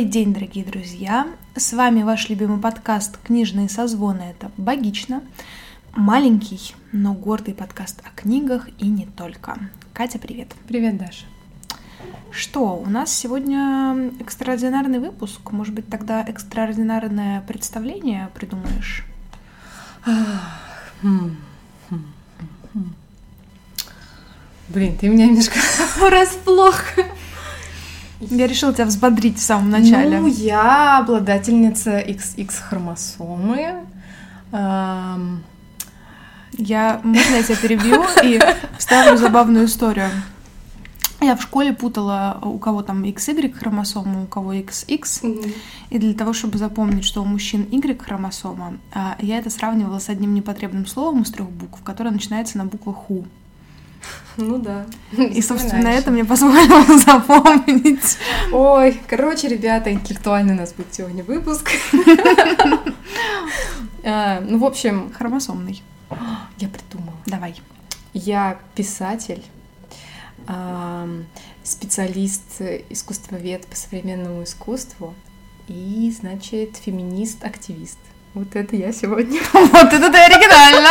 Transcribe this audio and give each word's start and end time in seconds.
Добрый 0.00 0.12
день, 0.12 0.32
дорогие 0.32 0.64
друзья! 0.64 1.28
С 1.54 1.74
вами 1.74 2.02
ваш 2.02 2.30
любимый 2.30 2.58
подкаст 2.58 3.18
«Книжные 3.22 3.68
созвоны»— 3.68 4.22
это 4.30 4.50
«Богично». 4.56 5.22
Маленький, 5.94 6.74
но 6.90 7.12
гордый 7.12 7.52
подкаст 7.52 8.00
о 8.06 8.18
книгах 8.18 8.70
и 8.78 8.88
не 8.88 9.04
только. 9.04 9.58
Катя, 9.92 10.18
привет! 10.18 10.54
Привет, 10.66 10.96
Даша! 10.96 11.26
Что, 12.30 12.76
у 12.76 12.88
нас 12.88 13.12
сегодня 13.12 14.10
экстраординарный 14.20 15.00
выпуск. 15.00 15.52
Может 15.52 15.74
быть, 15.74 15.86
тогда 15.88 16.24
экстраординарное 16.24 17.42
представление 17.42 18.30
придумаешь? 18.34 19.04
Хм, 20.06 21.36
хм, 21.90 22.06
хм, 22.72 22.94
Блин, 24.70 24.96
ты 24.96 25.10
меня 25.10 25.26
немножко 25.26 25.58
врасплох. 25.98 26.84
Я 28.20 28.46
решила 28.46 28.72
тебя 28.72 28.84
взбодрить 28.84 29.38
в 29.38 29.42
самом 29.42 29.70
начале. 29.70 30.20
Ну, 30.20 30.26
я 30.26 30.98
обладательница 30.98 32.00
XX 32.00 32.50
хромосомы. 32.68 33.84
Эм... 34.52 35.42
Я, 36.52 37.00
можно 37.04 37.36
я 37.36 37.42
тебя 37.42 37.56
перебью 37.56 38.04
и 38.22 38.40
вставлю 38.78 39.16
забавную 39.16 39.66
историю. 39.66 40.10
Я 41.22 41.36
в 41.36 41.42
школе 41.42 41.74
путала, 41.74 42.38
у 42.42 42.58
кого 42.58 42.82
там 42.82 43.04
XY 43.04 43.52
хромосома, 43.52 44.22
у 44.22 44.26
кого 44.26 44.54
XX. 44.54 44.86
Mm-hmm. 44.86 45.54
И 45.90 45.98
для 45.98 46.14
того, 46.14 46.32
чтобы 46.32 46.56
запомнить, 46.56 47.04
что 47.04 47.22
у 47.22 47.26
мужчин 47.26 47.66
Y 47.70 47.98
хромосома, 47.98 48.78
а, 48.94 49.16
я 49.20 49.38
это 49.38 49.50
сравнивала 49.50 49.98
с 49.98 50.08
одним 50.08 50.34
непотребным 50.34 50.86
словом 50.86 51.22
из 51.22 51.30
трех 51.30 51.50
букв, 51.50 51.82
которое 51.82 52.10
начинается 52.10 52.56
на 52.56 52.64
букву 52.64 52.94
ху. 52.94 53.26
Ну 54.40 54.58
да. 54.58 54.86
И, 55.12 55.42
собственно, 55.42 55.88
это 55.88 56.10
мне 56.10 56.24
позволило 56.24 56.98
запомнить. 56.98 58.16
Ой, 58.52 58.98
короче, 59.06 59.48
ребята, 59.48 59.92
интеллектуальный 59.92 60.54
у 60.54 60.56
нас 60.56 60.72
будет 60.72 60.94
сегодня 60.94 61.22
выпуск. 61.22 61.70
А, 64.02 64.40
ну, 64.48 64.58
в 64.58 64.64
общем... 64.64 65.12
Хромосомный. 65.12 65.82
Я 66.58 66.68
придумала. 66.68 67.16
Давай. 67.26 67.54
Я 68.12 68.58
писатель, 68.74 69.44
специалист, 71.62 72.60
искусствовед 72.88 73.66
по 73.68 73.76
современному 73.76 74.42
искусству 74.42 75.14
и, 75.68 76.12
значит, 76.18 76.76
феминист-активист. 76.76 77.98
Вот 78.34 78.56
это 78.56 78.74
я 78.76 78.92
сегодня. 78.92 79.40
Вот 79.52 79.92
это 79.92 80.10
ты 80.10 80.18
оригинально! 80.18 80.88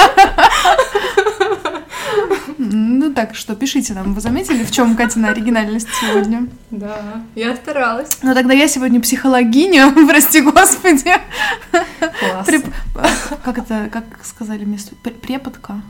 Ну 2.62 3.14
так 3.14 3.36
что, 3.36 3.56
пишите 3.56 3.94
нам, 3.94 4.14
вы 4.14 4.20
заметили, 4.20 4.66
в 4.66 4.72
чем 4.72 4.98
Катина 4.98 5.30
оригинальность 5.30 5.88
сегодня? 6.02 6.46
Да, 6.72 7.24
я 7.34 7.56
старалась. 7.56 8.10
Ну 8.22 8.34
тогда 8.34 8.54
я 8.54 8.68
сегодня 8.68 9.00
психологиня, 9.00 9.92
прости 10.08 10.42
господи. 10.42 11.14
Класс. 11.72 12.46
Преп... 12.46 12.66
Как 13.46 13.60
это, 13.60 13.88
как 13.90 14.04
сказали 14.24 14.66
мне, 14.66 14.78
преподка? 15.22 15.82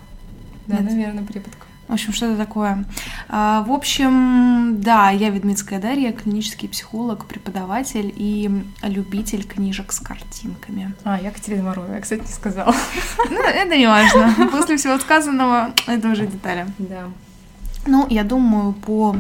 Да, 0.68 0.78
Нет. 0.78 0.92
наверное, 0.92 1.24
преподка. 1.24 1.66
В 1.90 1.94
общем, 1.94 2.14
что 2.14 2.28
это 2.28 2.38
такое? 2.38 2.86
А, 3.30 3.64
в 3.64 3.72
общем, 3.72 4.80
да, 4.80 5.10
я 5.10 5.32
Ведмитская 5.32 5.80
Дарья, 5.80 6.12
клинический 6.12 6.70
психолог, 6.70 7.26
преподаватель 7.26 8.14
и 8.16 8.64
любитель 8.84 9.44
книжек 9.44 9.92
с 9.92 10.00
картинками. 10.00 10.94
А, 11.04 11.20
я 11.20 11.32
Катерина 11.32 11.64
Марова, 11.64 11.92
я, 11.92 12.00
кстати, 12.00 12.22
не 12.22 12.28
сказала. 12.28 12.76
Ну, 13.32 13.42
это 13.44 13.76
не 13.76 13.88
важно. 13.88 14.50
После 14.52 14.78
всего 14.78 15.00
сказанного, 15.00 15.74
это 15.88 16.10
уже 16.10 16.28
детали. 16.28 16.68
Да. 16.78 17.10
Ну, 17.88 18.06
я 18.08 18.24
думаю, 18.24 18.74
по 18.74 19.16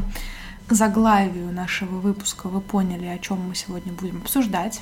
заглавию 0.69 1.51
нашего 1.51 1.99
выпуска 1.99 2.49
вы 2.49 2.61
поняли, 2.61 3.07
о 3.07 3.17
чем 3.17 3.47
мы 3.47 3.55
сегодня 3.55 3.93
будем 3.93 4.17
обсуждать. 4.17 4.81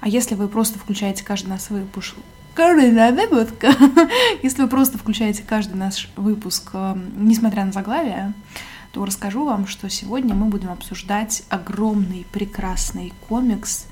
А 0.00 0.08
если 0.08 0.34
вы 0.34 0.48
просто 0.48 0.80
включаете 0.80 1.22
каждый 1.22 1.50
нас 1.50 1.70
выпуск 1.70 2.16
каждый 2.58 2.90
выпуск. 3.28 3.64
Если 4.42 4.62
вы 4.62 4.68
просто 4.68 4.98
включаете 4.98 5.44
каждый 5.44 5.76
наш 5.76 6.10
выпуск, 6.16 6.70
э, 6.72 6.96
несмотря 7.16 7.64
на 7.64 7.70
заглавие, 7.70 8.32
то 8.90 9.04
расскажу 9.04 9.44
вам, 9.44 9.68
что 9.68 9.88
сегодня 9.88 10.34
мы 10.34 10.46
будем 10.46 10.70
обсуждать 10.70 11.44
огромный, 11.50 12.26
прекрасный 12.32 13.12
комикс 13.28 13.86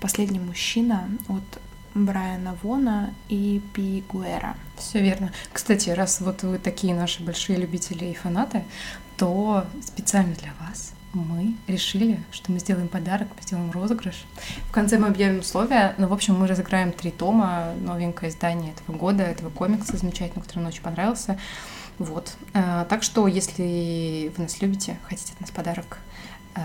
«Последний 0.00 0.38
мужчина» 0.38 1.10
от 1.28 1.60
Брайана 1.94 2.56
Вона 2.62 3.10
и 3.28 3.60
Пи 3.74 4.02
Гуэра. 4.08 4.56
Все 4.78 5.02
верно. 5.02 5.30
Кстати, 5.52 5.90
раз 5.90 6.22
вот 6.22 6.42
вы 6.42 6.56
такие 6.56 6.94
наши 6.94 7.22
большие 7.22 7.58
любители 7.58 8.06
и 8.06 8.14
фанаты, 8.14 8.64
то 9.18 9.66
специально 9.82 10.34
для 10.36 10.52
вас 10.60 10.65
мы 11.22 11.54
решили, 11.66 12.22
что 12.30 12.52
мы 12.52 12.58
сделаем 12.58 12.88
подарок, 12.88 13.28
мы 13.36 13.42
сделаем 13.42 13.70
розыгрыш. 13.70 14.24
В 14.68 14.72
конце 14.72 14.98
мы 14.98 15.08
объявим 15.08 15.40
условия, 15.40 15.94
но, 15.98 16.08
в 16.08 16.12
общем, 16.12 16.38
мы 16.38 16.46
разыграем 16.46 16.92
три 16.92 17.10
тома, 17.10 17.72
новенькое 17.80 18.30
издание 18.30 18.72
этого 18.72 18.96
года, 18.96 19.22
этого 19.22 19.50
комикса 19.50 19.96
замечательного, 19.96 20.44
который 20.44 20.60
мне 20.60 20.68
очень 20.68 20.82
понравился. 20.82 21.38
Вот. 21.98 22.34
А, 22.52 22.84
так 22.84 23.02
что, 23.02 23.26
если 23.26 24.32
вы 24.36 24.42
нас 24.42 24.60
любите, 24.60 24.98
хотите 25.08 25.32
от 25.32 25.40
нас 25.40 25.50
подарок, 25.50 25.98
а, 26.54 26.62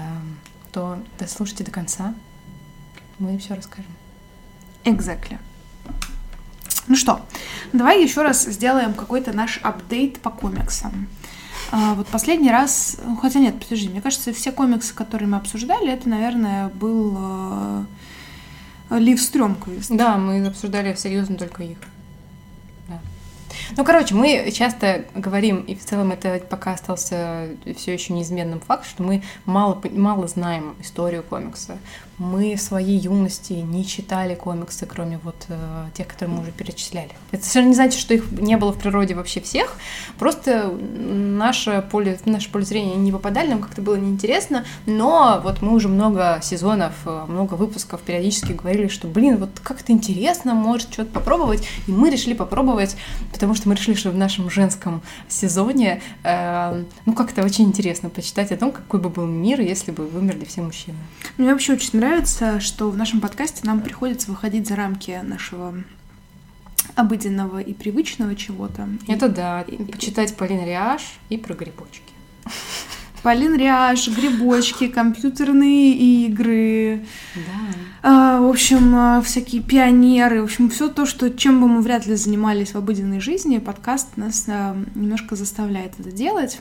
то 0.71 0.99
дослушайте 1.17 1.63
до 1.63 1.71
конца, 1.71 2.13
мы 3.19 3.37
все 3.37 3.55
расскажем. 3.55 3.91
Exactly. 4.83 5.37
Ну 6.87 6.95
что, 6.95 7.25
давай 7.71 8.03
еще 8.03 8.23
раз 8.23 8.43
сделаем 8.43 8.93
какой-то 8.93 9.31
наш 9.33 9.59
апдейт 9.61 10.19
по 10.19 10.29
комиксам. 10.29 11.07
А, 11.71 11.93
вот 11.93 12.07
последний 12.07 12.51
раз, 12.51 12.97
ну, 13.05 13.15
хотя 13.15 13.39
нет, 13.39 13.57
подожди, 13.57 13.87
мне 13.87 14.01
кажется, 14.01 14.33
все 14.33 14.51
комиксы, 14.51 14.93
которые 14.93 15.29
мы 15.29 15.37
обсуждали, 15.37 15.93
это, 15.93 16.09
наверное, 16.09 16.67
был 16.67 17.17
э, 17.17 17.85
Лив 18.99 19.21
Стрёмквист. 19.21 19.89
Да, 19.89 20.17
мы 20.17 20.45
обсуждали 20.45 20.93
серьезно 20.95 21.37
только 21.37 21.63
их. 21.63 21.77
Да. 22.89 22.99
Ну, 23.77 23.85
короче, 23.85 24.15
мы 24.15 24.51
часто 24.51 25.05
говорим, 25.15 25.61
и 25.61 25.75
в 25.75 25.85
целом 25.85 26.11
это 26.11 26.41
пока 26.49 26.73
остался 26.73 27.47
все 27.77 27.93
еще 27.93 28.11
неизменным 28.11 28.59
факт, 28.59 28.85
что 28.85 29.03
мы 29.03 29.23
мало, 29.45 29.81
мало 29.91 30.27
знаем 30.27 30.75
историю 30.81 31.23
комикса 31.23 31.77
мы 32.21 32.55
в 32.55 32.61
своей 32.61 32.99
юности 32.99 33.53
не 33.53 33.83
читали 33.83 34.35
комиксы, 34.35 34.85
кроме 34.85 35.19
вот 35.23 35.45
э, 35.49 35.85
тех, 35.95 36.07
которые 36.07 36.35
мы 36.35 36.43
уже 36.43 36.51
перечисляли. 36.51 37.09
Это 37.31 37.43
совершенно 37.43 37.69
не 37.69 37.75
значит, 37.75 37.99
что 37.99 38.13
их 38.13 38.31
не 38.31 38.57
было 38.57 38.71
в 38.71 38.77
природе 38.77 39.15
вообще 39.15 39.41
всех, 39.41 39.75
просто 40.19 40.71
наше 40.71 41.83
поле, 41.89 42.19
наше 42.25 42.51
поле 42.51 42.63
зрения 42.63 42.95
не 42.95 43.11
попадали, 43.11 43.49
нам 43.49 43.61
как-то 43.61 43.81
было 43.81 43.95
неинтересно, 43.95 44.65
но 44.85 45.41
вот 45.43 45.63
мы 45.63 45.73
уже 45.73 45.87
много 45.87 46.39
сезонов, 46.43 46.93
э, 47.05 47.25
много 47.27 47.55
выпусков 47.55 48.01
периодически 48.01 48.51
говорили, 48.51 48.87
что, 48.87 49.07
блин, 49.07 49.37
вот 49.37 49.59
как-то 49.59 49.91
интересно, 49.91 50.53
может 50.53 50.93
что-то 50.93 51.11
попробовать, 51.11 51.67
и 51.87 51.91
мы 51.91 52.11
решили 52.11 52.35
попробовать, 52.35 52.97
потому 53.31 53.55
что 53.55 53.67
мы 53.67 53.73
решили, 53.73 53.95
что 53.95 54.11
в 54.11 54.17
нашем 54.17 54.47
женском 54.51 55.01
сезоне, 55.27 56.03
э, 56.23 56.83
ну, 57.07 57.13
как-то 57.13 57.43
очень 57.43 57.65
интересно 57.65 58.09
почитать 58.09 58.51
о 58.51 58.57
том, 58.57 58.71
какой 58.71 58.99
бы 58.99 59.09
был 59.09 59.25
мир, 59.25 59.59
если 59.59 59.91
бы 59.91 60.05
вымерли 60.05 60.45
все 60.45 60.61
мужчины. 60.61 60.97
Мне 61.37 61.51
вообще 61.51 61.73
очень 61.73 61.99
нравится 61.99 62.10
нравится, 62.11 62.59
что 62.59 62.89
в 62.89 62.97
нашем 62.97 63.21
подкасте 63.21 63.61
нам 63.63 63.79
приходится 63.79 64.29
выходить 64.29 64.67
за 64.67 64.75
рамки 64.75 65.21
нашего 65.23 65.81
обыденного 66.95 67.59
и 67.59 67.73
привычного 67.73 68.35
чего-то. 68.35 68.89
Это 69.07 69.27
и, 69.27 69.29
да, 69.29 69.61
и, 69.61 69.77
почитать 69.77 70.35
Полин 70.35 70.65
Риаш 70.65 71.03
и 71.29 71.37
про 71.37 71.53
грибочки. 71.53 72.11
Полин 73.23 73.55
Ряж, 73.55 74.09
грибочки, 74.09 74.87
компьютерные 74.87 75.93
игры. 76.25 77.05
Да. 77.35 77.41
А, 78.03 78.41
в 78.41 78.49
общем, 78.49 78.93
а, 78.93 79.21
всякие 79.21 79.61
пионеры. 79.61 80.41
В 80.41 80.45
общем, 80.45 80.69
все 80.69 80.89
то, 80.89 81.05
что, 81.05 81.29
чем 81.29 81.61
бы 81.61 81.67
мы 81.67 81.81
вряд 81.81 82.07
ли 82.07 82.15
занимались 82.15 82.73
в 82.73 82.77
обыденной 82.77 83.21
жизни, 83.21 83.59
подкаст 83.59 84.17
нас 84.17 84.45
а, 84.49 84.75
немножко 84.95 85.35
заставляет 85.35 85.97
это 85.99 86.11
делать. 86.11 86.59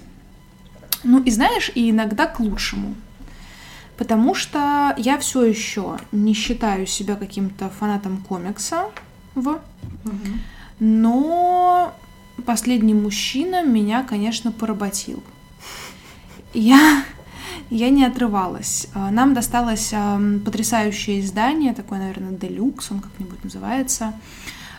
Ну 1.03 1.21
и 1.21 1.31
знаешь, 1.31 1.73
и 1.75 1.91
иногда 1.91 2.27
к 2.27 2.39
лучшему 2.39 2.95
потому 4.01 4.35
что 4.35 4.95
я 4.97 5.19
все 5.19 5.45
еще 5.45 5.99
не 6.11 6.33
считаю 6.33 6.87
себя 6.87 7.17
каким-то 7.17 7.69
фанатом 7.69 8.17
комикса 8.27 8.87
в, 9.35 9.61
но 10.79 11.93
последний 12.47 12.95
мужчина 12.95 13.63
меня, 13.63 14.03
конечно, 14.03 14.53
поработил. 14.53 15.23
Я 16.55 17.05
я 17.69 17.91
не 17.91 18.07
отрывалась. 18.07 18.89
А, 18.95 19.11
нам 19.11 19.35
досталось 19.35 19.93
потрясающее 20.47 21.21
издание, 21.21 21.75
такое, 21.75 21.99
наверное, 21.99 22.33
Делюкс, 22.33 22.91
он 22.91 23.01
как-нибудь 23.01 23.45
называется, 23.45 24.15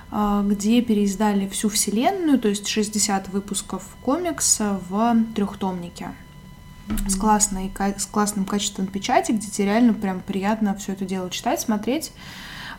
а, 0.09 0.41
где 0.41 0.81
переиздали 0.81 1.47
всю 1.47 1.69
вселенную, 1.69 2.39
то 2.39 2.47
есть 2.47 2.67
60 2.67 3.29
выпусков 3.29 3.83
комикса 4.01 4.79
в 4.89 5.15
трехтомнике 5.35 6.09
с, 7.07 7.15
классной, 7.15 7.71
с 7.97 8.05
классным 8.05 8.45
качеством 8.45 8.87
печати, 8.87 9.31
где 9.31 9.47
тебе 9.47 9.65
реально 9.65 9.93
прям 9.93 10.21
приятно 10.21 10.75
все 10.75 10.93
это 10.93 11.05
дело 11.05 11.29
читать, 11.29 11.61
смотреть. 11.61 12.11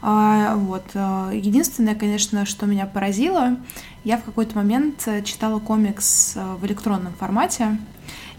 А, 0.02 0.56
вот. 0.56 0.84
А, 0.94 1.30
единственное, 1.30 1.94
конечно, 1.94 2.44
что 2.44 2.66
меня 2.66 2.86
поразило, 2.86 3.56
я 4.04 4.18
в 4.18 4.24
какой-то 4.24 4.56
момент 4.56 5.08
читала 5.24 5.60
комикс 5.60 6.34
а, 6.36 6.56
в 6.56 6.66
электронном 6.66 7.14
формате, 7.14 7.78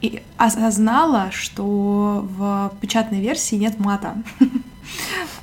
и 0.01 0.21
осознала, 0.36 1.31
что 1.31 2.27
в 2.30 2.74
печатной 2.81 3.21
версии 3.21 3.56
нет 3.56 3.80
мата. 3.80 4.16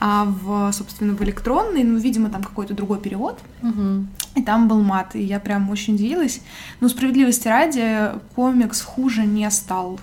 А 0.02 0.24
в, 0.24 0.72
собственно, 0.72 1.14
в 1.14 1.22
электронной, 1.22 1.82
ну, 1.82 1.98
видимо, 1.98 2.30
там 2.30 2.42
какой-то 2.42 2.72
другой 2.72 3.00
перевод. 3.00 3.38
Угу. 3.62 4.06
И 4.36 4.42
там 4.42 4.68
был 4.68 4.80
мат, 4.80 5.14
и 5.14 5.22
я 5.22 5.40
прям 5.40 5.68
очень 5.70 5.94
удивилась. 5.94 6.40
Но 6.80 6.88
справедливости 6.88 7.48
ради, 7.48 8.12
комикс 8.34 8.80
хуже 8.80 9.26
не 9.26 9.50
стал 9.50 9.98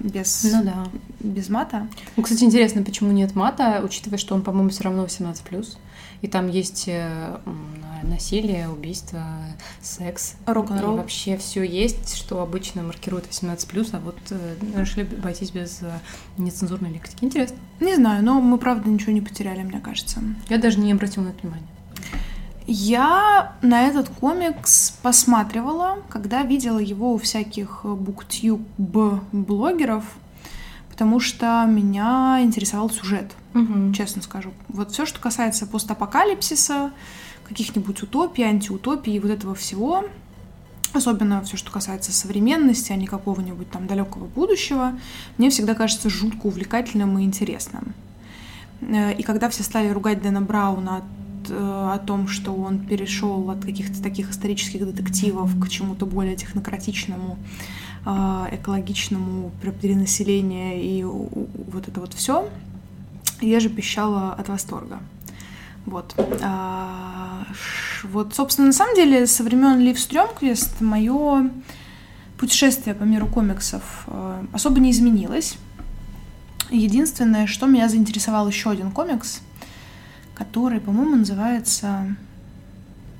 без, 0.00 0.44
Ну 0.44 0.64
да. 0.64 0.86
без 1.20 1.48
мата. 1.48 1.86
Ну, 2.16 2.22
кстати, 2.22 2.44
интересно, 2.44 2.82
почему 2.82 3.12
нет 3.12 3.34
мата, 3.34 3.80
учитывая, 3.84 4.18
что 4.18 4.34
он, 4.34 4.42
по-моему, 4.42 4.70
все 4.70 4.84
равно 4.84 5.04
18+. 5.04 5.76
И 6.20 6.26
там 6.26 6.48
есть 6.48 6.84
э, 6.88 7.38
насилие, 8.02 8.68
убийство, 8.68 9.24
секс. 9.80 10.34
Рок-н-ролл. 10.46 10.94
И 10.94 10.98
вообще 10.98 11.36
все 11.36 11.62
есть, 11.62 12.16
что 12.16 12.42
обычно 12.42 12.82
маркирует 12.82 13.26
18+, 13.28 13.88
а 13.92 14.00
вот 14.00 14.18
э, 14.30 14.56
решили 14.76 15.06
обойтись 15.06 15.50
без 15.50 15.80
э, 15.82 15.90
нецензурной 16.36 16.90
лексики. 16.90 17.24
Интересно. 17.24 17.56
Не 17.80 17.94
знаю, 17.94 18.24
но 18.24 18.40
мы, 18.40 18.58
правда, 18.58 18.88
ничего 18.88 19.12
не 19.12 19.20
потеряли, 19.20 19.62
мне 19.62 19.80
кажется. 19.80 20.20
Я 20.48 20.58
даже 20.58 20.80
не 20.80 20.92
обратила 20.92 21.24
на 21.24 21.28
это 21.28 21.42
внимание. 21.42 21.68
Я 22.70 23.54
на 23.62 23.84
этот 23.84 24.10
комикс 24.10 24.90
посматривала, 25.02 26.00
когда 26.10 26.42
видела 26.42 26.78
его 26.78 27.14
у 27.14 27.18
всяких 27.18 27.80
буктюб-блогеров, 27.84 30.04
потому 30.90 31.18
что 31.18 31.64
меня 31.66 32.40
интересовал 32.42 32.90
сюжет, 32.90 33.32
Мгм. 33.54 33.94
честно 33.94 34.20
скажу. 34.20 34.50
Вот 34.68 34.90
все, 34.92 35.06
что 35.06 35.18
касается 35.18 35.66
постапокалипсиса, 35.66 36.90
каких-нибудь 37.48 38.02
утопий, 38.02 38.44
антиутопий 38.44 39.16
и 39.16 39.18
вот 39.18 39.30
этого 39.30 39.54
всего, 39.54 40.04
особенно 40.92 41.40
все, 41.42 41.56
что 41.56 41.70
касается 41.70 42.12
современности, 42.12 42.92
а 42.92 42.96
не 42.96 43.06
какого-нибудь 43.06 43.70
там 43.70 43.86
далекого 43.86 44.26
будущего, 44.26 44.92
мне 45.38 45.48
всегда 45.48 45.74
кажется 45.74 46.10
жутко 46.10 46.48
увлекательным 46.48 47.18
и 47.18 47.22
интересным. 47.24 47.94
Э, 48.82 49.14
И 49.14 49.22
когда 49.22 49.48
все 49.48 49.62
стали 49.62 49.88
ругать 49.88 50.20
Дэна 50.20 50.42
Брауна 50.42 51.00
о 51.54 51.98
том, 51.98 52.28
что 52.28 52.54
он 52.54 52.78
перешел 52.78 53.50
от 53.50 53.64
каких-то 53.64 54.02
таких 54.02 54.30
исторических 54.30 54.86
детективов 54.86 55.50
к 55.60 55.68
чему-то 55.68 56.06
более 56.06 56.36
технократичному, 56.36 57.38
э, 58.06 58.46
экологичному, 58.52 59.50
про 59.62 59.72
перенаселение 59.72 60.82
и 60.82 61.04
вот 61.04 61.88
это 61.88 62.00
вот 62.00 62.14
все, 62.14 62.48
я 63.40 63.60
же 63.60 63.68
пищала 63.68 64.32
от 64.32 64.48
восторга. 64.48 64.98
Вот. 65.86 66.14
А, 66.42 67.46
Вот, 68.04 68.34
собственно, 68.34 68.68
на 68.68 68.72
самом 68.72 68.94
деле, 68.94 69.26
со 69.26 69.42
времен 69.42 69.80
Лив 69.80 69.98
Стрёмквист 69.98 70.80
мое 70.80 71.50
путешествие 72.38 72.94
по 72.94 73.02
миру 73.04 73.26
комиксов 73.26 74.04
э, 74.06 74.44
особо 74.52 74.80
не 74.80 74.90
изменилось. 74.90 75.56
Единственное, 76.70 77.46
что 77.46 77.66
меня 77.66 77.88
заинтересовал 77.88 78.46
еще 78.48 78.70
один 78.70 78.90
комикс, 78.92 79.40
который, 80.38 80.80
по-моему, 80.80 81.16
называется... 81.16 82.16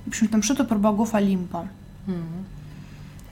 В 0.05 0.09
общем, 0.09 0.29
там 0.29 0.43
что-то 0.43 0.65
про 0.65 0.79
богов 0.79 1.15
Олимпа. 1.15 1.69
Мгм. 2.07 2.47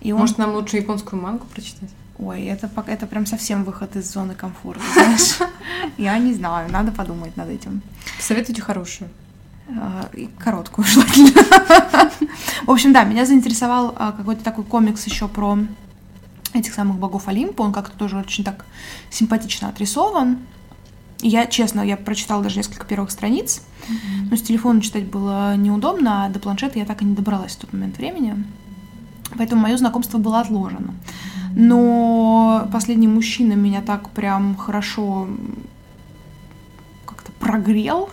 И 0.00 0.12
он... 0.12 0.20
Может, 0.20 0.38
нам 0.38 0.54
лучше 0.54 0.76
японскую 0.76 1.22
мангу 1.22 1.46
прочитать? 1.46 1.90
Ой, 2.18 2.44
это, 2.44 2.70
это 2.86 3.06
прям 3.06 3.26
совсем 3.26 3.64
выход 3.64 3.96
из 3.96 4.10
зоны 4.12 4.34
комфорта, 4.34 4.82
знаешь. 4.92 5.38
Я 5.98 6.18
не 6.18 6.34
знаю, 6.34 6.70
надо 6.70 6.92
подумать 6.92 7.36
над 7.36 7.48
этим. 7.48 7.82
Посоветуйте 8.16 8.62
хорошую. 8.62 9.10
А, 9.68 10.08
И 10.14 10.28
короткую 10.38 10.84
желательно. 10.86 11.42
В 12.64 12.70
общем, 12.70 12.92
да, 12.92 13.04
меня 13.04 13.26
заинтересовал 13.26 13.94
а, 13.96 14.12
какой-то 14.12 14.42
такой 14.42 14.64
комикс 14.64 15.04
еще 15.06 15.28
про 15.28 15.58
этих 16.54 16.74
самых 16.74 16.98
богов 16.98 17.28
Олимпа. 17.28 17.62
Он 17.62 17.72
как-то 17.72 17.96
тоже 17.96 18.16
очень 18.16 18.44
так 18.44 18.64
симпатично 19.10 19.68
отрисован. 19.68 20.38
Я, 21.20 21.46
честно, 21.46 21.80
я 21.80 21.96
прочитала 21.96 22.42
даже 22.42 22.58
несколько 22.58 22.86
первых 22.86 23.10
страниц, 23.10 23.62
но 24.30 24.36
с 24.36 24.42
телефона 24.42 24.80
читать 24.80 25.04
было 25.04 25.56
неудобно, 25.56 26.26
а 26.26 26.28
до 26.28 26.38
планшета 26.38 26.78
я 26.78 26.84
так 26.84 27.02
и 27.02 27.04
не 27.04 27.14
добралась 27.14 27.52
в 27.52 27.60
тот 27.60 27.72
момент 27.72 27.96
времени. 27.96 28.44
Поэтому 29.36 29.62
мое 29.62 29.76
знакомство 29.76 30.18
было 30.18 30.40
отложено. 30.40 30.94
Но 31.54 32.68
последний 32.70 33.08
мужчина 33.08 33.54
меня 33.54 33.80
так 33.80 34.10
прям 34.10 34.56
хорошо 34.56 35.26
как-то 37.06 37.32
прогрел, 37.32 38.10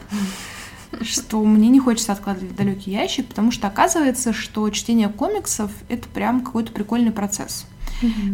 что 1.01 1.43
мне 1.43 1.67
не 1.67 1.79
хочется 1.79 2.13
откладывать 2.13 2.51
в 2.51 2.55
далекий 2.55 2.91
ящик, 2.91 3.27
потому 3.27 3.51
что 3.51 3.67
оказывается, 3.67 4.31
что 4.31 4.69
чтение 4.69 5.09
комиксов 5.09 5.71
это 5.89 6.07
прям 6.07 6.41
какой-то 6.41 6.71
прикольный 6.71 7.11
процесс. 7.11 7.65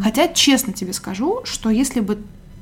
Хотя, 0.02 0.28
честно 0.28 0.74
тебе 0.74 0.94
скажу, 0.94 1.42
что 1.44 1.70
если 1.70 2.00
бы 2.00 2.20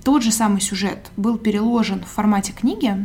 тот 0.07 0.23
же 0.23 0.31
самый 0.31 0.61
сюжет 0.61 1.11
был 1.17 1.37
переложен 1.37 2.01
в 2.01 2.07
формате 2.07 2.53
книги, 2.53 2.95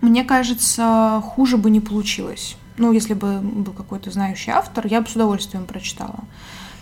мне 0.00 0.24
кажется, 0.24 1.20
хуже 1.22 1.58
бы 1.58 1.68
не 1.68 1.80
получилось. 1.80 2.56
Ну, 2.78 2.92
если 2.92 3.12
бы 3.12 3.40
был 3.42 3.74
какой-то 3.74 4.10
знающий 4.10 4.52
автор, 4.52 4.86
я 4.86 5.02
бы 5.02 5.06
с 5.06 5.14
удовольствием 5.16 5.66
прочитала. 5.66 6.20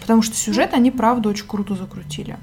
Потому 0.00 0.22
что 0.22 0.36
сюжет 0.36 0.74
они, 0.74 0.92
правда, 0.92 1.28
очень 1.28 1.48
круто 1.48 1.74
закрутили. 1.74 2.38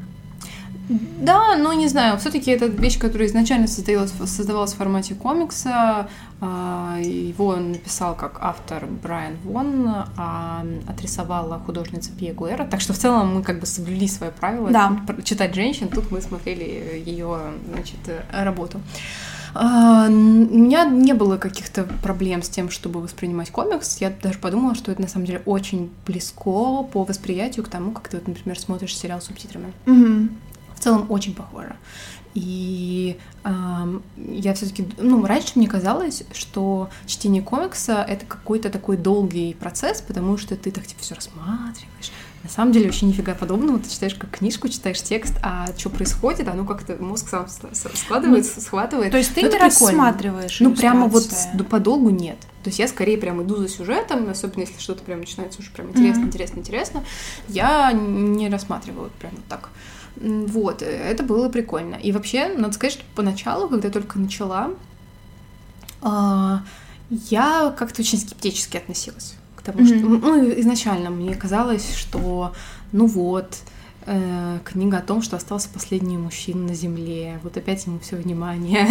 Да, 0.90 1.56
но 1.56 1.74
не 1.74 1.88
знаю, 1.88 2.18
все-таки 2.18 2.52
это 2.52 2.68
вещь, 2.68 3.00
которая 3.00 3.28
изначально 3.28 3.68
создавалась, 3.68 4.12
создавалась 4.26 4.74
в 4.74 4.78
формате 4.78 5.16
комикса. 5.16 6.08
А, 6.42 6.98
Его 7.00 7.56
написал 7.56 8.16
как 8.16 8.38
автор 8.42 8.86
Брайан 8.86 9.38
Вон, 9.44 9.88
а 10.18 10.66
отрисовала 10.88 11.60
художница 11.60 12.12
Пия 12.12 12.34
Гуэра. 12.34 12.66
Так 12.66 12.82
что 12.82 12.94
в 12.94 12.98
целом 12.98 13.36
мы 13.36 13.42
как 13.44 13.60
бы 13.60 13.66
соблюли 13.66 14.08
свои 14.08 14.30
правила 14.32 14.70
Да. 14.70 15.00
Читать 15.24 15.56
женщин. 15.56 15.88
Тут 15.88 16.12
мы 16.12 16.22
смотрели 16.22 17.02
ее 17.06 17.40
значит, 17.74 18.00
работу. 18.32 18.80
А, 19.56 20.08
У 20.08 20.12
меня 20.12 20.84
не 20.84 21.14
было 21.14 21.38
каких-то 21.38 21.84
проблем 22.04 22.44
с 22.44 22.50
тем, 22.50 22.70
чтобы 22.70 23.02
воспринимать 23.02 23.52
комикс. 23.52 23.98
Я 24.02 24.14
даже 24.22 24.38
подумала, 24.38 24.76
что 24.76 24.92
это 24.92 25.02
на 25.02 25.08
самом 25.08 25.26
деле 25.26 25.42
очень 25.46 25.90
близко 26.06 26.84
по 26.84 27.06
восприятию 27.08 27.66
к 27.66 27.70
тому, 27.70 27.92
как 27.92 28.10
ты, 28.10 28.18
вот, 28.18 28.28
например, 28.28 28.60
смотришь 28.60 28.96
сериал 28.96 29.22
с 29.22 29.26
субтитрами 29.26 29.72
Мгм. 29.86 30.30
В 30.76 30.80
целом 30.80 31.06
очень 31.10 31.34
похоже. 31.34 31.76
И 32.34 33.18
ам, 33.44 34.02
я 34.18 34.54
все-таки, 34.54 34.86
ну, 34.98 35.26
раньше 35.26 35.54
мне 35.56 35.68
казалось, 35.70 36.24
что 36.34 36.90
чтение 37.06 37.42
комикса 37.42 38.06
это 38.08 38.26
какой-то 38.26 38.70
такой 38.70 38.98
долгий 38.98 39.54
процесс, 39.54 40.02
потому 40.02 40.38
что 40.38 40.58
ты 40.58 40.70
так 40.72 40.86
типа 40.86 41.02
все 41.02 41.16
рассматриваешь. 41.16 42.12
На 42.44 42.50
самом 42.50 42.74
деле 42.74 42.86
вообще 42.88 43.06
нифига 43.08 43.34
подобного. 43.34 43.80
Ты 43.80 43.90
читаешь 43.90 44.14
как 44.16 44.30
книжку, 44.32 44.68
читаешь 44.68 45.02
текст, 45.02 45.34
а 45.42 45.68
что 45.78 45.90
происходит, 45.90 46.48
оно 46.50 46.66
как-то 46.66 47.02
мозг 47.02 47.30
сам 47.30 47.48
с- 47.48 47.60
с- 47.72 47.98
складывается, 47.98 48.60
схватывает. 48.62 49.12
То 49.12 49.18
есть 49.18 49.34
ты 49.34 49.42
Ну, 49.42 49.52
не 49.52 49.58
рассматриваешь 49.58 50.60
Ну, 50.60 50.76
прямо 50.76 51.08
вот 51.08 51.28
подолгу 51.70 52.10
нет. 52.10 52.38
То 52.64 52.70
есть 52.70 52.80
я 52.80 52.88
скорее 52.90 53.18
прям 53.18 53.42
иду 53.42 53.56
за 53.56 53.70
сюжетом, 53.70 54.30
особенно 54.30 54.62
если 54.62 54.78
что-то 54.80 55.04
прям 55.04 55.20
начинается 55.22 55.60
уже 55.62 55.72
прям 55.72 55.90
интересно, 55.90 56.20
Мгм. 56.20 56.28
интересно, 56.28 56.60
интересно. 56.60 57.04
Я 57.48 57.92
не 57.94 58.50
рассматриваю 58.50 59.04
вот 59.04 59.12
прям 59.14 59.32
вот 59.36 59.46
так. 59.46 59.70
Вот, 60.18 60.82
э, 60.82 60.86
это 60.86 61.24
было 61.24 61.50
прикольно. 61.50 61.96
И 61.96 62.12
вообще, 62.12 62.48
надо 62.48 62.74
сказать, 62.74 62.94
что 62.94 63.04
поначалу, 63.16 63.68
когда 63.68 63.90
только 63.90 64.18
начала, 64.20 64.72
а, 66.02 66.62
я 67.10 67.74
как-то 67.78 68.02
очень 68.02 68.20
скептически 68.20 68.78
относилась 68.78 69.36
к 69.56 69.62
тому, 69.62 69.80
Мгм. 69.80 69.88
что... 69.88 69.98
Ну, 70.08 70.60
изначально 70.62 71.10
мне 71.10 71.36
казалось, 71.36 71.96
что 71.96 72.54
ну 72.92 73.08
вот, 73.08 73.58
э, 74.06 74.60
книга 74.64 74.98
о 75.00 75.02
том, 75.02 75.22
что 75.22 75.36
остался 75.36 75.68
последний 75.70 76.18
мужчина 76.18 76.70
на 76.70 76.76
земле. 76.76 77.40
Вот 77.44 77.58
опять 77.58 77.86
ему 77.86 78.00
все 78.00 78.16
внимание. 78.16 78.88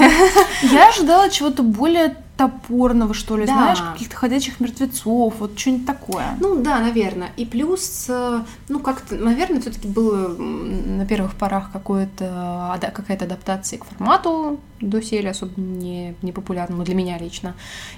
Я 0.62 0.88
ожидала 0.88 1.30
чего-то 1.30 1.62
более 1.62 2.16
топорного, 2.36 3.14
что 3.14 3.36
ли, 3.36 3.46
Да. 3.46 3.52
знаешь, 3.52 3.78
каких-то 3.92 4.16
ходячих 4.16 4.58
мертвецов, 4.58 5.34
вот 5.38 5.58
что-нибудь 5.58 5.86
такое. 5.86 6.36
Ну 6.40 6.60
да, 6.60 6.80
наверное. 6.80 7.30
И 7.36 7.44
плюс, 7.44 8.06
э, 8.08 8.40
ну 8.68 8.80
как-то, 8.80 9.14
наверное, 9.14 9.60
все-таки 9.60 9.86
было 9.86 10.28
на 10.28 11.06
первых 11.06 11.34
порах 11.34 11.70
какое-то, 11.72 12.76
какая-то 12.80 13.26
адаптация 13.26 13.78
к 13.78 13.84
формату 13.84 14.58
до 14.80 15.00
серии, 15.00 15.28
особо 15.28 15.52
не, 15.60 16.14
не 16.22 16.32
популярному 16.32 16.82
для 16.82 16.94
меня 16.94 17.18
лично. 17.18 17.54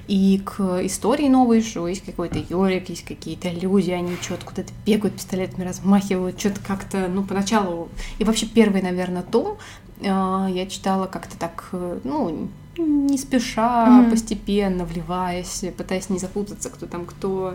И 0.06 0.40
к 0.44 0.84
истории 0.84 1.28
новой, 1.28 1.62
что 1.62 1.88
есть 1.88 2.04
какой-то 2.04 2.38
Йорик, 2.38 2.90
есть 2.90 3.04
какие-то 3.04 3.48
люди, 3.48 3.90
они 3.90 4.16
что-то 4.20 4.44
куда-то 4.44 4.72
бегают, 4.84 5.16
пистолетами 5.16 5.64
размахивают, 5.64 6.38
что-то 6.38 6.60
как-то, 6.60 7.08
ну, 7.08 7.24
поначалу... 7.24 7.88
И 8.18 8.24
вообще 8.24 8.46
первый, 8.46 8.82
наверное, 8.82 9.22
том 9.22 9.56
э, 10.00 10.04
я 10.50 10.66
читала 10.68 11.06
как-то 11.06 11.38
так, 11.38 11.70
э, 11.72 12.00
ну, 12.04 12.48
не 12.78 13.18
спеша, 13.18 13.86
Мгм. 13.86 14.10
постепенно, 14.10 14.84
вливаясь, 14.84 15.64
пытаясь 15.76 16.10
не 16.10 16.18
запутаться, 16.18 16.70
кто 16.70 16.86
там 16.86 17.06
кто. 17.06 17.54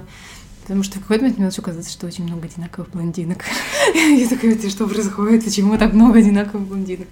Потому 0.64 0.84
что 0.84 1.00
в 1.00 1.02
какой-то 1.02 1.24
момент 1.24 1.38
мне 1.38 1.48
начало 1.48 1.66
казаться, 1.66 1.92
что 1.92 2.08
очень 2.08 2.24
много 2.24 2.46
одинаковых 2.46 2.90
блондинок. 2.92 3.44
Я 3.96 4.28
такая, 4.28 4.54
«Это 4.54 4.70
что 4.70 4.88
происходит? 4.88 5.44
Почему 5.44 5.78
так 5.78 5.94
много 5.94 6.20
одинаковых 6.20 6.68
блондинок? 6.68 7.08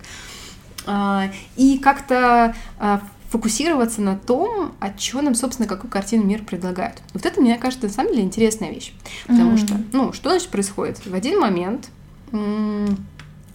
А, 0.85 1.31
И 1.57 1.77
как-то 1.79 2.55
а, 2.79 3.01
фокусироваться 3.29 4.01
на 4.01 4.15
том, 4.17 4.73
о 4.79 4.91
чем 4.93 5.25
нам, 5.25 5.35
собственно, 5.35 5.67
какую 5.67 5.91
картину 5.91 6.23
мир 6.25 6.43
предлагают. 6.43 7.01
Вот 7.13 7.25
это, 7.25 7.41
мне 7.41 7.57
кажется, 7.57 7.87
на 7.87 7.93
самом 7.93 8.11
деле 8.11 8.23
интересная 8.23 8.71
вещь. 8.71 8.93
Потому 9.27 9.57
что, 9.57 9.79
ну, 9.93 10.13
что 10.13 10.29
значит 10.29 10.49
происходит? 10.49 11.05
В 11.05 11.13
один 11.13 11.39
момент 11.39 11.89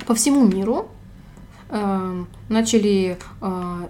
по 0.06 0.14
всему 0.14 0.44
миру 0.46 0.88
э, 1.74 2.24
начали 2.48 3.18
э, 3.40 3.86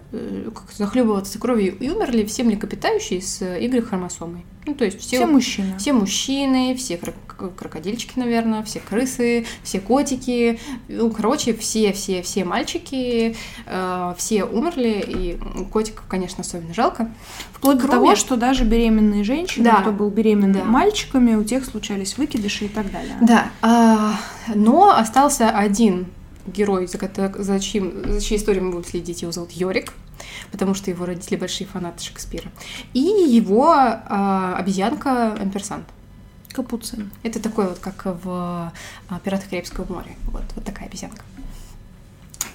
захлебываться 0.77 1.39
кровью 1.39 1.77
и 1.79 1.91
умерли 1.91 2.25
все 2.25 2.43
млекопитающие 2.43 3.21
с 3.21 3.43
игрой 3.61 3.83
хромосомой. 3.83 4.45
Ну, 4.67 4.75
то 4.75 4.85
есть 4.87 4.99
все, 4.99 5.17
все 5.17 5.27
мужчины. 5.27 5.79
Все 5.79 5.93
мужчины, 5.93 6.75
все 6.75 6.99
крокодильчики, 7.57 8.19
наверное, 8.19 8.63
все 8.63 8.81
крысы, 8.81 9.45
все 9.63 9.81
котики. 9.81 10.59
Ну, 10.89 11.11
короче, 11.11 11.53
все-все 11.53 12.23
все 12.23 12.45
мальчики, 12.45 13.37
э, 13.67 14.15
все 14.17 14.45
умерли, 14.45 15.05
и 15.07 15.65
котиков, 15.71 16.07
конечно, 16.09 16.41
особенно 16.41 16.73
жалко. 16.73 17.11
Вплоть 17.53 17.79
Кроме... 17.79 17.93
до 17.93 17.99
того, 17.99 18.17
что 18.17 18.37
даже 18.37 18.65
беременные 18.65 19.25
женщины, 19.25 19.65
да. 19.65 19.83
кто 19.83 19.93
был 19.93 20.09
беременным 20.09 20.55
да. 20.55 20.65
мальчиками, 20.65 21.35
у 21.35 21.45
тех 21.45 21.65
случались 21.67 22.17
выкидыши 22.17 22.65
и 22.65 22.69
так 22.69 22.91
далее. 22.91 23.17
Да, 23.21 23.49
а, 23.61 24.15
но 24.55 24.97
остался 24.97 25.51
один 25.51 26.07
герой, 26.47 26.87
за, 26.87 26.99
за, 27.39 27.61
чьим, 27.61 28.13
за 28.13 28.21
чьей 28.21 28.39
историей 28.39 28.63
мы 28.63 28.73
будем 28.73 28.85
следить, 28.85 29.23
его 29.23 29.33
зовут 29.33 29.53
Йорик 29.53 29.93
потому 30.51 30.75
что 30.75 30.91
его 30.91 31.07
родители 31.07 31.37
большие 31.37 31.67
фанаты 31.67 32.03
Шекспира. 32.03 32.51
И 32.93 33.01
его 33.01 33.73
а, 33.73 34.57
обезьянка 34.57 35.33
Амперсант. 35.35 35.87
Капуцин. 36.53 37.11
Это 37.25 37.41
такой 37.41 37.67
вот, 37.67 37.79
как 37.81 38.05
в 38.05 38.73
а, 39.09 39.19
«Пиратах 39.25 39.51
Карибского 39.51 39.93
моря». 39.93 40.15
Вот, 40.27 40.45
вот 40.55 40.65
такая 40.65 40.89
обезьянка. 40.89 41.25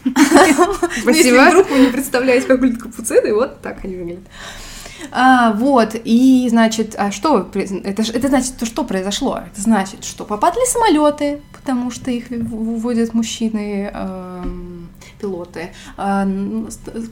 Спасибо. 1.02 1.12
Если 1.12 1.50
вдруг 1.50 1.70
вы 1.70 1.80
не 1.80 1.88
представляете, 1.88 2.48
как 2.48 2.62
выглядят 2.62 2.84
капуцины, 2.84 3.34
вот 3.34 3.62
так 3.62 3.84
они 3.84 3.98
выглядят. 3.98 4.24
А, 5.12 5.54
вот, 5.54 5.96
и 6.04 6.48
значит, 6.50 6.96
а 6.98 7.12
что? 7.12 7.50
Это, 7.54 8.02
это 8.02 8.28
значит, 8.28 8.58
то, 8.58 8.66
что 8.66 8.84
произошло? 8.84 9.40
Это 9.52 9.62
значит, 9.62 10.04
что 10.04 10.26
попадали 10.26 10.66
самолеты, 10.68 11.42
потому 11.52 11.92
что 11.92 12.12
их 12.12 12.30
выводят 12.30 13.14
мужчины, 13.14 13.92
э, 13.94 14.44
пилоты. 15.20 15.70
Э, 15.98 16.26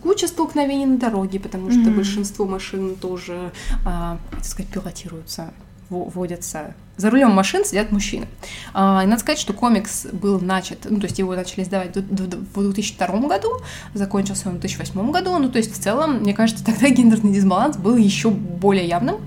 куча 0.01 0.27
столкновений 0.27 0.85
на 0.85 0.97
дороге, 0.97 1.39
потому 1.39 1.71
что 1.71 1.79
mm-hmm. 1.81 1.95
большинство 1.95 2.45
машин 2.45 2.95
тоже, 2.95 3.51
э, 3.85 4.17
так 4.31 4.45
сказать, 4.45 4.71
пилотируются 4.71 5.53
водятся. 5.89 6.73
За 6.97 7.11
рулем 7.11 7.31
машин 7.31 7.63
сидят 7.63 7.91
мужчины. 7.91 8.27
А, 8.73 9.01
и 9.03 9.07
надо 9.07 9.21
сказать, 9.21 9.39
что 9.39 9.53
комикс 9.53 10.07
был 10.11 10.39
начат, 10.39 10.87
ну, 10.89 10.99
то 10.99 11.05
есть 11.05 11.19
его 11.19 11.35
начали 11.35 11.63
издавать 11.63 11.95
в 11.95 12.01
2002 12.01 13.07
году, 13.27 13.51
закончился 13.93 14.49
он 14.49 14.55
в 14.55 14.59
2008 14.59 15.11
году, 15.11 15.37
ну, 15.37 15.49
то 15.49 15.59
есть 15.59 15.71
в 15.73 15.79
целом, 15.79 16.21
мне 16.21 16.33
кажется, 16.33 16.65
тогда 16.65 16.89
гендерный 16.89 17.31
дисбаланс 17.31 17.77
был 17.77 17.97
еще 17.97 18.29
более 18.29 18.87
явным, 18.87 19.17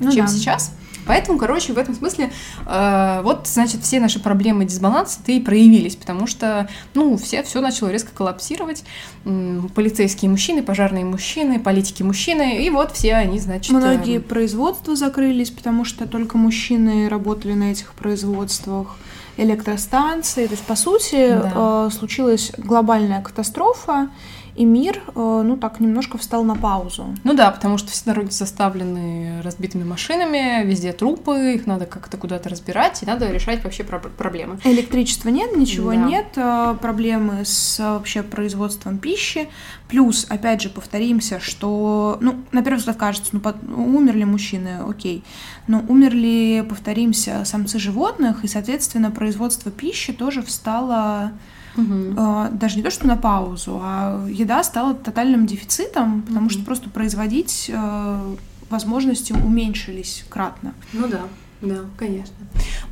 ну, 0.00 0.10
чем 0.10 0.26
да. 0.26 0.32
сейчас. 0.32 0.72
Поэтому, 1.08 1.38
короче, 1.38 1.72
в 1.72 1.78
этом 1.78 1.94
смысле, 1.94 2.30
э, 2.66 3.20
вот, 3.24 3.48
значит, 3.48 3.82
все 3.82 3.98
наши 3.98 4.20
проблемы 4.20 4.66
дисбаланса-то 4.66 5.32
и 5.32 5.40
проявились, 5.40 5.96
потому 5.96 6.26
что, 6.26 6.68
ну, 6.92 7.16
все, 7.16 7.42
все 7.42 7.60
начало 7.60 7.88
резко 7.88 8.12
коллапсировать. 8.14 8.84
Полицейские 9.24 10.30
мужчины, 10.30 10.62
пожарные 10.62 11.06
мужчины, 11.06 11.58
политики 11.58 12.02
мужчины, 12.02 12.64
и 12.64 12.70
вот 12.70 12.92
все 12.92 13.14
они, 13.14 13.40
значит... 13.40 13.72
Многие 13.72 14.18
э... 14.18 14.20
производства 14.20 14.94
закрылись, 14.94 15.50
потому 15.50 15.86
что 15.86 16.06
только 16.06 16.36
мужчины 16.36 17.08
работали 17.08 17.54
на 17.54 17.72
этих 17.72 17.94
производствах 17.94 18.96
электростанции. 19.38 20.46
То 20.46 20.52
есть, 20.52 20.64
по 20.64 20.76
сути, 20.76 21.28
да. 21.30 21.86
э, 21.86 21.90
случилась 21.96 22.52
глобальная 22.58 23.22
катастрофа, 23.22 24.10
и 24.58 24.64
мир, 24.64 25.00
э, 25.14 25.42
ну 25.44 25.56
так, 25.56 25.78
немножко 25.78 26.18
встал 26.18 26.42
на 26.42 26.56
паузу. 26.56 27.14
Ну 27.22 27.32
да, 27.32 27.52
потому 27.52 27.78
что 27.78 27.92
все 27.92 28.04
дороги 28.06 28.30
заставлены 28.30 29.40
разбитыми 29.42 29.84
машинами, 29.84 30.66
везде 30.66 30.92
трупы, 30.92 31.54
их 31.54 31.66
надо 31.66 31.86
как-то 31.86 32.16
куда-то 32.16 32.48
разбирать, 32.48 33.00
и 33.04 33.06
надо 33.06 33.30
решать 33.30 33.62
вообще 33.62 33.84
про- 33.84 34.00
проблемы. 34.00 34.58
Электричества 34.64 35.28
нет, 35.28 35.56
ничего 35.56 35.90
да. 35.90 35.96
нет, 35.96 36.26
э, 36.34 36.76
проблемы 36.82 37.44
с 37.44 37.78
вообще 37.78 38.24
производством 38.24 38.98
пищи, 38.98 39.48
плюс, 39.88 40.26
опять 40.28 40.60
же, 40.60 40.70
повторимся, 40.70 41.38
что, 41.38 42.18
ну, 42.20 42.42
на 42.50 42.64
первый 42.64 42.78
взгляд 42.78 42.96
кажется, 42.96 43.30
ну, 43.34 43.38
под, 43.38 43.62
умерли 43.62 44.24
мужчины, 44.24 44.80
окей, 44.88 45.22
но 45.68 45.84
умерли, 45.88 46.66
повторимся, 46.68 47.44
самцы 47.44 47.78
животных, 47.78 48.42
и, 48.42 48.48
соответственно, 48.48 49.12
производство 49.12 49.70
пищи 49.70 50.12
тоже 50.12 50.42
встало 50.42 51.30
Угу. 51.78 52.56
Даже 52.58 52.76
не 52.76 52.82
то, 52.82 52.90
что 52.90 53.06
на 53.06 53.16
паузу, 53.16 53.80
а 53.82 54.26
еда 54.28 54.62
стала 54.64 54.94
тотальным 54.94 55.46
дефицитом, 55.46 56.22
потому 56.22 56.46
угу. 56.46 56.50
что 56.50 56.64
просто 56.64 56.90
производить 56.90 57.70
э, 57.72 58.34
возможности 58.68 59.32
уменьшились 59.32 60.24
кратно. 60.28 60.74
Ну 60.92 61.08
да. 61.08 61.22
Да, 61.60 61.86
конечно. 61.96 62.34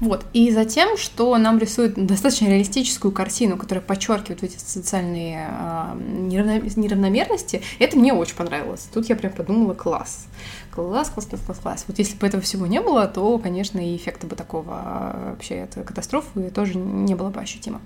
Вот. 0.00 0.26
И 0.32 0.50
затем, 0.50 0.96
что 0.96 1.37
нам 1.38 1.58
рисует 1.58 1.94
достаточно 1.94 2.46
реалистическую 2.46 3.12
картину, 3.12 3.56
которая 3.56 3.82
подчеркивает 3.82 4.42
эти 4.42 4.58
социальные 4.58 5.49
э, 5.49 5.94
неравномерности, 6.00 7.62
это 7.78 7.96
мне 7.96 8.12
очень 8.12 8.35
понравилось. 8.35 8.88
Тут 8.92 9.08
я 9.08 9.14
прям 9.16 9.32
подумала, 9.32 9.75
класс. 9.75 10.26
Класс, 10.73 11.11
класс, 11.11 11.26
класс, 11.26 11.40
класс, 11.46 11.58
класс. 11.58 11.85
Вот 11.87 11.99
если 11.99 12.16
бы 12.16 12.26
этого 12.26 12.42
всего 12.42 12.66
не 12.66 12.80
было, 12.80 13.06
то, 13.06 13.38
конечно, 13.38 13.78
и 13.78 13.96
эффекта 13.96 14.26
бы 14.26 14.37
такого 14.37 14.75
а, 14.75 15.30
вообще 15.30 15.62
от 15.62 15.75
катастрофы 15.87 16.50
тоже 16.50 16.76
не 16.76 17.14
было 17.14 17.30
бы 17.30 17.40
ощутимо. 17.40 17.80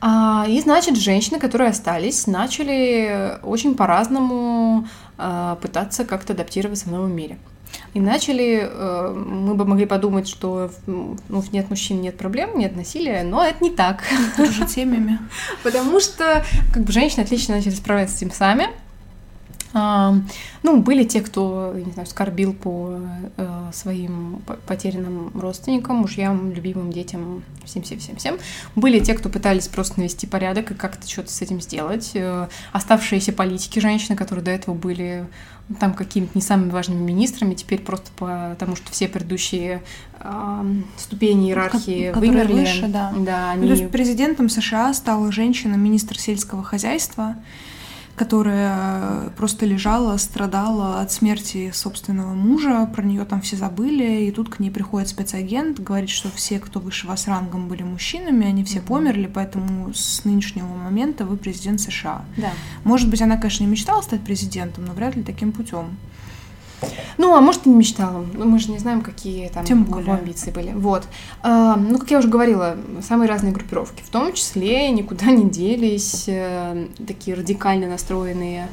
А, 0.00 0.44
и, 0.46 0.60
значит, 0.60 0.96
женщины, 0.96 1.40
которые 1.40 1.70
остались, 1.70 2.26
начали 2.26 3.38
очень 3.42 3.74
по-разному 3.74 4.86
а, 5.18 5.56
пытаться 5.56 6.04
как-то 6.04 6.34
адаптироваться 6.34 6.88
в 6.88 6.92
новом 6.92 7.16
мире. 7.16 7.38
И 7.94 8.00
начали, 8.00 8.60
э, 8.62 9.14
мы 9.14 9.54
бы 9.54 9.64
могли 9.64 9.86
подумать, 9.86 10.28
что 10.28 10.70
ну, 10.86 11.16
нет 11.52 11.70
мужчин, 11.70 12.00
нет 12.00 12.16
проблем, 12.16 12.58
нет 12.58 12.76
насилия, 12.76 13.22
но 13.24 13.44
это 13.44 13.62
не 13.62 13.70
так. 13.70 14.04
Тоже 14.36 14.66
темами. 14.66 15.18
Потому 15.62 16.00
что 16.00 16.44
как 16.72 16.84
бы 16.84 16.92
женщины 16.92 17.22
отлично 17.22 17.56
начали 17.56 17.74
справляться 17.74 18.16
с 18.16 18.18
этим 18.18 18.30
сами, 18.30 18.68
а, 19.72 20.14
ну, 20.62 20.80
были 20.80 21.04
те, 21.04 21.20
кто, 21.20 21.72
не 21.74 21.92
знаю, 21.92 22.06
скорбил 22.06 22.52
по 22.52 22.98
э, 23.36 23.70
своим 23.72 24.42
потерянным 24.66 25.30
родственникам, 25.38 25.96
мужьям, 25.96 26.52
любимым 26.52 26.92
детям, 26.92 27.44
всем-всем-всем-всем. 27.64 28.38
Были 28.74 28.98
те, 28.98 29.14
кто 29.14 29.28
пытались 29.28 29.68
просто 29.68 30.00
навести 30.00 30.26
порядок 30.26 30.72
и 30.72 30.74
как-то 30.74 31.08
что-то 31.08 31.30
с 31.30 31.40
этим 31.40 31.60
сделать. 31.60 32.10
Э, 32.14 32.48
оставшиеся 32.72 33.32
политики, 33.32 33.78
женщины, 33.78 34.16
которые 34.16 34.44
до 34.44 34.50
этого 34.50 34.74
были 34.74 35.26
там 35.78 35.94
какими-то 35.94 36.32
не 36.34 36.42
самыми 36.42 36.70
важными 36.70 37.00
министрами, 37.00 37.54
теперь 37.54 37.80
просто 37.80 38.10
потому, 38.16 38.76
что 38.76 38.90
все 38.90 39.08
предыдущие 39.08 39.82
э, 40.18 40.74
ступени 40.96 41.48
иерархии 41.48 42.10
как, 42.12 42.20
вымерли. 42.20 42.60
Выше, 42.60 42.88
да. 42.88 43.12
Да, 43.16 43.52
они... 43.52 43.62
Ну, 43.62 43.74
то 43.74 43.80
есть 43.80 43.92
президентом 43.92 44.48
США 44.48 44.92
стала 44.94 45.30
женщина, 45.30 45.76
министр 45.76 46.18
сельского 46.18 46.62
хозяйства 46.62 47.36
которая 48.20 49.30
просто 49.30 49.64
лежала, 49.64 50.18
страдала 50.18 51.00
от 51.00 51.10
смерти 51.10 51.70
собственного 51.72 52.34
мужа, 52.34 52.84
про 52.94 53.02
нее 53.02 53.24
там 53.24 53.40
все 53.40 53.56
забыли, 53.56 54.26
и 54.26 54.30
тут 54.30 54.50
к 54.50 54.58
ней 54.58 54.70
приходит 54.70 55.08
спецагент, 55.08 55.80
говорит, 55.80 56.10
что 56.10 56.28
все, 56.28 56.58
кто 56.60 56.80
выше 56.80 57.06
вас 57.06 57.26
рангом, 57.28 57.66
были 57.66 57.82
мужчинами, 57.82 58.46
они 58.46 58.62
все 58.62 58.80
mm-hmm. 58.80 58.86
померли, 58.86 59.26
поэтому 59.26 59.94
с 59.94 60.26
нынешнего 60.26 60.66
момента 60.66 61.24
вы 61.24 61.38
президент 61.38 61.80
США. 61.80 62.26
Да. 62.36 62.50
Может 62.84 63.08
быть, 63.08 63.22
она, 63.22 63.38
конечно, 63.38 63.64
не 63.64 63.70
мечтала 63.70 64.02
стать 64.02 64.20
президентом, 64.20 64.84
но 64.84 64.92
вряд 64.92 65.16
ли 65.16 65.22
таким 65.22 65.52
путем. 65.52 65.96
Ну, 67.18 67.34
а 67.34 67.40
может, 67.40 67.66
и 67.66 67.70
не 67.70 67.76
мечтала. 67.76 68.24
Ну, 68.34 68.44
мы 68.44 68.58
же 68.58 68.70
не 68.70 68.78
знаем, 68.78 69.02
какие 69.02 69.48
там 69.48 69.64
Тем 69.64 69.84
более. 69.84 70.14
амбиции 70.14 70.50
были. 70.50 70.72
Вот. 70.72 71.04
А, 71.42 71.76
ну, 71.76 71.98
как 71.98 72.10
я 72.10 72.18
уже 72.18 72.28
говорила, 72.28 72.76
самые 73.02 73.28
разные 73.28 73.52
группировки. 73.52 74.02
В 74.02 74.08
том 74.10 74.32
числе 74.32 74.90
никуда 74.90 75.26
не 75.26 75.48
делись 75.48 76.24
э, 76.28 76.86
такие 77.06 77.36
радикально 77.36 77.88
настроенные, 77.88 78.68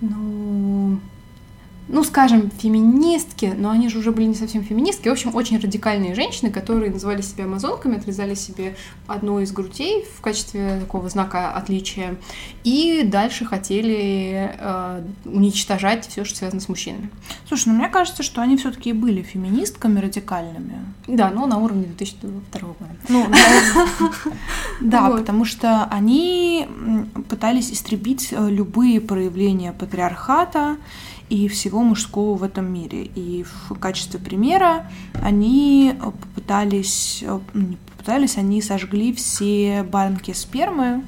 ну, 0.00 0.98
ну, 1.88 2.04
скажем, 2.04 2.50
феминистки, 2.50 3.54
но 3.56 3.70
они 3.70 3.88
же 3.88 3.98
уже 3.98 4.12
были 4.12 4.26
не 4.26 4.34
совсем 4.34 4.62
феминистки, 4.62 5.08
в 5.08 5.12
общем, 5.12 5.34
очень 5.34 5.58
радикальные 5.58 6.14
женщины, 6.14 6.50
которые 6.50 6.90
называли 6.90 7.22
себя 7.22 7.44
амазонками, 7.44 7.98
отрезали 7.98 8.34
себе 8.34 8.76
одну 9.06 9.40
из 9.40 9.52
грудей 9.52 10.06
в 10.16 10.20
качестве 10.20 10.78
такого 10.80 11.08
знака 11.08 11.52
отличия, 11.52 12.16
и 12.64 13.02
дальше 13.04 13.44
хотели 13.44 14.54
э, 14.58 15.02
уничтожать 15.24 16.06
все, 16.06 16.24
что 16.24 16.38
связано 16.38 16.60
с 16.60 16.68
мужчинами. 16.68 17.10
Слушай, 17.48 17.68
ну 17.68 17.74
мне 17.74 17.88
кажется, 17.88 18.22
что 18.22 18.42
они 18.42 18.56
все-таки 18.56 18.92
были 18.92 19.22
феминистками 19.22 19.98
радикальными. 19.98 20.78
Да, 21.06 21.30
но 21.30 21.46
на 21.46 21.58
уровне 21.58 21.84
2002 21.84 22.60
года. 22.60 22.96
Ну, 23.08 23.26
да, 24.80 25.10
потому 25.10 25.44
что 25.44 25.84
они 25.84 26.68
пытались 27.28 27.72
истребить 27.72 28.28
э, 28.30 28.50
любые 28.50 29.00
проявления 29.00 29.72
патриархата, 29.72 30.76
и 31.28 31.48
всего 31.48 31.82
мужского 31.82 32.36
в 32.36 32.42
этом 32.42 32.72
мире. 32.72 33.04
И 33.04 33.44
в 33.44 33.74
качестве 33.78 34.20
примера 34.20 34.86
они 35.22 35.94
попытались, 36.00 37.24
ну, 37.26 37.42
не 37.54 37.76
попытались, 37.76 38.36
они 38.36 38.62
сожгли 38.62 39.12
все 39.12 39.82
банки 39.82 40.32
спермы, 40.32 41.02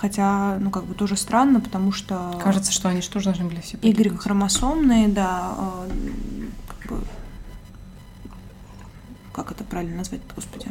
Хотя, 0.00 0.56
ну, 0.60 0.70
как 0.70 0.84
бы 0.84 0.94
тоже 0.94 1.14
странно, 1.14 1.60
потому 1.60 1.92
что... 1.92 2.40
Кажется, 2.42 2.72
что 2.72 2.88
они 2.88 3.02
что 3.02 3.18
же 3.18 3.26
должны 3.26 3.44
были 3.44 3.60
все 3.60 3.76
Y-хромосомные, 3.82 5.08
да, 5.08 5.54
а, 5.58 5.88
как 6.68 6.90
бы... 6.90 7.04
Как 9.34 9.50
это 9.52 9.62
правильно 9.62 9.98
назвать, 9.98 10.22
господи? 10.34 10.68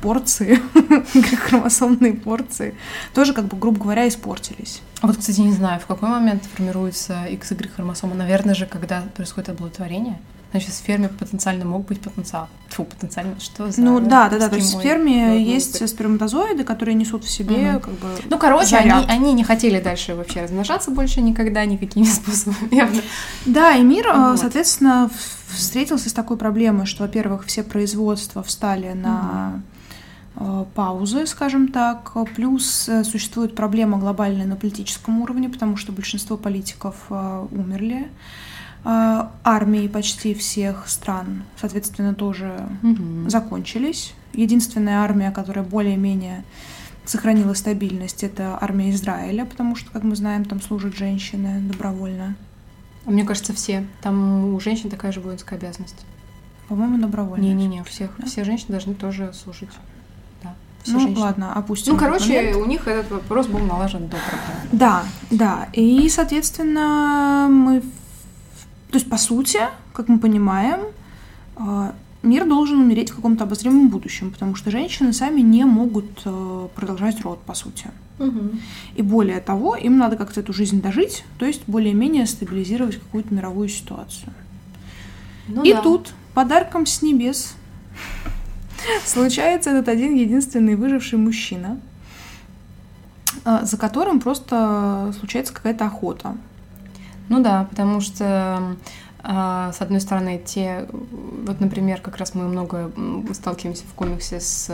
Порции, 0.00 0.58
хромосомные 1.48 2.14
порции, 2.14 2.74
тоже, 3.14 3.32
как 3.32 3.46
бы, 3.46 3.56
грубо 3.56 3.80
говоря, 3.80 4.08
испортились. 4.08 4.82
А 5.00 5.06
вот, 5.06 5.16
кстати, 5.16 5.40
не 5.40 5.52
знаю, 5.52 5.80
в 5.80 5.86
какой 5.86 6.08
момент 6.08 6.44
формируется 6.44 7.26
XY 7.28 7.68
хромосома. 7.74 8.14
Наверное 8.14 8.54
же, 8.54 8.66
когда 8.66 9.02
происходит 9.14 9.50
оплодотворение. 9.50 10.18
Значит, 10.50 10.70
в 10.70 10.74
сперме 10.74 11.08
потенциально 11.08 11.64
мог 11.64 11.86
быть 11.86 12.00
потенциал. 12.00 12.48
Фу, 12.70 12.84
потенциально, 12.84 13.38
что 13.38 13.70
за... 13.70 13.80
Ну 13.80 14.00
да, 14.00 14.28
да, 14.28 14.38
да, 14.38 14.48
то 14.48 14.56
есть 14.56 14.74
в 14.74 14.78
сперме 14.78 15.40
есть 15.40 15.88
сперматозоиды, 15.88 16.64
которые 16.64 16.96
несут 16.96 17.24
в 17.24 17.30
себе 17.30 17.74
угу. 17.76 17.80
как 17.80 17.94
бы 17.94 18.08
Ну, 18.28 18.36
короче, 18.36 18.76
они, 18.76 19.06
они 19.06 19.32
не 19.32 19.44
хотели 19.44 19.80
дальше 19.80 20.16
вообще 20.16 20.42
размножаться 20.42 20.90
больше 20.90 21.20
никогда, 21.20 21.64
никакими 21.64 22.04
способами, 22.04 22.74
явно. 22.74 23.00
Да, 23.46 23.76
и 23.76 23.82
мир, 23.82 24.12
вот. 24.12 24.40
соответственно, 24.40 25.08
встретился 25.48 26.08
с 26.10 26.12
такой 26.12 26.36
проблемой, 26.36 26.86
что, 26.86 27.04
во-первых, 27.04 27.46
все 27.46 27.62
производства 27.62 28.42
встали 28.42 28.92
на 28.92 29.52
угу. 29.54 29.62
Паузы, 30.74 31.26
скажем 31.26 31.68
так, 31.68 32.12
плюс 32.34 32.88
э, 32.88 33.04
существует 33.04 33.54
проблема 33.54 33.98
глобальная 33.98 34.46
на 34.46 34.56
политическом 34.56 35.20
уровне, 35.20 35.48
потому 35.48 35.76
что 35.76 35.92
большинство 35.92 36.36
политиков 36.36 36.96
э, 37.10 37.46
умерли. 37.50 38.08
Армии 38.82 39.88
почти 39.88 40.32
всех 40.32 40.88
стран, 40.88 41.42
соответственно, 41.60 42.14
тоже 42.14 42.66
угу. 42.82 43.28
закончились. 43.28 44.14
Единственная 44.32 45.00
армия, 45.00 45.30
которая 45.32 45.66
более-менее 45.66 46.44
сохранила 47.04 47.52
стабильность, 47.52 48.24
это 48.24 48.56
армия 48.58 48.90
Израиля, 48.90 49.44
потому 49.44 49.76
что, 49.76 49.90
как 49.90 50.02
мы 50.02 50.16
знаем, 50.16 50.46
там 50.46 50.62
служат 50.62 50.96
женщины 50.96 51.60
добровольно. 51.60 52.36
Мне 53.04 53.24
кажется, 53.24 53.52
все. 53.52 53.86
Там 54.00 54.54
у 54.54 54.60
женщин 54.60 54.88
такая 54.88 55.12
же 55.12 55.20
воинская 55.20 55.58
обязанность. 55.58 56.06
По-моему, 56.68 56.98
добровольно. 56.98 57.42
Не-не-не, 57.42 57.80
у 57.80 57.84
всех. 57.84 58.12
Да? 58.18 58.26
Все 58.26 58.44
женщины 58.44 58.70
должны 58.70 58.94
тоже 58.94 59.32
служить. 59.34 59.70
Все 60.82 60.92
ну, 60.92 61.00
женщины. 61.00 61.20
ладно, 61.20 61.52
опустим. 61.52 61.92
Ну, 61.92 61.98
короче, 61.98 62.54
у 62.54 62.64
них 62.64 62.88
этот 62.88 63.10
вопрос 63.10 63.46
был 63.46 63.60
налажен 63.60 64.08
до 64.08 64.16
проблемы. 64.16 64.68
Да, 64.72 65.04
да. 65.30 65.68
И, 65.72 66.08
соответственно, 66.08 67.48
мы 67.50 67.82
то 68.90 68.96
есть, 68.96 69.08
по 69.08 69.16
сути, 69.16 69.60
как 69.92 70.08
мы 70.08 70.18
понимаем, 70.18 70.80
а, 71.56 71.94
мир 72.22 72.44
должен 72.46 72.80
умереть 72.80 73.10
в 73.10 73.16
каком-то 73.16 73.44
обозримом 73.44 73.88
будущем, 73.88 74.32
потому 74.32 74.56
что 74.56 74.70
женщины 74.70 75.12
сами 75.12 75.40
не 75.40 75.64
могут 75.64 76.22
э, 76.24 76.68
продолжать 76.74 77.20
род, 77.20 77.40
по 77.42 77.54
сути. 77.54 77.86
Угу. 78.18 78.50
И 78.96 79.02
более 79.02 79.40
того, 79.40 79.76
им 79.76 79.96
надо 79.96 80.16
как-то 80.16 80.40
эту 80.40 80.52
жизнь 80.52 80.82
дожить, 80.82 81.24
то 81.38 81.46
есть 81.46 81.62
более-менее 81.66 82.26
стабилизировать 82.26 82.96
какую-то 82.96 83.32
мировую 83.32 83.68
ситуацию. 83.68 84.32
Ну, 85.46 85.62
И 85.62 85.72
да. 85.72 85.80
тут 85.82 86.12
подарком 86.34 86.84
с 86.84 87.00
небес 87.00 87.54
случается 89.04 89.70
этот 89.70 89.88
один 89.88 90.14
единственный 90.14 90.74
выживший 90.74 91.18
мужчина, 91.18 91.80
а, 93.44 93.64
за 93.64 93.76
которым 93.76 94.20
просто 94.20 95.14
случается 95.18 95.52
какая-то 95.52 95.86
охота. 95.86 96.36
Ну 97.28 97.40
да, 97.42 97.66
потому 97.70 98.00
что 98.00 98.76
а, 99.22 99.72
с 99.72 99.80
одной 99.80 100.00
стороны, 100.00 100.40
те, 100.44 100.88
вот, 100.90 101.60
например, 101.60 102.00
как 102.00 102.16
раз 102.16 102.34
мы 102.34 102.48
много 102.48 102.90
сталкиваемся 103.32 103.84
в 103.84 103.94
комиксе 103.94 104.40
с 104.40 104.70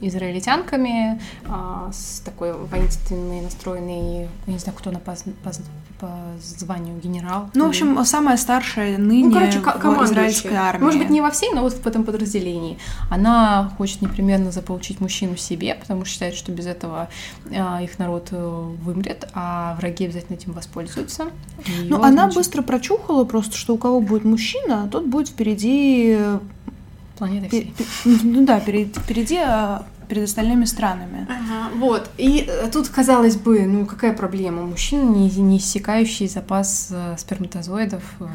израильтянками, 0.00 1.20
а, 1.46 1.90
с 1.92 2.20
такой 2.20 2.52
воинственной 2.52 3.40
настроенной, 3.40 4.28
не 4.46 4.58
знаю, 4.58 4.76
кто 4.76 4.90
она 4.90 4.98
по, 4.98 5.14
по, 5.42 5.50
по 5.98 6.10
званию 6.40 6.98
генерал. 6.98 7.50
Ну, 7.54 7.66
в 7.66 7.68
общем, 7.68 8.04
самая 8.04 8.36
старшая 8.36 8.98
ныне 8.98 9.28
ну, 9.28 9.32
короче, 9.34 9.60
в 9.60 10.04
израильской 10.04 10.54
армии. 10.54 10.84
Может 10.84 11.00
быть, 11.00 11.10
не 11.10 11.20
во 11.20 11.30
всей, 11.30 11.52
но 11.52 11.62
вот 11.62 11.72
в 11.72 11.86
этом 11.86 12.04
подразделении. 12.04 12.78
Она 13.10 13.72
хочет 13.76 14.02
непременно 14.02 14.50
заполучить 14.50 15.00
мужчину 15.00 15.36
себе, 15.36 15.74
потому 15.74 16.04
что 16.04 16.12
считает, 16.12 16.34
что 16.34 16.52
без 16.52 16.66
этого 16.66 17.08
а, 17.52 17.82
их 17.82 17.98
народ 17.98 18.28
э, 18.30 18.72
вымрет, 18.82 19.28
а 19.34 19.76
враги 19.78 20.04
обязательно 20.04 20.36
этим 20.36 20.52
воспользуются. 20.52 21.26
Ну, 21.84 21.96
она 21.96 22.22
значит... 22.22 22.36
быстро 22.36 22.62
прочухала 22.62 23.24
просто, 23.24 23.56
что 23.56 23.74
у 23.74 23.78
кого 23.78 24.00
будет 24.00 24.24
мужчина, 24.24 24.88
тот 24.90 25.06
будет 25.06 25.28
впереди... 25.28 26.16
Э, 26.18 26.38
Планеты 27.16 27.48
всей. 27.48 27.74
Ну 28.04 28.46
да, 28.46 28.60
перед, 28.60 28.96
впереди 28.96 29.38
а, 29.38 29.84
перед 30.08 30.24
остальными 30.24 30.64
странами. 30.64 31.26
Ага, 31.28 31.70
вот. 31.76 32.10
И 32.16 32.44
э, 32.48 32.68
тут, 32.72 32.88
казалось 32.88 33.36
бы, 33.36 33.66
ну 33.66 33.86
какая 33.86 34.12
проблема? 34.12 34.62
Мужчина, 34.62 35.02
не, 35.02 35.30
не 35.30 35.58
иссякающий 35.58 36.28
запас 36.28 36.88
э, 36.90 37.16
сперматозоидов, 37.18 38.02
э, 38.20 38.26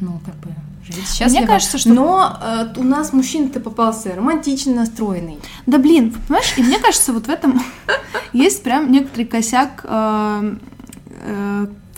ну 0.00 0.20
как 0.24 0.34
бы 0.36 0.54
жить 0.86 1.06
счастливо. 1.08 1.40
Мне 1.40 1.46
кажется, 1.46 1.78
что... 1.78 1.90
Но 1.90 2.38
э, 2.42 2.80
у 2.80 2.82
нас 2.82 3.12
мужчина-то 3.12 3.60
попался 3.60 4.14
романтично 4.14 4.74
настроенный. 4.74 5.38
Да 5.66 5.78
блин, 5.78 6.14
понимаешь, 6.26 6.54
и 6.56 6.62
мне 6.62 6.78
кажется, 6.78 7.12
вот 7.12 7.26
в 7.26 7.30
этом 7.30 7.62
есть 8.32 8.62
прям 8.62 8.90
некоторый 8.90 9.24
косяк 9.24 9.84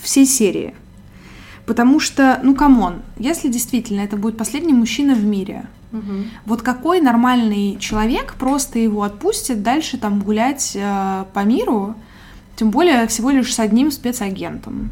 всей 0.03 0.27
серии. 0.27 0.75
Потому 1.65 2.01
что, 2.01 2.41
ну, 2.43 2.57
come 2.57 2.83
on, 2.83 3.03
если 3.19 3.49
действительно 3.49 4.01
это 4.01 4.17
будет 4.17 4.37
последний 4.37 4.73
мужчина 4.73 5.15
в 5.15 5.23
мире, 5.23 5.67
угу. 5.93 6.25
вот 6.47 6.63
какой 6.63 7.01
нормальный 7.01 7.77
человек 7.79 8.35
просто 8.35 8.79
его 8.79 9.03
отпустит 9.03 9.63
дальше 9.63 9.99
там 9.99 10.21
гулять 10.21 10.73
э, 10.75 11.25
по 11.33 11.41
миру, 11.41 11.95
тем 12.57 12.71
более 12.71 13.07
всего 13.07 13.31
лишь 13.31 13.55
с 13.55 13.59
одним 13.59 13.91
спецагентом. 13.91 14.91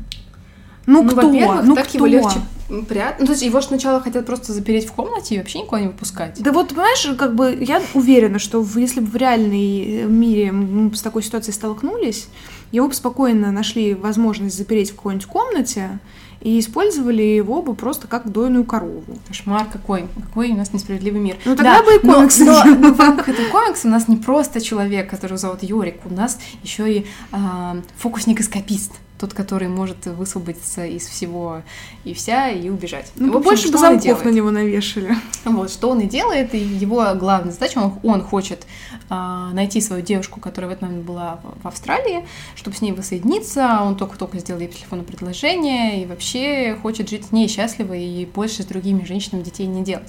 Ну, 0.87 1.03
ну 1.03 1.11
кто? 1.11 1.27
Во-первых, 1.29 1.65
ну, 1.65 1.75
так 1.75 1.89
кто? 1.89 1.99
его 1.99 2.07
легче 2.07 2.41
прятать. 2.89 3.21
Ну, 3.21 3.27
то 3.27 3.33
есть 3.33 3.43
его 3.43 3.61
же 3.61 3.67
сначала 3.67 4.01
хотят 4.01 4.27
просто 4.27 4.53
запереть 4.53 4.87
в 4.87 4.93
комнате 4.93 5.35
и 5.35 5.39
вообще 5.39 5.61
никуда 5.61 5.81
не 5.81 5.89
выпускать. 5.89 6.41
Да 6.41 6.53
вот, 6.53 6.69
понимаешь, 6.69 7.09
как 7.19 7.35
бы 7.35 7.57
я 7.61 7.83
уверена, 7.95 8.39
что 8.39 8.65
если 8.77 9.01
бы 9.01 9.07
в 9.07 9.17
реальной 9.17 10.05
мире 10.05 10.53
мы 10.53 10.95
с 10.95 11.03
такой 11.03 11.23
ситуацией 11.23 11.55
столкнулись, 11.55 12.29
его 12.73 12.89
бы 12.89 12.95
спокойно 12.95 13.53
нашли 13.53 13.95
возможность 13.95 14.57
запереть 14.57 14.91
в 14.91 14.97
какой-нибудь 14.97 15.27
комнате, 15.27 15.99
и 16.41 16.59
использовали 16.59 17.23
его 17.23 17.63
бы 17.63 17.75
просто 17.75 18.09
как 18.09 18.31
дойную 18.31 18.65
корову. 18.65 19.19
Кошмар 19.29 19.67
какой, 19.71 20.07
какой 20.29 20.53
у 20.53 20.57
нас 20.57 20.73
несправедливый 20.73 21.21
мир. 21.21 21.37
Ну 21.45 21.55
тогда 21.55 21.81
да, 21.81 21.85
бы 21.85 21.97
и 21.97 21.99
комиксы. 21.99 22.45
Но, 22.45 22.65
но, 22.65 22.75
но 22.79 22.95
в 22.95 22.99
рамках 22.99 23.29
этого 23.29 23.49
комикса 23.49 23.89
у 23.89 23.91
нас 23.91 24.09
не 24.09 24.17
просто 24.17 24.61
человек, 24.61 25.11
которого 25.11 25.37
зовут 25.37 25.63
Юрик, 25.63 26.01
у 26.07 26.15
нас 26.15 26.39
еще 26.63 26.91
и 26.91 27.07
э, 27.33 27.83
фокусник-эскапист 27.99 28.93
тот, 29.21 29.35
который 29.35 29.69
может 29.69 30.07
высвободиться 30.07 30.87
из 30.87 31.07
всего 31.07 31.63
и 32.05 32.15
вся 32.15 32.49
и 32.49 32.71
убежать. 32.71 33.13
Ну, 33.17 33.39
в 33.39 33.43
больше 33.43 33.71
бы 33.71 33.77
замков 33.77 34.25
на 34.25 34.31
него 34.31 34.51
навешали. 34.51 35.15
Вот, 35.45 35.71
что 35.71 35.91
он 35.91 36.01
и 36.01 36.07
делает, 36.07 36.55
и 36.55 36.59
его 36.59 37.07
главная 37.15 37.53
задача, 37.53 37.79
он, 37.79 37.99
он 38.03 38.23
хочет 38.23 38.67
а, 39.11 39.53
найти 39.53 39.83
свою 39.83 40.03
девушку, 40.03 40.41
которая 40.41 40.71
в 40.71 40.73
этот 40.73 40.83
момент 40.83 41.05
была 41.05 41.41
в, 41.43 41.63
в 41.63 41.67
Австралии, 41.67 42.27
чтобы 42.55 42.77
с 42.77 42.81
ней 42.81 42.93
воссоединиться, 42.93 43.81
он 43.83 43.97
только-только 43.97 44.39
сделал 44.39 44.61
ей 44.61 44.69
телефонное 44.69 45.05
предложение, 45.05 46.03
и 46.03 46.07
вообще 46.07 46.79
хочет 46.83 47.11
жить 47.11 47.27
с 47.27 47.33
ней 47.33 47.47
счастливо 47.47 47.93
и 47.93 48.25
больше 48.25 48.63
с 48.63 48.67
другими 48.67 49.05
женщинами 49.05 49.43
детей 49.43 49.67
не 49.67 49.85
делать. 49.85 50.09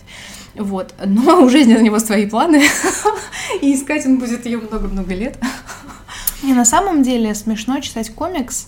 Вот, 0.56 0.94
но 1.06 1.42
у 1.44 1.50
жизни 1.50 1.74
на 1.74 1.82
него 1.82 2.00
свои 2.00 2.26
планы, 2.28 2.64
и 3.62 3.76
искать 3.76 4.06
он 4.06 4.20
будет 4.20 4.46
ее 4.46 4.60
много-много 4.60 5.14
лет. 5.14 5.38
И 6.44 6.54
на 6.54 6.66
самом 6.66 7.04
деле 7.04 7.36
смешно 7.36 7.80
читать 7.82 8.10
комикс, 8.14 8.68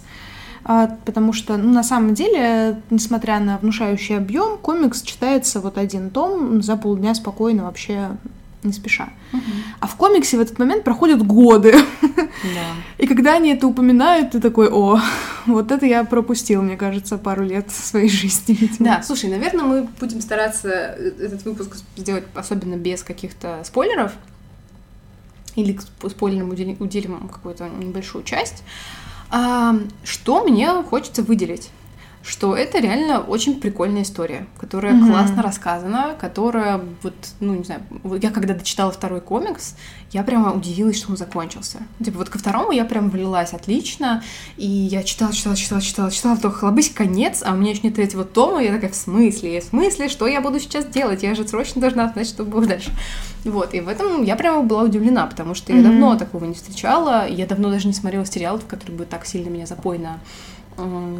потому 0.64 1.34
что, 1.34 1.58
ну, 1.58 1.74
на 1.74 1.84
самом 1.84 2.14
деле, 2.14 2.82
несмотря 2.90 3.40
на 3.40 3.58
внушающий 3.58 4.18
объем, 4.18 4.58
комикс 4.58 5.02
читается 5.02 5.60
вот 5.60 5.78
один 5.78 6.10
том 6.10 6.62
за 6.62 6.78
полдня 6.78 7.14
спокойно 7.16 7.64
вообще 7.64 8.12
не 8.64 8.74
спеша. 8.74 9.10
Угу. 9.34 9.42
А 9.80 9.88
в 9.88 9.96
комиксе 9.96 10.38
в 10.38 10.40
этот 10.40 10.60
момент 10.60 10.84
проходят 10.84 11.26
годы. 11.26 11.76
Да. 12.02 12.18
И 12.98 13.08
когда 13.08 13.34
они 13.36 13.54
это 13.54 13.68
упоминают, 13.68 14.32
ты 14.32 14.40
такой, 14.40 14.70
о, 14.70 15.00
вот 15.46 15.72
это 15.72 15.86
я 15.86 16.04
пропустил, 16.04 16.62
мне 16.62 16.78
кажется, 16.78 17.18
пару 17.18 17.44
лет 17.44 17.70
своей 17.72 18.10
жизни. 18.10 18.54
Видимо. 18.54 18.86
Да, 18.86 19.04
слушай, 19.04 19.30
наверное, 19.30 19.64
мы 19.64 19.88
будем 20.00 20.22
стараться 20.22 20.70
этот 20.70 21.44
выпуск 21.46 21.78
сделать 21.98 22.24
особенно 22.36 22.76
без 22.76 23.04
каких-то 23.04 23.62
спойлеров. 23.66 24.14
Или 25.56 25.74
к 25.74 25.84
спойлерам 26.10 26.50
уделим, 26.50 26.78
уделим 26.80 27.28
какую-то 27.28 27.68
небольшую 27.70 28.24
часть. 28.24 28.64
А, 29.36 29.76
что 30.04 30.44
мне 30.44 30.72
хочется 30.84 31.24
выделить? 31.24 31.72
Что 32.24 32.56
это 32.56 32.80
реально 32.80 33.20
очень 33.20 33.60
прикольная 33.60 34.04
история, 34.04 34.48
которая 34.58 34.94
mm-hmm. 34.94 35.08
классно 35.08 35.44
рассказана, 35.44 36.16
которая 36.20 36.80
вот, 37.02 37.14
ну, 37.42 37.54
не 37.54 37.66
знаю, 37.66 37.82
я 38.22 38.32
когда 38.32 38.54
дочитала 38.54 38.94
второй 38.94 39.20
комикс, 39.20 39.76
я 40.12 40.24
прямо 40.24 40.54
удивилась, 40.54 40.98
что 40.98 41.12
он 41.12 41.18
закончился. 41.18 41.80
Типа 42.04 42.20
вот 42.20 42.30
ко 42.30 42.40
второму 42.40 42.72
я 42.72 42.86
прям 42.86 43.10
влилась 43.10 43.52
отлично, 43.52 44.24
и 44.56 44.66
я 44.66 45.04
читала, 45.04 45.34
читала, 45.34 45.58
читала, 45.58 45.82
читала, 45.82 46.12
читала, 46.12 46.38
только 46.38 46.60
хлобысь 46.60 46.90
конец, 46.90 47.44
а 47.46 47.52
у 47.52 47.58
меня 47.58 47.72
еще 47.72 47.82
нет 47.84 47.96
третьего 47.96 48.24
тома, 48.24 48.64
и 48.64 48.68
я 48.68 48.74
такая, 48.74 48.92
в 48.92 48.96
смысле? 48.96 49.60
В 49.60 49.66
смысле? 49.66 50.08
Что 50.08 50.26
я 50.26 50.40
буду 50.40 50.62
сейчас 50.62 50.86
делать? 50.86 51.24
Я 51.24 51.36
же 51.36 51.46
срочно 51.46 51.82
должна 51.82 52.08
знать, 52.08 52.28
что 52.28 52.46
будет 52.46 52.70
дальше. 52.70 52.92
Вот, 53.44 53.74
и 53.74 53.82
в 53.82 53.90
этом 53.90 54.24
я 54.24 54.38
прямо 54.38 54.62
была 54.62 54.84
удивлена, 54.84 55.26
потому 55.28 55.56
что 55.56 55.74
mm-hmm. 55.74 55.78
я 55.78 55.84
давно 55.84 56.16
такого 56.16 56.46
не 56.46 56.54
встречала, 56.54 57.28
я 57.28 57.46
давно 57.46 57.70
даже 57.70 57.88
не 57.88 57.94
смотрела 57.94 58.26
сериалов, 58.26 58.66
которые 58.66 58.98
бы 58.98 59.06
так 59.06 59.26
сильно 59.26 59.50
меня 59.50 59.66
запойно 59.66 60.22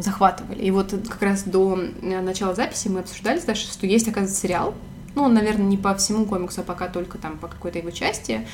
захватывали. 0.00 0.60
И 0.62 0.70
вот 0.70 0.94
как 1.08 1.22
раз 1.22 1.42
до 1.44 1.78
э, 2.02 2.20
начала 2.20 2.54
записи 2.54 2.88
мы 2.88 3.00
обсуждали 3.00 3.38
с 3.38 3.44
Дашей, 3.44 3.70
что 3.70 3.86
есть, 3.86 4.08
оказывается, 4.08 4.40
сериал 4.40 4.74
Ну, 5.14 5.22
он, 5.22 5.34
наверное, 5.34 5.66
не 5.66 5.76
по 5.76 5.94
всему 5.94 6.24
комиксу, 6.26 6.60
а 6.62 6.64
пока 6.64 6.88
только 6.88 7.18
там 7.18 7.38
по 7.38 7.46
какой-то 7.48 7.78
его 7.78 7.90
части. 7.90 8.46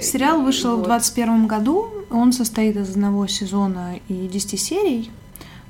Сериал 0.00 0.42
вышел 0.42 0.72
Вот. 0.76 0.84
в 0.86 0.88
2021 0.88 1.46
году. 1.46 1.88
Он 2.10 2.32
состоит 2.32 2.76
из 2.76 2.90
одного 2.90 3.26
сезона 3.26 3.94
и 4.08 4.28
10 4.28 4.60
серий. 4.60 5.10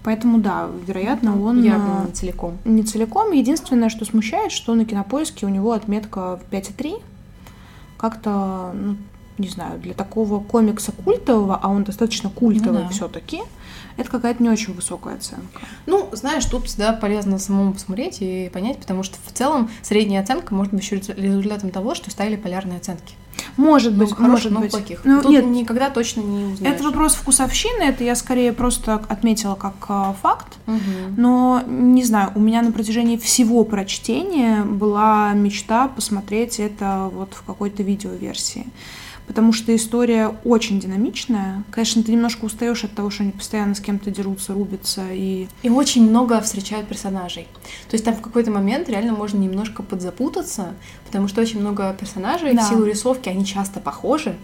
Поэтому, 0.02 0.38
да, 0.38 0.68
вероятно, 0.86 1.40
он 1.42 1.62
Явно 1.62 2.04
не 2.06 2.12
целиком. 2.12 2.58
не 2.64 2.82
целиком. 2.82 3.32
Единственное, 3.32 3.88
что 3.88 4.04
смущает, 4.04 4.52
что 4.52 4.74
на 4.74 4.84
кинопоиске 4.84 5.46
у 5.46 5.48
него 5.48 5.72
отметка 5.72 6.36
в 6.38 6.52
5,3. 6.52 7.00
Как-то, 7.96 8.72
ну, 8.74 8.96
не 9.38 9.48
знаю, 9.48 9.78
для 9.80 9.94
такого 9.94 10.40
комикса 10.40 10.92
культового, 10.92 11.58
а 11.62 11.68
он 11.70 11.84
достаточно 11.84 12.28
культовый 12.28 12.80
Ну 12.82 12.88
да. 12.88 12.90
все-таки, 12.90 13.42
это 13.96 14.10
какая-то 14.10 14.42
не 14.42 14.48
очень 14.50 14.74
высокая 14.74 15.16
оценка. 15.16 15.60
Ну, 15.86 16.08
знаешь, 16.12 16.44
тут 16.44 16.66
всегда 16.66 16.92
полезно 16.92 17.38
самому 17.38 17.72
посмотреть 17.74 18.18
и 18.20 18.50
понять, 18.52 18.78
потому 18.78 19.02
что 19.02 19.16
в 19.26 19.32
целом 19.32 19.70
средняя 19.82 20.22
оценка 20.22 20.54
может 20.54 20.72
быть 20.72 20.82
еще 20.82 20.96
результатом 20.96 21.70
того, 21.70 21.94
что 21.94 22.10
ставили 22.10 22.36
полярные 22.36 22.78
оценки. 22.78 23.14
Может 23.56 23.92
Ну, 23.92 23.98
быть, 24.00 24.12
хороших, 24.14 24.30
может 24.30 24.52
но 24.52 24.60
быть. 24.60 24.70
плохих. 24.70 25.00
Ну, 25.04 25.22
Тут 25.22 25.30
нет, 25.30 25.46
никогда 25.46 25.90
точно 25.90 26.20
не 26.22 26.52
узнаешь. 26.52 26.74
это 26.74 26.84
вопрос 26.84 27.14
вкусовщины, 27.14 27.82
это 27.82 28.02
я 28.04 28.14
скорее 28.16 28.52
просто 28.52 28.94
отметила 29.08 29.54
как 29.54 29.74
а, 29.88 30.14
факт. 30.22 30.54
Мгм. 30.66 30.80
Но, 31.16 31.62
не 31.66 32.02
знаю, 32.04 32.32
у 32.34 32.40
меня 32.40 32.62
на 32.62 32.72
протяжении 32.72 33.16
всего 33.16 33.64
прочтения 33.64 34.62
была 34.64 35.32
мечта 35.34 35.88
посмотреть 35.88 36.58
это 36.58 37.10
вот 37.12 37.34
в 37.34 37.42
какой-то 37.42 37.82
видеоверсии. 37.82 38.66
Потому 39.26 39.52
что 39.52 39.74
история 39.74 40.36
очень 40.44 40.78
динамичная. 40.80 41.64
Конечно, 41.70 42.02
ты 42.02 42.12
немножко 42.12 42.44
устаешь 42.44 42.84
от 42.84 42.92
того, 42.92 43.08
что 43.10 43.22
они 43.22 43.32
постоянно 43.32 43.74
с 43.74 43.80
кем-то 43.80 44.10
дерутся, 44.10 44.52
рубятся 44.52 45.02
и... 45.12 45.48
И 45.62 45.70
очень 45.70 46.08
много 46.08 46.40
встречают 46.42 46.86
персонажей. 46.88 47.48
То 47.88 47.94
есть 47.94 48.04
там 48.04 48.14
в 48.14 48.20
какой-то 48.20 48.50
момент 48.50 48.88
реально 48.88 49.12
можно 49.14 49.38
немножко 49.38 49.82
подзапутаться, 49.82 50.74
потому 51.06 51.26
что 51.28 51.40
очень 51.40 51.60
много 51.60 51.96
персонажей, 51.98 52.52
Да. 52.54 52.64
в 52.64 52.68
силу 52.68 52.84
рисовки 52.84 53.28
они 53.30 53.46
часто 53.46 53.80
похожи. 53.80 54.36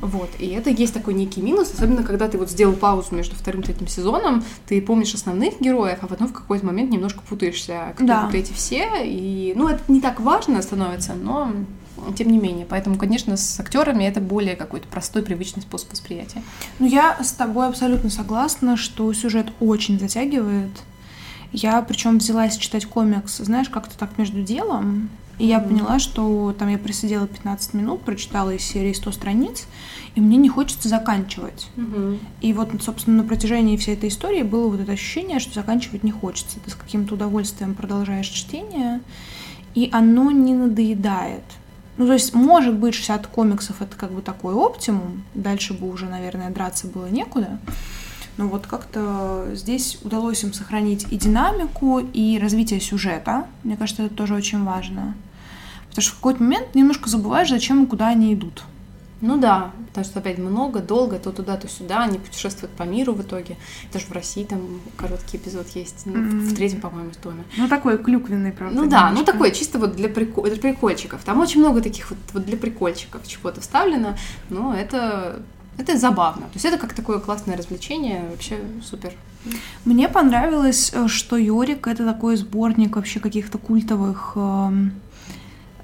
Вот. 0.00 0.30
И 0.38 0.46
это 0.48 0.70
есть 0.70 0.94
такой 0.94 1.14
некий 1.14 1.40
минус, 1.42 1.72
особенно 1.72 2.02
когда 2.02 2.28
ты 2.28 2.38
вот 2.38 2.50
сделал 2.50 2.74
паузу 2.74 3.14
между 3.14 3.34
вторым 3.36 3.62
и 3.62 3.64
третьим 3.64 3.88
сезоном, 3.88 4.44
ты 4.66 4.80
помнишь 4.80 5.14
основных 5.14 5.60
героев, 5.60 5.98
а 6.02 6.06
потом 6.06 6.28
в 6.28 6.32
какой-то 6.32 6.66
момент 6.66 6.90
немножко 6.90 7.20
путаешься, 7.28 7.92
кто 7.96 8.04
Да. 8.06 8.26
вот 8.26 8.34
эти 8.34 8.52
все. 8.52 8.88
И, 9.04 9.52
ну, 9.56 9.68
это 9.68 9.80
не 9.88 10.00
так 10.00 10.20
важно 10.20 10.60
становится, 10.62 11.14
но 11.14 11.52
тем 12.16 12.30
не 12.30 12.38
менее. 12.38 12.66
Поэтому, 12.68 12.96
конечно, 12.96 13.36
с 13.36 13.60
актерами 13.60 14.04
это 14.04 14.20
более 14.20 14.56
какой-то 14.56 14.88
простой, 14.88 15.22
привычный 15.22 15.62
способ 15.62 15.90
восприятия. 15.92 16.42
Ну, 16.78 16.86
я 16.86 17.22
с 17.22 17.32
тобой 17.32 17.68
абсолютно 17.68 18.10
согласна, 18.10 18.76
что 18.76 19.12
сюжет 19.12 19.48
очень 19.60 19.98
затягивает. 19.98 20.70
Я 21.52 21.80
причем 21.82 22.18
взялась 22.18 22.56
читать 22.56 22.86
комикс, 22.86 23.38
знаешь, 23.38 23.68
как-то 23.68 23.96
так 23.96 24.18
между 24.18 24.42
делом. 24.42 25.08
И 25.38 25.46
я 25.46 25.60
поняла, 25.60 26.00
что 26.00 26.52
там 26.58 26.68
я 26.68 26.78
просидела 26.78 27.28
15 27.28 27.74
минут, 27.74 28.02
прочитала 28.02 28.50
из 28.50 28.62
серии 28.62 28.92
100 28.92 29.12
страниц, 29.12 29.66
и 30.16 30.20
мне 30.20 30.36
не 30.36 30.48
хочется 30.48 30.88
заканчивать. 30.88 31.68
И 32.40 32.52
вот, 32.52 32.70
собственно, 32.82 33.18
на 33.18 33.22
протяжении 33.22 33.76
всей 33.76 33.94
этой 33.94 34.08
истории 34.08 34.42
было 34.42 34.68
вот 34.68 34.80
это 34.80 34.90
ощущение, 34.92 35.38
что 35.38 35.54
заканчивать 35.54 36.02
не 36.02 36.10
хочется. 36.10 36.58
Ты 36.64 36.70
с 36.72 36.74
каким-то 36.74 37.14
удовольствием 37.14 37.76
продолжаешь 37.76 38.26
чтение, 38.26 39.00
и 39.76 39.88
оно 39.92 40.32
не 40.32 40.54
надоедает. 40.54 41.44
Ну, 41.98 42.06
то 42.06 42.12
есть, 42.12 42.32
может 42.32 42.76
быть, 42.76 42.94
60 42.94 43.26
комиксов 43.26 43.82
это 43.82 43.96
как 43.96 44.12
бы 44.12 44.22
такой 44.22 44.54
оптимум. 44.54 45.24
Дальше 45.34 45.74
бы 45.74 45.90
уже, 45.90 46.06
наверное, 46.06 46.50
драться 46.50 46.86
было 46.86 47.06
некуда. 47.06 47.58
Но 48.36 48.46
вот 48.46 48.68
как-то 48.68 49.48
здесь 49.54 49.98
удалось 50.04 50.44
им 50.44 50.52
сохранить 50.52 51.08
и 51.10 51.16
динамику, 51.16 51.98
и 51.98 52.38
развитие 52.38 52.80
сюжета. 52.80 53.46
Мне 53.64 53.76
кажется, 53.76 54.04
это 54.04 54.14
тоже 54.14 54.34
очень 54.34 54.62
важно. 54.62 55.16
Потому 55.88 56.02
что 56.02 56.12
в 56.12 56.16
какой-то 56.16 56.42
момент 56.42 56.74
немножко 56.76 57.10
забываешь, 57.10 57.48
зачем 57.48 57.82
и 57.82 57.86
куда 57.86 58.08
они 58.08 58.32
идут. 58.32 58.62
Ну 59.20 59.36
да, 59.36 59.72
потому 59.88 60.04
что 60.04 60.20
опять 60.20 60.38
много, 60.38 60.78
долго, 60.80 61.18
то 61.18 61.32
туда, 61.32 61.56
то 61.56 61.68
сюда, 61.68 62.04
они 62.04 62.18
путешествуют 62.18 62.72
по 62.76 62.84
миру 62.84 63.12
в 63.14 63.22
итоге. 63.22 63.56
Даже 63.92 64.06
в 64.06 64.12
России 64.12 64.44
там 64.44 64.60
короткий 64.96 65.38
эпизод 65.38 65.66
есть, 65.70 66.02
ну, 66.06 66.12
Мгм. 66.16 66.40
в 66.48 66.54
третьем, 66.54 66.80
по-моему, 66.80 67.10
томе. 67.20 67.42
Ну, 67.56 67.66
такой 67.68 67.98
клюквенный, 67.98 68.52
правда. 68.52 68.80
Ну 68.80 68.88
да, 68.88 69.10
ну 69.10 69.24
такой 69.24 69.50
чисто 69.52 69.78
вот 69.80 69.96
для, 69.96 70.08
прико- 70.08 70.48
для 70.48 70.60
прикольчиков. 70.60 71.24
Там 71.24 71.40
очень 71.40 71.60
много 71.60 71.80
таких 71.80 72.10
вот, 72.10 72.18
вот 72.32 72.44
для 72.46 72.56
прикольчиков 72.56 73.26
чего-то 73.26 73.60
вставлено, 73.60 74.16
но 74.50 74.72
это, 74.72 75.42
это 75.78 75.98
забавно. 75.98 76.42
То 76.42 76.54
есть 76.54 76.64
это 76.64 76.78
как 76.78 76.92
такое 76.92 77.18
классное 77.18 77.56
развлечение, 77.56 78.24
вообще 78.30 78.58
супер. 78.84 79.12
Мне 79.84 80.08
понравилось, 80.08 80.92
э, 80.94 81.08
что 81.08 81.36
Йорик 81.36 81.86
это 81.88 82.04
такой 82.04 82.36
сборник 82.36 82.96
вообще 82.96 83.18
каких-то 83.20 83.58
культовых 83.58 84.32
эм, 84.36 84.92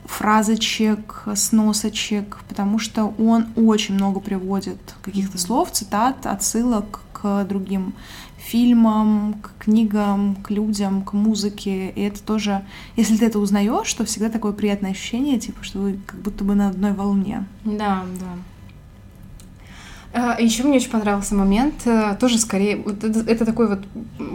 фразочек, 0.05 1.25
сносочек, 1.35 2.39
потому 2.49 2.79
что 2.79 3.15
он 3.19 3.47
очень 3.57 3.95
много 3.95 4.21
приводит 4.21 4.79
каких-то 5.03 5.39
слов, 5.39 5.71
цитат, 5.73 6.27
отсылок 6.27 7.01
к 7.13 7.45
другим 7.45 7.95
фильмам, 8.37 9.35
к 9.41 9.65
книгам, 9.65 10.37
к 10.37 10.51
людям, 10.51 11.03
к 11.03 11.15
музыке. 11.15 11.91
И 11.91 12.03
это 12.03 12.23
тоже, 12.23 12.65
если 12.97 13.17
ты 13.17 13.27
это 13.27 13.39
узнаешь, 13.39 13.93
то 13.95 14.05
всегда 14.05 14.29
такое 14.29 14.53
приятное 14.53 14.91
ощущение, 14.91 15.39
типа, 15.41 15.65
что 15.65 15.79
вы 15.79 15.99
как 16.07 16.21
будто 16.21 16.45
бы 16.45 16.55
на 16.55 16.69
одной 16.69 16.93
волне. 16.93 17.47
Да, 17.65 18.05
да. 18.21 18.54
Еще 20.39 20.63
мне 20.63 20.77
очень 20.77 20.91
понравился 20.91 21.35
момент, 21.35 21.75
э, 21.87 22.17
тоже 22.21 22.39
скорее, 22.39 22.77
вот 22.77 23.03
это, 23.03 23.19
это 23.29 23.45
такой 23.45 23.67
вот 23.67 23.81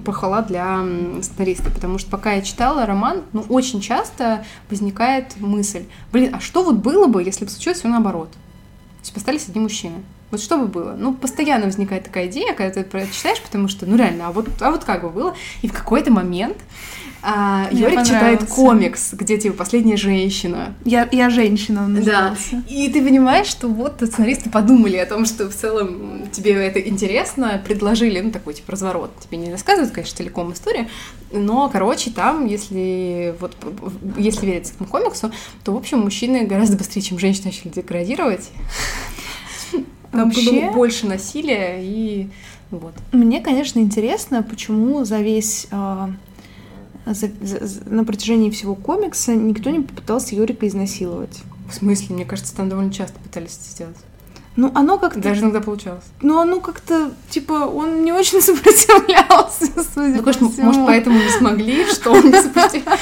похвала 0.04 0.42
для 0.42 0.84
сценариста, 1.22 1.72
потому 1.72 1.98
что 1.98 2.12
пока 2.12 2.34
я 2.34 2.42
читала 2.42 2.86
роман, 2.86 3.22
ну, 3.32 3.46
очень 3.48 3.80
часто 3.80 4.44
возникает 4.70 5.40
мысль, 5.40 5.86
блин, 6.12 6.36
а 6.36 6.42
что 6.42 6.64
вот 6.64 6.76
было 6.76 7.08
бы, 7.08 7.24
если 7.24 7.46
бы 7.46 7.52
случилось 7.52 7.80
все 7.80 7.88
наоборот? 7.88 8.30
То 8.32 9.04
есть 9.04 9.16
остались 9.16 9.48
одни 9.48 9.62
мужчины. 9.62 10.04
Вот 10.32 10.42
что 10.42 10.58
бы 10.58 10.68
было? 10.68 10.96
Ну, 11.00 11.14
постоянно 11.14 11.66
возникает 11.66 12.04
такая 12.04 12.28
идея, 12.28 12.54
когда 12.54 12.74
ты 12.74 12.82
это 12.82 13.08
читаешь, 13.14 13.42
потому 13.42 13.70
что, 13.70 13.86
ну, 13.86 13.96
реально, 13.96 14.28
а 14.28 14.32
вот, 14.34 14.50
а 14.60 14.72
вот 14.72 14.84
как 14.84 15.04
бы 15.04 15.10
было? 15.10 15.36
И 15.62 15.70
в 15.70 15.74
какой-то 15.74 16.12
момент 16.12 16.58
а, 17.22 17.68
Мне 17.72 17.82
Йорик 17.82 18.04
читает 18.04 18.44
комикс, 18.46 19.14
где, 19.14 19.38
типа, 19.38 19.58
последняя 19.58 19.98
женщина, 19.98 20.74
Я, 20.86 21.08
я 21.12 21.30
женщина, 21.30 21.84
он 21.84 22.02
да. 22.02 22.36
И 22.70 22.90
ты 22.90 23.04
понимаешь, 23.04 23.48
что 23.48 23.68
вот 23.68 24.02
сценаристы 24.02 24.50
подумали 24.50 24.98
о 24.98 25.06
том, 25.06 25.26
что 25.26 25.50
в 25.50 25.56
целом 25.56 26.30
тебе 26.32 26.54
это 26.54 26.80
интересно, 26.80 27.62
предложили, 27.66 28.22
ну, 28.22 28.32
такой, 28.32 28.54
типа, 28.54 28.72
разворот. 28.72 29.12
Тебе 29.20 29.38
не 29.38 29.52
рассказывают, 29.52 29.94
конечно, 29.94 30.18
целиком 30.18 30.54
историю, 30.54 30.88
но, 31.32 31.70
короче, 31.70 32.12
там, 32.12 32.46
если 32.46 33.36
вот, 33.40 33.56
если 34.18 34.46
верить 34.46 34.72
этому 34.72 34.90
комиксу, 34.90 35.32
то, 35.64 35.74
в 35.74 35.78
общем, 35.78 36.00
мужчины 36.00 36.46
гораздо 36.46 36.78
быстрее, 36.78 37.02
чем 37.02 37.20
женщины 37.20 37.46
начали 37.48 37.70
деградировать. 37.70 38.50
Там 40.12 40.26
Вообще- 40.26 40.62
было 40.62 40.72
больше 40.72 41.06
насилия 41.06 41.80
и 41.82 42.30
вот. 42.72 42.94
Мне, 43.12 43.42
конечно, 43.42 43.80
интересно, 43.80 44.44
почему 44.44 45.04
за 45.04 45.20
весь 45.20 45.68
а, 45.72 46.12
за- 47.06 47.32
за- 47.42 47.90
на 47.90 48.04
протяжении 48.04 48.50
всего 48.50 48.76
комикса 48.76 49.36
никто 49.36 49.70
не 49.70 49.82
попытался 49.82 50.36
Юрика 50.36 50.68
изнасиловать. 50.68 51.42
В 51.70 51.74
смысле, 51.74 52.16
мне 52.16 52.26
кажется, 52.26 52.56
там 52.56 52.70
довольно 52.70 52.92
часто 52.92 53.20
пытались 53.20 53.58
это 53.58 53.70
сделать. 53.72 53.98
Ну, 54.60 54.70
оно 54.76 54.98
как-то... 54.98 55.22
Даже 55.22 55.40
иногда 55.44 55.62
получалось. 55.62 56.04
Ну, 56.22 56.38
оно 56.38 56.60
как-то, 56.60 57.12
типа, 57.30 57.54
он 57.54 58.04
не 58.04 58.12
очень 58.12 58.42
сопротивлялся, 58.42 59.68
судя 59.94 60.18
Ну, 60.18 60.24
конечно, 60.24 60.50
всему. 60.50 60.66
может, 60.66 60.86
поэтому 60.86 61.18
не 61.18 61.30
смогли, 61.30 61.86
что 61.90 62.12
он 62.12 62.26
не 62.26 62.42
сопротивлялся. 62.42 63.02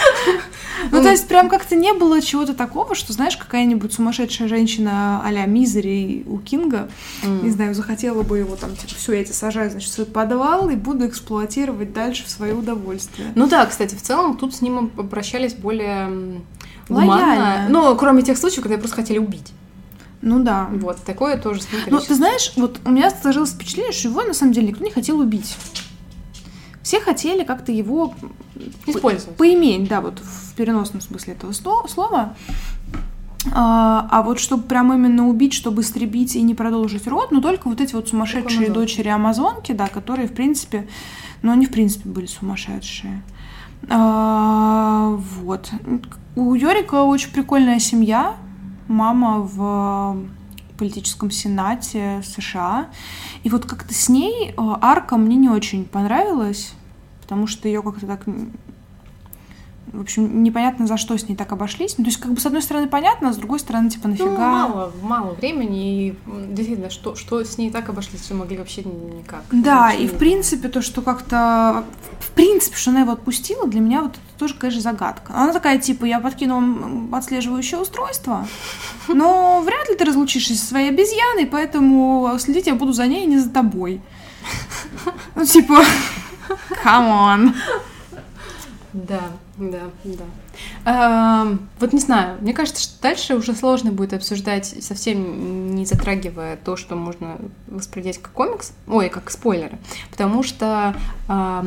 Ну, 0.91 1.02
то 1.02 1.10
есть, 1.10 1.28
прям 1.28 1.50
как-то 1.50 1.76
не 1.76 1.93
было 1.93 2.22
чего-то 2.22 2.54
такого, 2.54 2.93
что, 2.93 3.12
знаешь, 3.12 3.36
какая-нибудь 3.36 3.91
сумасшедшая 3.91 4.48
женщина 4.48 5.20
а-ля 5.26 5.48
Мизери 5.48 6.24
у 6.28 6.38
Кинга, 6.38 6.89
не 7.24 7.50
знаю, 7.50 7.74
захотела 7.74 8.22
бы 8.22 8.38
его 8.38 8.56
там, 8.56 8.76
типа, 8.76 8.93
все, 8.96 9.13
я 9.13 9.24
тебя 9.24 9.34
сажаю, 9.34 9.72
значит, 9.72 9.89
в 9.89 9.93
свой 9.93 10.06
подвал 10.06 10.70
и 10.70 10.76
буду 10.76 11.08
эксплуатировать 11.08 11.91
дальше 11.91 12.24
в 12.26 12.30
свое 12.30 12.54
удовольствие. 12.54 13.32
Ну 13.34 13.48
да, 13.48 13.65
кстати, 13.65 13.96
в 13.96 14.02
целом 14.04 14.38
тут 14.38 14.54
с 14.54 14.62
ним 14.62 14.91
обращались 14.96 15.56
более 15.56 16.39
гуманно. 16.88 17.65
Ну, 17.67 17.96
кроме 17.96 18.22
тех 18.22 18.38
случаев, 18.38 18.62
когда 18.62 18.78
просто 18.78 18.98
хотели 18.98 19.17
убить. 19.17 19.54
Ну 20.21 20.43
да. 20.43 20.67
Вот, 20.71 20.97
такое 21.03 21.38
тоже 21.38 21.62
с 21.62 21.71
ним 21.71 21.82
Ну, 21.88 21.99
ты 21.99 22.15
знаешь, 22.15 22.51
вот 22.56 22.80
у 22.86 22.89
меня 22.89 23.10
сложилось 23.12 23.51
впечатление, 23.51 23.93
что 23.93 24.10
его 24.10 24.23
на 24.23 24.34
самом 24.34 24.53
деле 24.53 24.69
никто 24.69 24.84
не 24.84 24.91
хотел 24.91 25.19
убить. 25.19 25.56
Все 26.82 26.99
хотели 27.01 27.43
как-то 27.43 27.71
его 27.71 28.13
Использовать. 28.86 29.36
поиметь, 29.38 29.88
да, 29.89 30.01
вот 30.01 30.19
в 30.19 30.56
переносном 30.56 31.01
смысле 31.01 31.34
этого 31.34 31.51
сло- 31.51 31.88
слова. 31.88 32.34
А, 33.53 34.08
а 34.12 34.23
вот 34.23 34.39
чтобы 34.39 34.63
прям 34.63 34.91
именно 34.93 35.27
убить, 35.27 35.53
чтобы 35.53 35.82
истребить 35.82 36.36
и 36.36 36.41
не 36.41 36.56
продолжить 36.56 37.08
род, 37.08 37.32
ну 37.32 37.41
только 37.41 37.67
вот 37.69 37.80
эти 37.80 37.93
вот 37.93 38.10
сумасшедшие 38.10 38.67
Амазонки. 38.67 38.73
дочери 38.73 39.08
Амазонки, 39.10 39.71
да, 39.73 39.88
которые, 39.88 40.27
в 40.27 40.34
принципе, 40.34 40.88
ну 41.43 41.51
они, 41.51 41.65
в 41.65 41.71
принципе, 41.71 42.10
были 42.10 42.25
сумасшедшие. 42.25 43.21
А, 43.89 45.17
вот. 45.41 45.69
У 46.36 46.56
Йорика 46.56 47.03
очень 47.03 47.32
прикольная 47.32 47.80
семья. 47.80 48.36
Мама 48.88 49.39
в 49.39 50.17
политическом 50.78 51.32
сенате 51.32 52.21
США. 52.23 52.88
И 53.43 53.50
вот 53.50 53.65
как-то 53.65 53.93
с 53.93 54.10
ней 54.10 54.50
э, 54.50 54.54
арка 54.58 55.17
мне 55.17 55.36
не 55.36 55.50
очень 55.50 55.86
понравилась, 55.86 56.73
потому 57.21 57.47
что 57.47 57.67
ее 57.67 57.82
как-то 57.82 58.06
так 58.06 58.26
В 59.93 60.02
общем, 60.02 60.43
непонятно, 60.43 60.86
за 60.86 60.97
что 60.97 61.17
с 61.17 61.30
ней 61.30 61.36
так 61.36 61.52
обошлись. 61.54 61.97
Ну, 61.97 62.04
то 62.04 62.10
есть, 62.10 62.19
как 62.19 62.34
бы, 62.34 62.41
с 62.41 62.45
одной 62.45 62.62
стороны, 62.62 62.88
понятно, 62.88 63.30
а 63.30 63.34
с 63.34 63.38
другой 63.38 63.60
стороны, 63.60 63.89
типа, 63.89 64.10
нафига? 64.10 64.30
Ну, 64.30 64.38
мало, 64.38 64.91
мало 65.02 65.34
времени, 65.34 66.08
и 66.08 66.17
действительно, 66.50 66.89
что, 66.89 67.15
что 67.15 67.43
с 67.43 67.58
ней 67.58 67.71
так 67.71 67.88
обошлись, 67.88 68.26
что 68.26 68.36
могли 68.36 68.58
вообще 68.58 68.84
никак. 68.84 69.43
Да, 69.52 69.93
и, 69.93 70.08
в 70.08 70.17
принципе, 70.17 70.67
то, 70.67 70.82
что 70.82 71.02
как-то... 71.02 71.86
В 72.19 72.32
принципе, 72.32 72.76
что 72.76 72.91
она 72.91 73.02
его 73.02 73.13
отпустила, 73.13 73.65
для 73.67 73.80
меня 73.80 74.02
вот 74.02 74.12
это 74.12 74.19
тоже, 74.38 74.56
конечно, 74.56 74.82
загадка. 74.82 75.34
Она 75.34 75.54
такая, 75.54 75.80
типа, 75.80 76.04
я 76.04 76.19
подкинула 76.19 77.17
отслеживающее 77.17 77.80
устройство, 77.80 78.45
но 79.08 79.62
вряд 79.62 79.89
ли 79.89 79.95
ты 79.95 80.04
разлучишься 80.04 80.56
со 80.56 80.65
своей 80.65 80.89
обезьяной, 80.89 81.45
поэтому 81.45 82.36
следить 82.39 82.67
я 82.67 82.76
буду 82.76 82.91
за 82.91 83.08
ней, 83.08 83.23
а 83.23 83.28
не 83.28 83.38
за 83.38 83.50
тобой. 83.50 84.02
Ну, 85.36 85.45
типа, 85.45 85.84
come 86.84 87.10
on. 87.10 87.54
Да, 88.93 89.21
да, 89.58 89.84
да. 90.04 90.23
А, 90.86 91.47
вот 91.80 91.93
не 91.93 92.00
знаю, 92.00 92.38
мне 92.41 92.54
кажется, 92.54 92.82
что 92.82 93.02
дальше 93.02 93.36
уже 93.36 93.54
сложно 93.54 93.91
будет 93.91 94.13
обсуждать, 94.13 94.76
совсем 94.82 95.76
не 95.76 95.86
затрагивая 95.86 96.58
то, 96.58 96.78
что 96.78 96.95
можно 96.95 97.38
воспринимать 97.67 98.19
как 98.19 98.32
комикс, 98.32 98.71
ой, 98.88 99.10
как 99.10 99.30
спойлеры, 99.30 99.78
потому 100.10 100.41
что 100.43 100.95
а, 101.28 101.65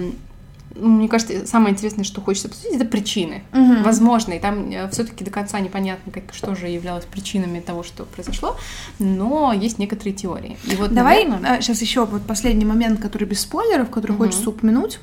мне 0.75 1.09
кажется, 1.09 1.47
самое 1.47 1.73
интересное, 1.73 2.05
что 2.05 2.21
хочется 2.21 2.49
обсудить, 2.49 2.75
это 2.75 2.85
причины. 2.85 3.43
Угу. 3.53 3.83
Возможно, 3.85 4.33
и 4.33 4.39
там 4.39 4.71
э, 4.71 4.89
все-таки 4.91 5.25
до 5.25 5.31
конца 5.31 5.59
непонятно, 5.61 6.13
как, 6.13 6.33
что 6.33 6.55
же 6.55 6.69
являлось 6.69 7.05
причинами 7.05 7.61
того, 7.61 7.83
что 7.83 8.05
произошло, 8.05 8.57
но 8.99 9.53
есть 9.53 9.79
некоторые 9.79 10.15
теории. 10.15 10.59
И 10.65 10.77
вот, 10.77 10.93
Давай 10.93 11.25
наверное... 11.25 11.61
сейчас 11.61 11.81
еще 11.81 12.07
вот 12.07 12.23
последний 12.23 12.65
момент, 12.65 13.01
который 13.01 13.25
без 13.25 13.41
спойлеров, 13.41 13.91
который 13.91 14.13
угу. 14.13 14.25
хочется 14.25 14.51
упомянуть. 14.51 15.01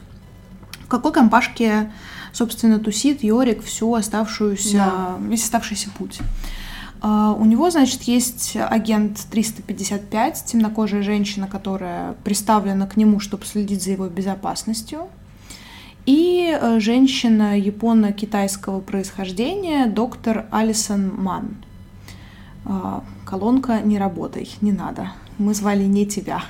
В 0.88 0.89
какой 0.89 1.12
компашке, 1.12 1.91
собственно, 2.32 2.80
тусит 2.80 3.21
Йорик 3.21 3.62
всю 3.62 3.93
оставшуюся, 3.93 4.78
да. 4.78 5.17
весь 5.19 5.43
оставшийся 5.43 5.89
путь? 5.97 6.19
Uh, 7.02 7.38
у 7.38 7.43
него, 7.43 7.69
значит, 7.69 8.04
есть 8.04 8.56
агент 8.56 9.19
355, 9.30 10.45
темнокожая 10.45 11.04
женщина, 11.04 11.45
которая 11.45 12.13
приставлена 12.23 12.88
к 12.88 12.95
нему, 12.95 13.19
чтобы 13.19 13.45
следить 13.45 13.84
за 13.84 13.91
его 13.91 14.08
безопасностью 14.08 15.10
и 16.08 16.58
э, 16.58 16.80
женщина 16.80 17.60
японо-китайского 17.60 18.80
происхождения, 18.80 19.88
доктор 19.88 20.45
Алисон 20.52 21.12
Ман. 21.13 21.58
А, 22.63 23.04
колонка 23.26 23.82
«Не 23.82 24.00
работай, 24.00 24.50
не 24.62 24.71
надо, 24.71 25.12
мы 25.38 25.54
звали 25.54 25.84
не 25.84 26.06
тебя». 26.06 26.41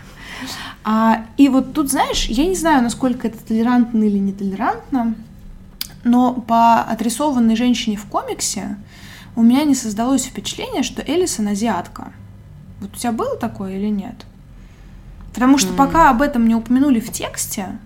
А, 0.84 1.26
и 1.38 1.50
вот 1.50 1.74
тут, 1.74 1.90
знаешь, 1.90 2.26
я 2.26 2.46
не 2.46 2.56
знаю, 2.56 2.84
насколько 2.84 3.28
это 3.28 3.38
толерантно 3.44 4.04
или 4.04 4.18
нетолерантно, 4.18 5.16
но 6.04 6.34
по 6.34 6.82
отрисованной 6.82 7.56
женщине 7.56 7.98
в 7.98 8.06
комиксе 8.06 8.78
у 9.36 9.44
меня 9.44 9.64
не 9.64 9.76
создалось 9.76 10.26
впечатление, 10.26 10.84
что 10.84 11.02
Элисон 11.02 11.48
азиатка. 11.50 12.12
Вот 12.80 12.92
у 12.94 12.98
тебя 12.98 13.12
было 13.12 13.38
такое 13.38 13.78
или 13.78 13.90
нет? 13.90 14.26
Потому 15.34 15.58
что 15.58 15.74
mm. 15.74 15.76
пока 15.76 16.10
об 16.10 16.22
этом 16.22 16.48
не 16.48 16.56
упомянули 16.56 17.00
в 17.00 17.12
тексте, 17.12 17.78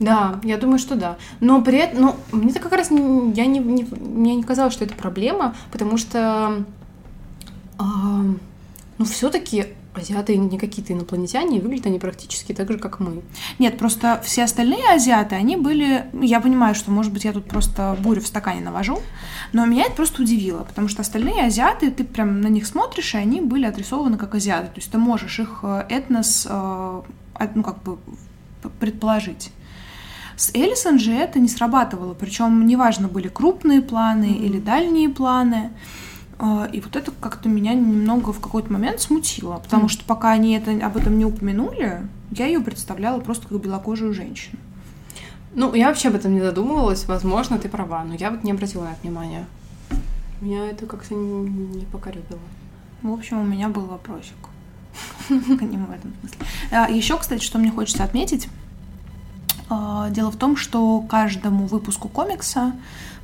да, 0.00 0.40
я 0.44 0.56
думаю, 0.56 0.78
что 0.78 0.96
да. 0.96 1.18
Но 1.40 1.60
при 1.60 1.78
этом, 1.78 2.00
ну, 2.00 2.16
мне-то 2.32 2.58
как 2.58 2.72
раз 2.72 2.90
не, 2.90 3.32
я 3.32 3.44
не, 3.44 3.58
не, 3.58 3.84
мне 3.84 4.34
не 4.34 4.42
казалось, 4.42 4.72
что 4.72 4.84
это 4.84 4.94
проблема, 4.94 5.54
потому 5.70 5.98
что, 5.98 6.64
э, 7.78 7.82
ну, 7.82 9.04
все-таки 9.04 9.66
азиаты 10.00 10.36
не 10.36 10.58
какие-то 10.58 10.92
инопланетяне, 10.92 11.60
выглядят 11.60 11.86
они 11.86 11.98
практически 11.98 12.52
так 12.52 12.70
же, 12.70 12.78
как 12.78 13.00
мы. 13.00 13.22
Нет, 13.58 13.78
просто 13.78 14.20
все 14.24 14.44
остальные 14.44 14.88
азиаты, 14.92 15.34
они 15.34 15.56
были... 15.56 16.06
Я 16.12 16.40
понимаю, 16.40 16.74
что, 16.74 16.90
может 16.90 17.12
быть, 17.12 17.24
я 17.24 17.32
тут 17.32 17.46
просто 17.46 17.96
бурю 18.00 18.20
в 18.20 18.26
стакане 18.26 18.60
навожу, 18.60 19.00
но 19.52 19.66
меня 19.66 19.84
это 19.84 19.94
просто 19.94 20.22
удивило, 20.22 20.64
потому 20.64 20.88
что 20.88 21.02
остальные 21.02 21.44
азиаты, 21.44 21.90
ты 21.90 22.04
прям 22.04 22.40
на 22.40 22.48
них 22.48 22.66
смотришь, 22.66 23.14
и 23.14 23.18
они 23.18 23.40
были 23.40 23.66
отрисованы 23.66 24.16
как 24.16 24.34
азиаты. 24.34 24.66
То 24.66 24.80
есть 24.80 24.90
ты 24.90 24.98
можешь 24.98 25.38
их 25.38 25.60
э, 25.62 25.86
этнос, 25.88 26.46
э, 26.48 27.02
ну, 27.54 27.62
как 27.62 27.82
бы 27.82 27.98
предположить. 28.78 29.50
С 30.36 30.50
Элисон 30.54 30.98
же 30.98 31.12
это 31.12 31.38
не 31.38 31.48
срабатывало, 31.48 32.14
причем 32.14 32.66
неважно, 32.66 33.08
были 33.08 33.28
крупные 33.28 33.82
планы 33.82 34.24
mm-hmm. 34.24 34.44
или 34.46 34.58
дальние 34.58 35.08
планы. 35.10 35.70
А, 36.42 36.64
и 36.72 36.80
вот 36.80 36.96
это 36.96 37.12
как-то 37.20 37.50
меня 37.50 37.74
немного 37.74 38.32
в 38.32 38.40
какой-то 38.40 38.72
момент 38.72 39.00
смутило, 39.00 39.58
потому 39.58 39.84
mm-hmm. 39.84 39.88
что 39.88 40.04
пока 40.06 40.30
они 40.30 40.56
это, 40.56 40.70
об 40.84 40.96
этом 40.96 41.18
не 41.18 41.26
упомянули, 41.26 42.00
я 42.30 42.46
ее 42.46 42.60
представляла 42.60 43.20
просто 43.20 43.46
как 43.46 43.60
белокожую 43.60 44.14
женщину. 44.14 44.58
Ну, 45.54 45.74
я 45.74 45.88
вообще 45.88 46.08
об 46.08 46.14
этом 46.14 46.32
не 46.32 46.40
задумывалась, 46.40 47.04
возможно, 47.06 47.58
ты 47.58 47.68
права, 47.68 48.04
но 48.04 48.14
я 48.14 48.30
вот 48.30 48.42
не 48.42 48.52
обратила 48.52 48.84
на 48.84 48.92
это 48.92 49.02
внимания. 49.02 49.44
Меня 50.40 50.64
это 50.64 50.86
как-то 50.86 51.14
не, 51.14 51.50
не 51.50 51.84
покорюбило. 51.84 52.40
В 53.02 53.12
общем, 53.12 53.40
у 53.40 53.44
меня 53.44 53.68
был 53.68 53.84
вопросик 53.84 54.36
к 55.28 55.62
нему 55.62 55.88
в 55.88 55.90
этом 55.90 56.14
смысле. 56.20 56.38
А, 56.70 56.88
Еще, 56.88 57.18
кстати, 57.18 57.44
что 57.44 57.58
мне 57.58 57.70
хочется 57.70 58.02
отметить, 58.02 58.48
а, 59.68 60.08
дело 60.08 60.30
в 60.30 60.36
том, 60.36 60.56
что 60.56 61.02
каждому 61.02 61.66
выпуску 61.66 62.08
комикса 62.08 62.72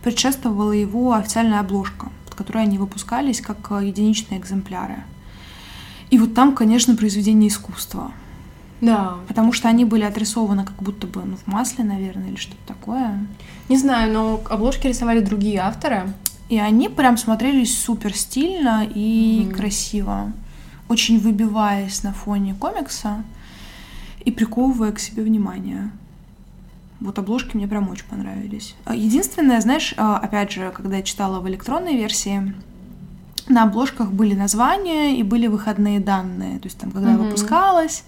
предшествовала 0.02 0.72
его 0.72 1.14
официальная 1.14 1.60
обложка, 1.60 2.08
под 2.36 2.46
которой 2.46 2.64
они 2.64 2.78
выпускались 2.78 3.40
как 3.40 3.72
а, 3.72 3.82
единичные 3.82 4.38
экземпляры. 4.38 5.04
И 6.10 6.18
вот 6.18 6.34
там, 6.34 6.54
конечно, 6.54 6.94
произведение 6.94 7.48
искусства. 7.48 8.12
Да. 8.80 9.14
Потому 9.26 9.52
что 9.52 9.68
они 9.68 9.84
были 9.84 10.02
отрисованы 10.02 10.64
как 10.64 10.76
будто 10.76 11.06
бы 11.06 11.22
ну, 11.24 11.36
в 11.36 11.46
масле, 11.46 11.84
наверное, 11.84 12.28
или 12.28 12.36
что-то 12.36 12.60
такое. 12.66 13.26
Не 13.68 13.78
знаю, 13.78 14.12
но 14.12 14.40
обложки 14.50 14.86
рисовали 14.86 15.20
другие 15.20 15.60
авторы. 15.60 16.12
И 16.48 16.58
они 16.58 16.88
прям 16.88 17.16
смотрелись 17.16 17.76
супер 17.76 18.14
стильно 18.14 18.86
и 18.86 19.48
mm. 19.48 19.54
красиво, 19.54 20.32
очень 20.88 21.18
выбиваясь 21.18 22.04
на 22.04 22.12
фоне 22.12 22.54
комикса 22.54 23.24
и 24.24 24.30
приковывая 24.30 24.92
к 24.92 25.00
себе 25.00 25.24
внимание. 25.24 25.90
Вот 27.00 27.18
обложки 27.18 27.56
мне 27.56 27.68
прям 27.68 27.88
очень 27.88 28.06
понравились. 28.06 28.74
А, 28.84 28.94
единственное, 28.94 29.60
знаешь, 29.60 29.94
а, 29.96 30.16
опять 30.18 30.50
же, 30.52 30.72
когда 30.74 30.96
я 30.96 31.02
читала 31.02 31.40
в 31.40 31.48
электронной 31.48 31.96
версии, 31.96 32.54
на 33.48 33.64
обложках 33.64 34.10
были 34.10 34.34
названия 34.34 35.16
и 35.16 35.22
были 35.22 35.46
выходные 35.46 36.00
данные. 36.00 36.58
То 36.58 36.66
есть 36.66 36.78
там, 36.78 36.90
когда 36.90 37.10
mm-hmm. 37.10 37.24
выпускалась, 37.28 38.04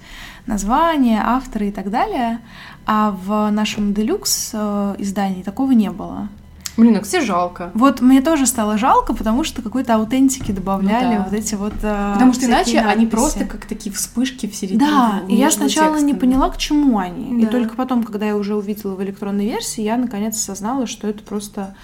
название, 0.46 1.20
авторы 1.22 1.68
и 1.68 1.72
так 1.72 1.90
далее. 1.90 2.40
А 2.86 3.10
в 3.10 3.50
нашем 3.50 3.94
делюкс 3.94 4.50
э, 4.54 4.96
издании 4.98 5.42
такого 5.42 5.72
не 5.72 5.90
было. 5.90 6.28
Блин, 6.78 6.96
а 6.96 7.02
все 7.02 7.20
жалко. 7.20 7.72
Вот 7.74 8.00
мне 8.00 8.22
тоже 8.22 8.46
стало 8.46 8.78
жалко, 8.78 9.12
потому 9.12 9.42
что 9.42 9.62
какой-то 9.62 9.96
аутентики 9.96 10.52
добавляли 10.52 11.16
ну, 11.16 11.18
да. 11.18 11.24
вот 11.24 11.32
эти 11.32 11.56
вот. 11.56 11.74
Э, 11.82 12.12
потому 12.14 12.32
что 12.32 12.46
иначе 12.46 12.76
надписи. 12.76 12.96
они 12.96 13.06
просто 13.06 13.44
как 13.46 13.66
такие 13.66 13.92
вспышки 13.94 14.46
в 14.46 14.54
середине. 14.54 14.88
Да, 14.88 15.22
и 15.28 15.34
я 15.34 15.50
сначала 15.50 15.94
текстами. 15.94 16.12
не 16.12 16.14
поняла, 16.14 16.50
к 16.50 16.56
чему 16.56 16.98
они. 16.98 17.42
Да. 17.42 17.48
И 17.48 17.50
только 17.50 17.74
потом, 17.74 18.04
когда 18.04 18.26
я 18.26 18.36
уже 18.36 18.54
увидела 18.54 18.94
в 18.94 19.02
электронной 19.02 19.46
версии, 19.46 19.82
я 19.82 19.96
наконец 19.96 20.36
осознала, 20.36 20.86
что 20.86 21.08
это 21.08 21.24
просто 21.24 21.74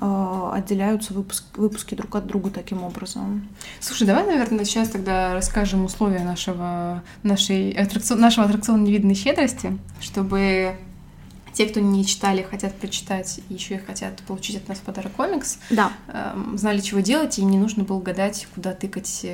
э, 0.00 0.50
отделяются 0.54 1.14
выпуск, 1.14 1.42
выпуски 1.56 1.96
друг 1.96 2.14
от 2.14 2.28
друга 2.28 2.50
таким 2.50 2.84
образом. 2.84 3.48
Слушай, 3.80 4.06
давай, 4.06 4.24
наверное, 4.24 4.64
сейчас 4.64 4.90
тогда 4.90 5.34
расскажем 5.34 5.84
условия 5.84 6.22
нашего, 6.22 7.02
нашей 7.24 7.72
аттракцион, 7.72 8.20
нашего 8.20 8.46
аттракциона 8.46 8.84
невиданной 8.84 9.16
щедрости, 9.16 9.76
чтобы 10.00 10.76
те, 11.58 11.66
кто 11.66 11.80
не 11.80 12.06
читали, 12.06 12.46
хотят 12.48 12.72
прочитать, 12.74 13.40
еще 13.48 13.74
и 13.74 13.78
хотят 13.78 14.22
получить 14.22 14.58
от 14.58 14.68
нас 14.68 14.78
подарок 14.78 15.10
комикс, 15.14 15.58
да. 15.70 15.92
э, 16.06 16.36
знали, 16.54 16.78
чего 16.78 17.00
делать, 17.00 17.36
и 17.40 17.44
не 17.44 17.58
нужно 17.58 17.82
было 17.82 18.00
гадать, 18.00 18.46
куда 18.54 18.74
тыкать, 18.74 19.26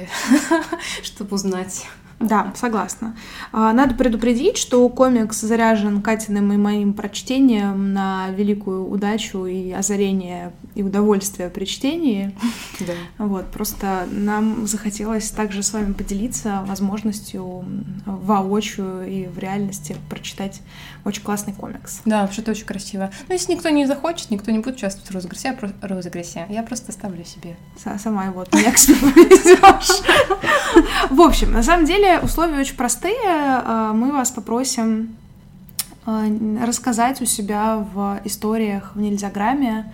чтобы 1.03 1.35
узнать. 1.35 1.85
Да, 2.25 2.53
согласна. 2.57 3.15
А, 3.53 3.73
надо 3.73 3.95
предупредить, 3.95 4.57
что 4.57 4.89
комикс 4.89 5.41
заряжен 5.41 6.01
Катиным 6.01 6.53
и 6.53 6.57
моим 6.57 6.95
прочтением 6.95 7.93
на 7.93 8.31
великую 8.31 8.89
удачу 8.89 9.45
и 9.45 9.71
озарение 9.73 10.53
и 10.75 10.83
удовольствие 10.83 11.51
при 11.51 11.65
чтении. 11.65 12.35
Да. 12.81 13.25
Вот, 13.25 13.47
просто 13.53 14.07
нам 14.11 14.67
захотелось 14.67 15.31
также 15.31 15.63
с 15.63 15.73
вами 15.73 15.93
поделиться 15.93 16.65
возможностью 16.67 17.65
воочию 18.05 19.07
и 19.07 19.27
в 19.29 19.39
реальности 19.39 19.97
прочитать 20.11 20.61
очень 21.05 21.23
классный 21.23 21.53
комикс. 21.53 22.01
Да, 22.05 22.23
вообще-то 22.23 22.51
очень 22.51 22.67
красиво. 22.67 23.11
Но 23.29 23.35
если 23.35 23.53
никто 23.53 23.69
не 23.69 23.87
захочет, 23.87 24.31
никто 24.31 24.51
не 24.51 24.59
будет 24.59 24.77
участвовать 24.77 25.09
в 25.09 25.15
розыгрыше, 25.15 25.49
я, 25.49 25.53
про... 25.53 25.73
розыгрыше. 25.83 26.47
я 26.49 26.63
просто 26.65 26.91
оставлю 26.91 27.25
себе. 27.25 27.57
Сама 27.77 28.25
его 28.25 28.45
меня 28.53 28.73
к 28.73 28.79
себе 28.79 28.97
повезешь. 28.97 30.03
В 31.11 31.21
общем, 31.21 31.53
на 31.53 31.63
самом 31.63 31.87
деле 31.87 32.14
условия 32.21 32.59
очень 32.59 32.77
простые. 32.77 33.17
А, 33.25 33.93
мы 33.93 34.13
вас 34.13 34.31
попросим 34.31 35.17
а, 36.07 36.25
рассказать 36.65 37.21
у 37.23 37.25
себя 37.25 37.77
в 37.77 38.21
историях 38.25 38.93
в 38.95 39.01
Нельзяграмме 39.01 39.93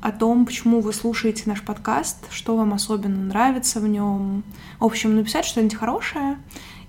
о 0.00 0.12
том, 0.12 0.46
почему 0.46 0.80
вы 0.80 0.92
слушаете 0.92 1.44
наш 1.46 1.62
подкаст, 1.62 2.26
что 2.30 2.56
вам 2.56 2.74
особенно 2.74 3.24
нравится 3.24 3.80
в 3.80 3.88
нем. 3.88 4.44
В 4.78 4.84
общем, 4.84 5.16
написать 5.16 5.44
что-нибудь 5.44 5.76
хорошее 5.76 6.38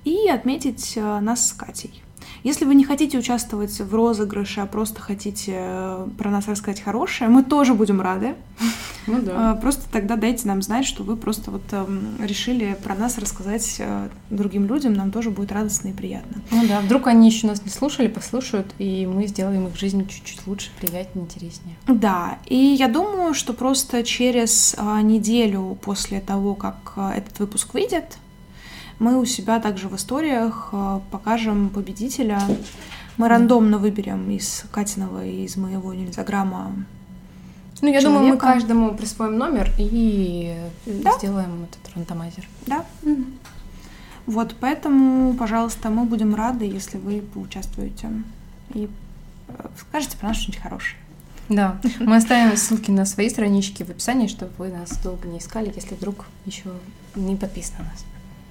и 0.04 0.30
отметить 0.30 0.98
а, 0.98 1.20
нас 1.22 1.50
с 1.50 1.54
Катей. 1.54 2.05
Если 2.46 2.64
вы 2.64 2.76
не 2.76 2.84
хотите 2.84 3.18
участвовать 3.18 3.76
в 3.80 3.96
розыгрыше, 3.96 4.62
а 4.62 4.68
просто 4.68 5.02
хотите 5.02 5.54
э, 5.56 6.08
про 6.16 6.30
нас 6.30 6.48
рассказать 6.48 6.80
хорошее, 6.80 7.28
мы 7.28 7.42
тоже 7.44 7.74
будем 7.74 8.00
рады. 8.02 8.36
Ну 9.08 9.22
да. 9.22 9.54
Э, 9.56 9.62
Просто 9.62 9.84
тогда 9.92 10.16
дайте 10.16 10.48
нам 10.48 10.64
знать, 10.64 10.84
что 10.84 11.04
вы 11.04 11.16
просто 11.16 11.52
вот 11.52 11.62
эм, 11.74 12.16
решили 12.20 12.76
про 12.84 12.96
нас 12.96 13.20
рассказать 13.20 13.76
э, 13.78 14.10
другим 14.32 14.66
людям, 14.66 14.94
нам 14.94 15.12
тоже 15.12 15.30
будет 15.30 15.52
радостно 15.52 15.90
и 15.90 15.92
приятно. 15.92 16.42
Ну 16.50 16.68
да, 16.68 16.82
вдруг 16.82 17.06
они 17.06 17.30
еще 17.30 17.46
нас 17.46 17.64
не 17.64 17.70
слушали, 17.70 18.08
послушают, 18.08 18.74
и 18.80 19.06
мы 19.06 19.28
сделаем 19.28 19.68
их 19.68 19.78
жизнь 19.78 20.08
чуть-чуть 20.08 20.48
лучше, 20.48 20.72
приятнее, 20.80 21.26
интереснее. 21.26 21.76
Да, 21.86 22.40
и 22.48 22.56
я 22.56 22.88
думаю, 22.88 23.36
что 23.36 23.54
просто 23.54 24.04
через 24.04 24.74
а, 24.76 25.00
неделю 25.04 25.78
после 25.84 26.20
того, 26.20 26.56
как 26.56 26.94
этот 26.98 27.38
выпуск 27.38 27.76
выйдет, 27.76 28.18
мы 29.00 29.20
у 29.20 29.26
себя 29.26 29.60
также 29.60 29.88
в 29.90 29.96
историях 29.96 30.70
а, 30.72 31.02
покажем 31.12 31.70
победителя. 31.70 32.42
Мы 33.18 33.28
рандомно 33.30 33.78
выберем 33.78 34.30
из 34.32 34.66
Катиного 34.72 35.26
и 35.26 35.44
из 35.46 35.58
моего 35.58 35.94
нельзяграмма. 35.94 36.72
Ну, 37.82 37.90
я 37.92 38.02
думаю, 38.02 38.22
мы 38.22 38.26
Человека. 38.38 38.48
каждому 38.48 38.96
присвоим 38.96 39.38
номер 39.38 39.70
и 39.78 40.56
Да. 40.86 41.12
сделаем 41.18 41.64
этот 41.66 41.94
рандомайзер. 41.96 42.48
Да? 42.68 42.86
Вот, 44.26 44.56
поэтому, 44.60 45.34
пожалуйста, 45.36 45.90
мы 45.90 46.06
будем 46.06 46.34
рады, 46.34 46.66
если 46.66 46.98
вы 46.98 47.22
поучаствуете 47.22 48.10
и 48.74 48.90
э, 49.48 49.68
скажете 49.80 50.18
про 50.18 50.30
нас 50.30 50.38
что-нибудь 50.38 50.62
хорошее. 50.64 50.98
Да, 51.48 51.80
мы 52.00 52.16
оставим 52.16 52.58
ссылки 52.58 52.90
на 52.90 53.06
свои 53.06 53.30
странички 53.30 53.84
в 53.84 53.92
описании, 53.92 54.26
чтобы 54.28 54.52
вы 54.58 54.70
нас 54.70 54.98
долго 55.04 55.28
не 55.28 55.38
искали, 55.38 55.72
если 55.76 55.94
вдруг 55.94 56.26
еще 56.48 56.72
не 57.16 57.36
подписаны 57.36 57.80
на 57.80 57.84
нас. 57.86 58.06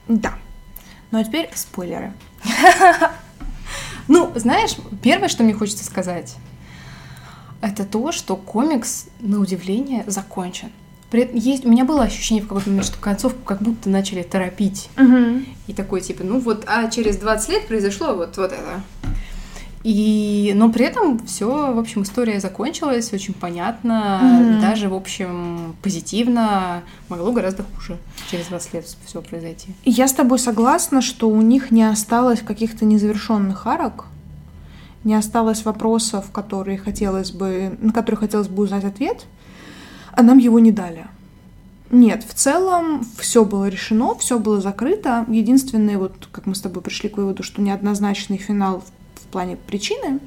Да. 0.08 0.34
Ну 1.10 1.18
а 1.20 1.24
теперь 1.24 1.50
спойлеры. 1.54 2.12
Ну, 4.06 4.30
знаешь, 4.34 4.76
первое, 5.02 5.28
что 5.28 5.44
мне 5.44 5.54
хочется 5.54 5.82
сказать, 5.84 6.36
это 7.62 7.86
то, 7.86 8.12
что 8.12 8.36
комикс, 8.36 9.06
на 9.20 9.40
удивление, 9.40 10.04
закончен. 10.06 10.70
При 11.10 11.22
этом 11.22 11.36
есть, 11.36 11.64
у 11.64 11.70
меня 11.70 11.84
было 11.86 12.02
ощущение 12.02 12.42
в 12.44 12.48
какой-то 12.48 12.68
момент, 12.68 12.86
что 12.86 12.98
концовку 12.98 13.40
как 13.44 13.62
будто 13.62 13.88
начали 13.88 14.22
торопить. 14.22 14.90
И 15.68 15.72
такой 15.72 16.02
типа, 16.02 16.22
ну 16.24 16.38
вот, 16.38 16.64
а 16.66 16.90
через 16.90 17.16
20 17.16 17.48
лет 17.48 17.66
произошло 17.66 18.14
вот, 18.14 18.36
вот 18.36 18.52
это. 18.52 18.82
И, 19.84 20.52
но 20.56 20.72
при 20.72 20.86
этом 20.86 21.18
все, 21.26 21.72
в 21.74 21.78
общем, 21.78 22.02
история 22.04 22.40
закончилась 22.40 23.12
очень 23.12 23.34
понятно, 23.34 24.18
Мгм. 24.22 24.60
даже, 24.60 24.88
в 24.88 24.94
общем, 24.94 25.76
позитивно. 25.82 26.82
Могло 27.10 27.32
гораздо 27.32 27.64
хуже 27.64 27.98
через 28.30 28.46
20 28.46 28.72
лет 28.74 28.86
все 29.04 29.20
произойти. 29.20 29.74
Я 29.84 30.08
с 30.08 30.14
тобой 30.14 30.38
согласна, 30.38 31.02
что 31.02 31.28
у 31.28 31.42
них 31.42 31.70
не 31.70 31.82
осталось 31.82 32.40
каких-то 32.40 32.86
незавершенных 32.86 33.66
арок, 33.66 34.06
не 35.04 35.14
осталось 35.14 35.66
вопросов, 35.66 36.30
которые 36.32 36.78
хотелось 36.78 37.30
бы, 37.30 37.76
на 37.78 37.92
которые 37.92 38.18
хотелось 38.18 38.48
бы 38.48 38.62
узнать 38.62 38.84
ответ, 38.84 39.26
а 40.12 40.22
нам 40.22 40.38
его 40.38 40.58
не 40.60 40.72
дали. 40.72 41.04
Нет, 41.90 42.24
в 42.26 42.32
целом 42.32 43.06
все 43.18 43.44
было 43.44 43.68
решено, 43.68 44.14
все 44.14 44.38
было 44.38 44.62
закрыто. 44.62 45.26
Единственное, 45.28 45.98
вот 45.98 46.28
как 46.32 46.46
мы 46.46 46.54
с 46.54 46.60
тобой 46.62 46.82
пришли 46.82 47.10
к 47.10 47.18
выводу, 47.18 47.42
что 47.42 47.60
неоднозначный 47.60 48.38
финал 48.38 48.80
в 48.80 49.03
плане 49.34 49.56
причины. 49.56 50.20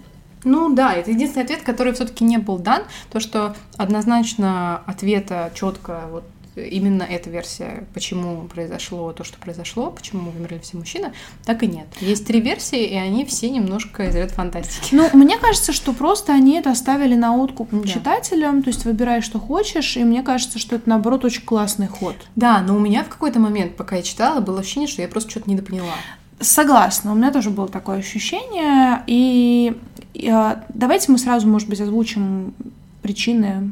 Ну 0.43 0.73
да, 0.73 0.93
это 0.93 1.11
единственный 1.11 1.43
ответ, 1.43 1.63
который 1.63 1.93
все-таки 1.93 2.23
не 2.23 2.37
был 2.37 2.57
дан. 2.57 2.83
То, 3.11 3.19
что 3.19 3.55
однозначно 3.77 4.81
ответа 4.85 5.51
четко 5.55 6.03
вот 6.11 6.23
именно 6.55 7.03
эта 7.03 7.29
версия, 7.29 7.85
почему 7.93 8.47
произошло 8.47 9.11
то, 9.13 9.23
что 9.23 9.37
произошло, 9.37 9.91
почему 9.91 10.31
вымерли 10.31 10.59
все 10.59 10.77
мужчины, 10.77 11.13
так 11.45 11.63
и 11.63 11.67
нет. 11.67 11.87
Есть 12.01 12.25
три 12.25 12.41
версии, 12.41 12.83
и 12.83 12.95
они 12.95 13.25
все 13.25 13.49
немножко 13.49 14.07
из 14.07 14.15
ряда 14.15 14.33
фантастики. 14.33 14.93
Ну, 14.95 15.09
мне 15.13 15.37
кажется, 15.37 15.71
что 15.71 15.93
просто 15.93 16.33
они 16.33 16.57
это 16.57 16.71
оставили 16.71 17.15
на 17.15 17.35
откуп 17.35 17.69
Да. 17.71 17.87
читателям, 17.87 18.63
то 18.63 18.69
есть 18.69 18.85
выбирай, 18.85 19.21
что 19.21 19.39
хочешь, 19.39 19.97
и 19.97 20.03
мне 20.03 20.23
кажется, 20.23 20.59
что 20.59 20.75
это, 20.75 20.89
наоборот, 20.89 21.25
очень 21.25 21.43
классный 21.43 21.87
ход. 21.87 22.15
Да, 22.35 22.61
но 22.61 22.75
у 22.75 22.79
меня 22.79 23.03
в 23.03 23.09
какой-то 23.09 23.39
момент, 23.39 23.75
пока 23.75 23.97
я 23.97 24.01
читала, 24.01 24.39
было 24.39 24.61
ощущение, 24.61 24.87
что 24.87 25.01
я 25.01 25.07
просто 25.07 25.29
что-то 25.29 25.49
недопоняла. 25.49 25.93
Согласна, 26.39 27.11
у 27.11 27.15
меня 27.15 27.31
тоже 27.31 27.49
было 27.49 27.67
такое 27.67 27.97
ощущение. 27.97 29.03
И, 29.07 29.75
и, 30.13 30.29
а, 30.29 30.63
давайте 30.69 31.11
мы 31.11 31.17
сразу, 31.17 31.47
может 31.47 31.67
быть, 31.67 31.81
озвучим 31.81 32.53
причины. 33.01 33.71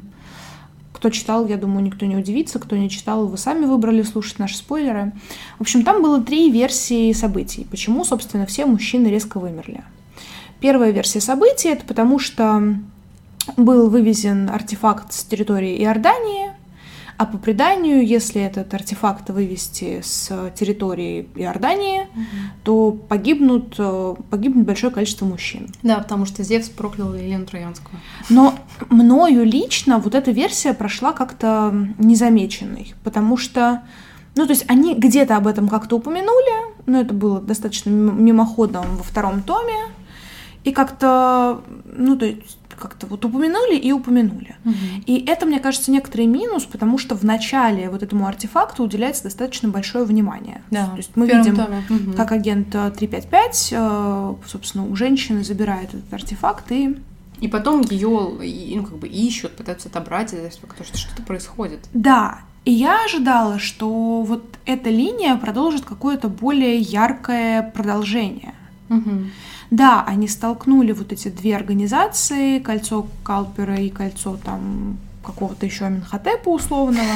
Кто 0.91 1.11
читал, 1.11 1.45
я 1.47 1.57
думаю, 1.57 1.83
никто 1.83 2.07
не 2.07 2.15
удивится. 2.15 2.57
Кто 2.57 2.75
не 2.75 2.89
читал, 2.89 3.27
вы 3.27 3.37
сами 3.37 3.65
выбрали 3.65 4.01
слушать 4.01 4.39
наши 4.39 4.57
спойлеры. 4.57 5.11
В 5.59 5.61
общем, 5.61 5.83
там 5.83 6.01
было 6.01 6.21
три 6.21 6.49
версии 6.49 7.13
событий. 7.13 7.67
Почему, 7.69 8.03
собственно, 8.03 8.47
все 8.47 8.65
мужчины 8.65 9.07
резко 9.07 9.39
вымерли. 9.39 9.83
Первая 10.59 10.89
версия 10.89 11.21
событий 11.21 11.69
это 11.69 11.85
потому, 11.85 12.17
что 12.17 12.75
был 13.57 13.89
вывезен 13.91 14.49
артефакт 14.49 15.13
с 15.13 15.23
территории 15.23 15.79
Иордании, 15.83 16.54
а 17.17 17.25
по 17.25 17.37
преданию, 17.37 18.05
если 18.05 18.41
этот 18.41 18.73
артефакт 18.73 19.29
вывести 19.29 20.01
с 20.03 20.51
территории 20.55 21.29
Иордании, 21.35 22.07
то 22.63 22.91
погибнут, 22.91 23.75
э, 23.77 24.15
погибнет 24.29 24.65
большое 24.65 24.91
количество 24.91 25.25
мужчин. 25.25 25.69
Да, 25.81 25.97
потому 25.99 26.25
что 26.25 26.43
Зевс 26.43 26.67
проклял 26.69 27.13
Елену 27.13 27.45
Троянскую. 27.45 27.99
Но 28.29 28.55
мною 28.89 29.45
лично 29.45 29.99
вот 29.99 30.13
эта 30.13 30.31
версия 30.31 30.73
прошла 30.73 31.13
как-то 31.13 31.73
незамеченной, 31.97 32.93
потому 33.03 33.37
что, 33.37 33.83
ну, 34.35 34.45
то 34.45 34.51
есть 34.51 34.65
они 34.67 34.95
где-то 34.95 35.37
об 35.37 35.47
этом 35.47 35.69
как-то 35.69 35.95
упомянули, 35.95 36.73
но 36.85 36.99
это 36.99 37.13
было 37.13 37.39
достаточно 37.39 37.89
мим- 37.89 38.23
мимоходом 38.23 38.97
во 38.97 39.03
втором 39.03 39.41
томе, 39.41 39.77
и 40.65 40.71
как-то, 40.71 41.61
ну, 41.85 42.17
то 42.17 42.25
есть 42.25 42.57
как-то 42.77 43.07
вот 43.07 43.23
упомянули 43.25 43.75
и 43.75 43.91
упомянули. 43.91 44.55
И 45.05 45.23
это, 45.25 45.45
мне 45.45 45.59
кажется, 45.59 45.91
некоторый 45.91 46.25
минус, 46.25 46.63
потому 46.65 46.97
что 46.97 47.15
в 47.15 47.23
начале 47.23 47.89
вот 47.89 48.03
этому 48.03 48.27
артефакту 48.27 48.83
уделяется 48.83 49.23
достаточно 49.23 49.69
большое 49.69 50.05
внимание. 50.05 50.61
Да, 50.71 50.87
То 50.87 50.97
есть 50.97 51.11
мы 51.15 51.27
видим, 51.27 51.55
томе. 51.55 51.83
Мгм. 51.89 52.13
как 52.13 52.31
агент 52.31 52.73
э, 52.73 52.91
355, 52.91 53.69
э, 53.71 54.33
собственно, 54.47 54.85
у 54.85 54.95
женщины 54.95 55.43
забирает 55.43 55.89
этот 55.93 56.13
артефакт 56.13 56.71
и 56.71 56.97
И 57.41 57.47
потом 57.47 57.81
ее, 57.81 58.09
ну, 58.75 58.83
как 58.83 58.97
бы 58.97 59.07
ищут, 59.07 59.55
пытаются 59.55 59.89
отобрать, 59.89 60.33
потому 60.61 60.85
что 60.85 60.97
что-то 60.97 61.21
происходит. 61.23 61.79
Да, 61.93 62.39
и 62.65 62.71
я 62.71 63.05
ожидала, 63.05 63.59
что 63.59 64.21
вот 64.23 64.43
эта 64.65 64.89
линия 64.89 65.35
продолжит 65.35 65.85
какое-то 65.85 66.29
более 66.29 66.77
яркое 66.77 67.61
продолжение. 67.61 68.55
Мгм. 68.89 69.31
Да, 69.71 70.03
они 70.05 70.27
столкнули 70.27 70.91
вот 70.91 71.11
эти 71.11 71.27
две 71.29 71.55
организации, 71.55 72.59
кольцо 72.59 73.07
Калпера 73.23 73.75
и 73.77 73.89
кольцо 73.89 74.37
там 74.43 74.97
какого-то 75.23 75.65
еще 75.65 75.85
Аминхотепа 75.85 76.49
условного. 76.49 77.15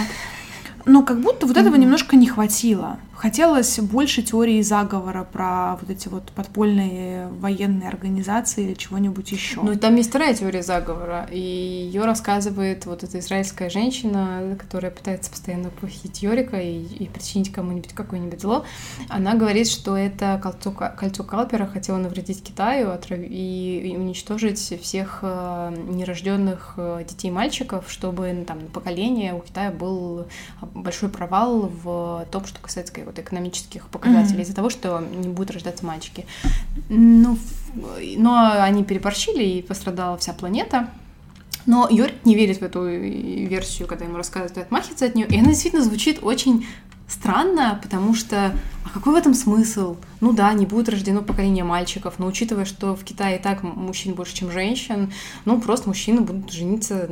Но 0.86 1.04
как 1.04 1.22
будто 1.22 1.46
вот 1.46 1.58
этого 1.58 1.74
Мгм. 1.74 1.82
немножко 1.82 2.16
не 2.16 2.28
хватило. 2.28 2.98
Хотелось 3.20 3.78
больше 3.80 4.22
теории 4.22 4.62
заговора 4.62 5.26
про 5.26 5.76
вот 5.82 5.90
эти 5.90 6.08
вот 6.08 6.32
подпольные 6.32 7.28
военные 7.28 7.90
организации 7.90 8.68
или 8.68 8.74
чего-нибудь 8.76 9.30
еще. 9.34 9.60
Ну, 9.62 9.78
там 9.78 9.98
есть 9.98 10.08
вторая 10.08 10.34
теория 10.34 10.64
заговора, 10.64 11.28
и 11.30 11.38
ее 11.38 12.06
рассказывает 12.06 12.86
вот 12.86 13.04
эта 13.04 13.20
израильская 13.20 13.70
женщина, 13.70 14.56
которая 14.58 14.90
пытается 14.90 15.30
постоянно 15.30 15.70
похитить 15.70 16.24
Йорика 16.24 16.62
и, 16.62 16.82
и 16.82 17.10
причинить 17.10 17.52
кому-нибудь 17.52 17.92
какое-нибудь 17.92 18.40
зло. 18.40 18.64
Она 19.10 19.36
говорит, 19.36 19.68
что 19.68 19.98
это 19.98 20.40
кольцо, 20.42 20.72
кольцо 20.72 21.26
Калпера 21.26 21.66
хотело 21.66 21.98
навредить 21.98 22.42
Китаю 22.42 22.88
отрав- 22.92 23.20
и, 23.20 23.98
уничтожить 23.98 24.60
всех 24.82 25.20
э, 25.24 25.76
нерожденных 25.90 26.76
э, 26.78 27.04
детей 27.06 27.32
мальчиков, 27.32 27.92
чтобы 27.92 28.32
ну, 28.32 28.46
там, 28.46 28.60
на 28.60 28.68
поколение 28.68 29.34
у 29.34 29.42
Китая 29.42 29.72
был 29.72 30.28
большой 30.62 31.10
провал 31.10 31.70
в 31.84 32.26
том, 32.32 32.46
что 32.46 32.62
касается 32.62 32.94
вот, 33.10 33.18
экономических 33.20 33.88
показателей, 33.88 34.36
Мгм. 34.36 34.42
из-за 34.44 34.56
того, 34.56 34.70
что 34.70 35.00
не 35.00 35.28
будут 35.28 35.52
рождаться 35.52 35.86
мальчики. 35.86 36.26
Ну, 36.90 37.38
но 38.18 38.62
они 38.62 38.84
переборщили, 38.84 39.44
и 39.44 39.62
пострадала 39.62 40.18
вся 40.18 40.34
планета. 40.34 40.90
Но 41.66 41.88
Йорик 41.90 42.24
не 42.24 42.36
верит 42.36 42.60
в 42.60 42.64
эту 42.64 42.86
версию, 42.86 43.88
когда 43.88 44.06
ему 44.06 44.18
рассказывают, 44.18 44.58
и 44.58 44.62
отмахивается 44.62 45.06
от 45.06 45.16
нее. 45.16 45.28
И 45.28 45.38
она 45.38 45.50
действительно 45.50 45.84
звучит 45.84 46.20
очень 46.22 46.66
странно, 47.10 47.80
потому 47.82 48.14
что 48.14 48.54
а 48.90 48.90
какой 48.92 49.14
в 49.14 49.16
этом 49.18 49.34
смысл? 49.36 49.98
Ну 50.20 50.34
да, 50.34 50.52
не 50.54 50.66
будет 50.66 50.90
рождено 50.90 51.22
поколение 51.22 51.64
мальчиков, 51.64 52.16
но 52.18 52.26
учитывая, 52.26 52.66
что 52.66 52.96
в 52.96 53.04
Китае 53.04 53.38
и 53.38 53.42
так 53.42 53.62
мужчин 53.62 54.16
больше, 54.16 54.36
чем 54.36 54.52
женщин, 54.52 55.14
ну 55.46 55.62
просто 55.62 55.88
мужчины 55.88 56.22
будут 56.22 56.52
жениться, 56.52 57.08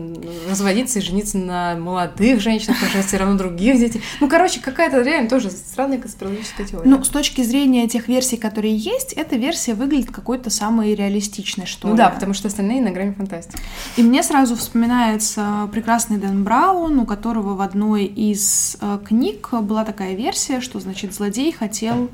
разводиться 0.49 0.99
и 0.99 1.01
жениться 1.01 1.37
на 1.37 1.75
молодых 1.75 2.41
женщинах, 2.41 2.77
потому 2.77 2.91
что 2.91 3.07
все 3.07 3.17
равно 3.17 3.37
других 3.37 3.77
детей. 3.79 4.01
Ну, 4.19 4.27
короче, 4.27 4.59
какая-то 4.59 5.01
реально 5.01 5.29
тоже 5.29 5.51
странная 5.51 5.99
конспирологическая 5.99 6.65
теория. 6.65 6.89
Ну, 6.89 7.03
с 7.03 7.09
точки 7.09 7.43
зрения 7.43 7.87
тех 7.87 8.07
версий, 8.07 8.37
которые 8.37 8.75
есть, 8.75 9.13
эта 9.13 9.35
версия 9.35 9.73
выглядит 9.73 10.11
какой-то 10.11 10.49
самой 10.49 10.95
реалистичной, 10.95 11.65
что 11.65 11.87
Ну 11.87 11.93
ли. 11.93 11.97
да, 11.97 12.09
потому 12.09 12.33
что 12.33 12.47
остальные 12.47 12.81
на 12.81 12.91
грани 12.91 13.13
фантастики. 13.13 13.61
И 13.97 14.03
мне 14.03 14.23
сразу 14.23 14.55
вспоминается 14.55 15.69
прекрасный 15.71 16.17
Дэн 16.17 16.43
Браун, 16.43 16.99
у 16.99 17.05
которого 17.05 17.55
в 17.55 17.61
одной 17.61 18.05
из 18.05 18.77
э, 18.81 18.99
книг 19.05 19.49
была 19.53 19.85
такая 19.87 20.13
версия, 20.15 20.61
что, 20.61 20.79
значит, 20.79 21.13
злодей 21.13 21.51
хотел 21.51 22.09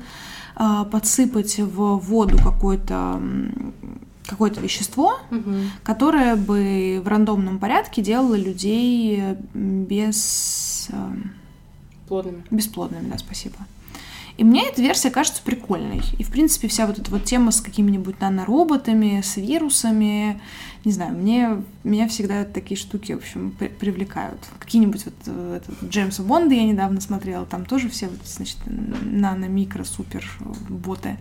а, 0.56 0.84
подсыпать 0.84 1.58
в 1.58 1.96
воду 1.98 2.38
какое-то 2.38 3.20
какое-то 4.26 4.60
вещество, 4.60 5.18
Угу. 5.30 5.54
которое 5.82 6.34
бы 6.36 7.02
в 7.04 7.08
рандомном 7.08 7.58
порядке 7.58 8.00
делало 8.00 8.34
людей 8.34 9.22
без 9.52 10.88
а, 10.92 11.12
Плотными. 12.08 12.42
бесплодными, 12.50 13.10
да, 13.10 13.18
спасибо. 13.18 13.56
И 14.38 14.42
мне 14.44 14.66
эта 14.68 14.80
версия 14.82 15.10
кажется 15.10 15.42
прикольной. 15.44 16.02
И, 16.18 16.24
в 16.24 16.30
принципе, 16.30 16.66
вся 16.68 16.86
вот 16.86 16.98
эта 16.98 17.10
вот 17.10 17.24
тема 17.24 17.52
с 17.52 17.60
какими-нибудь 17.60 18.20
нанороботами, 18.20 19.20
с 19.20 19.36
вирусами, 19.36 20.40
не 20.84 20.92
знаю, 20.92 21.14
мне, 21.14 21.62
меня 21.82 22.08
всегда 22.08 22.44
такие 22.44 22.78
штуки, 22.78 23.12
в 23.12 23.18
общем, 23.18 23.52
при- 23.58 23.68
привлекают. 23.68 24.40
Какие-нибудь 24.58 25.04
вот 25.06 25.14
э, 25.26 25.60
этот, 25.62 25.90
Джеймса 25.90 26.22
Бонда 26.22 26.54
я 26.54 26.64
недавно 26.64 27.00
смотрела, 27.00 27.46
там 27.46 27.64
тоже 27.64 27.88
все, 27.88 28.08
вот, 28.08 28.20
значит, 28.24 28.58
нано, 28.66 29.46
микро, 29.46 29.84
супер 29.84 30.28
э. 30.40 31.16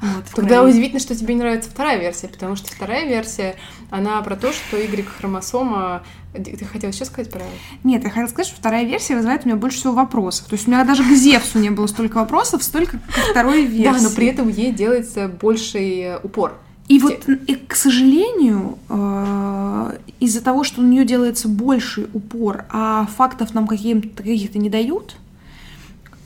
Вот, 0.00 0.24
Тогда 0.34 0.56
крови. 0.56 0.70
удивительно, 0.70 1.00
что 1.00 1.14
тебе 1.14 1.34
не 1.34 1.40
нравится 1.40 1.68
вторая 1.68 1.98
версия, 1.98 2.28
потому 2.28 2.56
что 2.56 2.72
вторая 2.72 3.06
версия, 3.06 3.56
она 3.90 4.20
про 4.22 4.36
то, 4.36 4.52
что 4.52 4.78
Y-хромосома... 4.78 6.02
Ты 6.32 6.64
хотела 6.64 6.90
еще 6.90 7.04
сказать 7.04 7.30
про... 7.30 7.42
Нет, 7.84 8.04
я 8.04 8.08
хотела 8.08 8.28
сказать, 8.28 8.46
что 8.46 8.56
вторая 8.56 8.84
версия 8.84 9.16
вызывает 9.16 9.44
у 9.44 9.48
меня 9.48 9.56
больше 9.56 9.78
всего 9.78 9.92
вопросов. 9.92 10.46
То 10.46 10.54
есть 10.54 10.68
у 10.68 10.70
меня 10.70 10.84
даже 10.84 11.02
к 11.02 11.08
Зевсу 11.08 11.58
не 11.58 11.70
было 11.70 11.86
столько 11.86 12.16
вопросов, 12.16 12.62
столько 12.62 12.98
к 12.98 13.30
второй 13.30 13.66
версии. 13.66 14.02
Да, 14.02 14.08
но 14.08 14.14
при 14.14 14.28
этом 14.28 14.48
ей 14.48 14.72
делается 14.72 15.28
больший 15.28 16.00
э, 16.00 16.18
упор. 16.22 16.56
И 16.88 16.98
вот, 16.98 17.28
и, 17.28 17.54
к 17.54 17.76
сожалению, 17.76 18.78
э, 18.88 19.98
из-за 20.18 20.42
того, 20.42 20.64
что 20.64 20.82
на 20.82 20.86
нее 20.86 21.04
делается 21.04 21.48
больший 21.48 22.08
упор, 22.12 22.64
а 22.68 23.06
фактов 23.06 23.54
нам 23.54 23.66
каких-то 23.66 24.58
не 24.58 24.68
дают, 24.68 25.16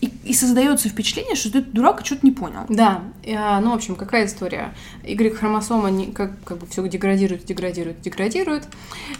и, 0.05 0.31
и 0.31 0.35
создается 0.35 0.89
впечатление, 0.89 1.35
что 1.35 1.49
этот 1.49 1.73
дурак 1.73 2.05
что-то 2.05 2.27
не 2.27 2.33
понял. 2.33 2.65
Да, 2.69 3.03
и, 3.23 3.33
а, 3.33 3.61
ну, 3.61 3.71
в 3.71 3.75
общем, 3.75 3.95
какая 3.97 4.27
история? 4.27 4.75
Y-хромосома 5.05 5.91
не, 5.91 6.07
как, 6.07 6.33
как 6.45 6.59
бы 6.59 6.67
все 6.67 6.87
деградирует, 6.89 7.45
деградирует, 7.45 8.01
деградирует. 8.01 8.69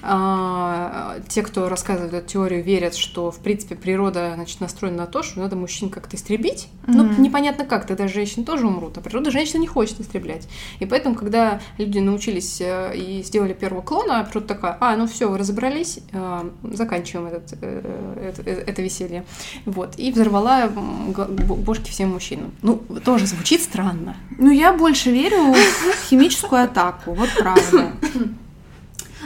А, 0.03 1.17
те, 1.29 1.43
кто 1.43 1.69
рассказывает 1.69 2.13
эту 2.13 2.29
теорию, 2.29 2.63
верят, 2.63 2.95
что, 2.95 3.31
в 3.31 3.39
принципе, 3.39 3.75
природа 3.75 4.33
значит, 4.35 4.61
настроена 4.61 4.99
на 4.99 5.07
то, 5.07 5.23
что 5.23 5.41
надо 5.41 5.57
мужчин 5.57 5.89
как-то 5.91 6.17
истребить. 6.17 6.69
Ну, 6.87 7.05
Мгм. 7.05 7.23
непонятно 7.23 7.65
как, 7.65 7.87
тогда 7.87 8.09
женщины 8.09 8.45
тоже 8.45 8.67
умрут, 8.67 8.99
а 8.99 9.01
природа 9.01 9.31
женщин 9.31 9.61
не 9.61 9.67
хочет 9.67 10.01
истреблять. 10.01 10.49
И 10.81 10.87
поэтому, 10.87 11.15
когда 11.15 11.61
люди 11.79 11.99
научились 11.99 12.61
э, 12.61 12.97
и 12.97 13.23
сделали 13.23 13.53
первого 13.55 13.83
клона, 13.83 14.25
природа 14.25 14.49
такая, 14.49 14.77
а, 14.81 14.97
ну 14.97 15.07
все, 15.07 15.29
вы 15.31 15.39
разобрались, 15.39 16.01
э, 16.13 16.51
заканчиваем 16.73 17.29
этот, 17.29 17.55
э, 17.61 18.33
это, 18.35 18.43
э, 18.51 18.65
это 18.67 18.83
веселье. 18.83 19.25
Вот, 19.65 19.95
и 19.99 20.13
взорвала 20.13 20.69
бошки 20.75 21.91
всем 21.91 22.11
мужчинам. 22.11 22.53
Ну, 22.63 22.77
тоже 23.05 23.27
звучит 23.27 23.63
странно. 23.63 24.17
Ну, 24.39 24.51
я 24.51 24.73
больше 24.73 25.11
верю 25.11 25.53
в 25.53 26.09
химическую 26.09 26.65
атаку, 26.65 27.15
вот 27.15 27.29
правда. 27.39 27.93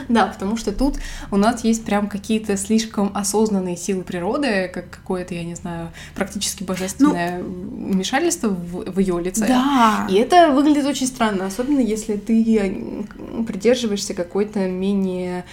Да, 0.07 0.27
потому 0.27 0.57
что 0.57 0.71
тут 0.71 0.97
у 1.29 1.37
нас 1.37 1.63
есть 1.63 1.83
прям 1.85 2.07
какие-то 2.07 2.57
слишком 2.57 3.11
осознанные 3.13 3.77
силы 3.77 4.03
природы, 4.03 4.69
как 4.73 4.89
какое-то, 4.89 5.35
я 5.35 5.43
не 5.43 5.55
знаю, 5.55 5.91
практически 6.15 6.63
божественное 6.63 7.43
вмешательство 7.43 8.47
в, 8.47 8.91
в 8.91 8.99
ее 8.99 9.21
лице. 9.21 9.47
Да. 9.47 10.07
И 10.09 10.15
это 10.15 10.51
выглядит 10.51 10.85
очень 10.85 11.05
странно, 11.05 11.45
особенно 11.45 11.79
если 11.79 12.15
ты 12.15 12.57
э, 12.57 13.43
придерживаешься 13.43 14.13
какой-то 14.13 14.67
менее, 14.67 15.45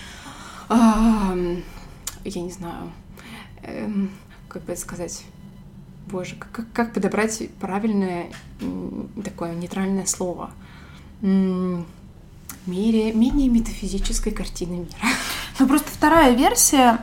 а, 0.68 1.36
я 2.24 2.42
не 2.42 2.50
знаю, 2.50 2.92
эм, 3.62 4.10
как 4.48 4.64
бы 4.64 4.72
это 4.72 4.80
сказать, 4.80 5.22
боже, 6.10 6.36
как, 6.36 6.66
как- 6.72 6.92
подобрать 6.92 7.42
правильное 7.60 8.26
такое 9.24 9.54
нейтральное 9.54 10.06
слово? 10.06 10.50
Мере, 11.20 13.12
менее 13.12 13.48
метафизической 13.48 14.32
картины 14.32 14.78
мира. 14.78 14.90
Ну, 15.58 15.66
просто 15.66 15.88
вторая 15.90 16.34
версия, 16.34 16.98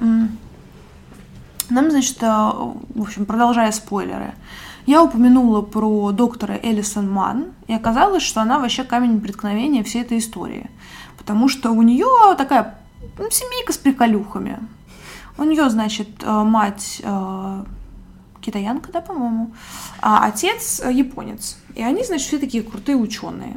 нам, 1.70 1.90
значит, 1.90 2.22
э, 2.22 2.28
в 2.28 3.02
общем, 3.02 3.26
продолжая 3.26 3.72
спойлеры, 3.72 4.34
я 4.86 5.02
упомянула 5.02 5.62
про 5.62 6.12
доктора 6.12 6.60
Элисон 6.62 7.10
Ман, 7.10 7.54
и 7.68 7.74
оказалось, 7.74 8.24
что 8.24 8.42
она 8.42 8.60
вообще 8.60 8.84
камень 8.84 9.22
преткновения 9.22 9.84
всей 9.84 10.02
этой 10.02 10.18
истории. 10.18 10.70
Потому 11.18 11.48
что 11.48 11.72
у 11.72 11.82
нее 11.82 12.36
такая 12.38 12.78
ну, 13.18 13.30
семейка 13.32 13.72
с 13.72 13.78
приколюхами. 13.78 14.60
У 15.38 15.44
нее, 15.44 15.70
значит, 15.70 16.10
э, 16.22 16.44
мать 16.44 17.02
э, 17.04 17.64
китаянка, 18.44 18.92
да, 18.92 19.02
по-моему, 19.02 19.54
а 20.02 20.26
отец 20.26 20.82
э, 20.84 20.92
японец. 20.92 21.58
И 21.76 21.82
они, 21.82 22.04
значит, 22.04 22.28
все 22.28 22.40
такие 22.40 22.64
крутые 22.64 22.98
ученые. 22.98 23.56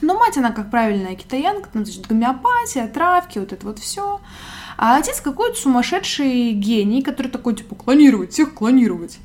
Но 0.00 0.18
мать, 0.18 0.36
она 0.36 0.50
как 0.50 0.70
правильная 0.70 1.14
китаянка, 1.14 1.68
там, 1.72 1.84
значит, 1.84 2.06
гомеопатия, 2.06 2.86
травки, 2.88 3.38
вот 3.38 3.52
это 3.52 3.66
вот 3.66 3.78
все. 3.78 4.20
А 4.76 4.96
отец 4.96 5.20
какой-то 5.20 5.56
сумасшедший 5.56 6.52
гений, 6.52 7.02
который 7.02 7.28
такой, 7.28 7.54
типа, 7.54 7.74
клонировать, 7.74 8.32
всех 8.32 8.54
клонировать. 8.54 9.18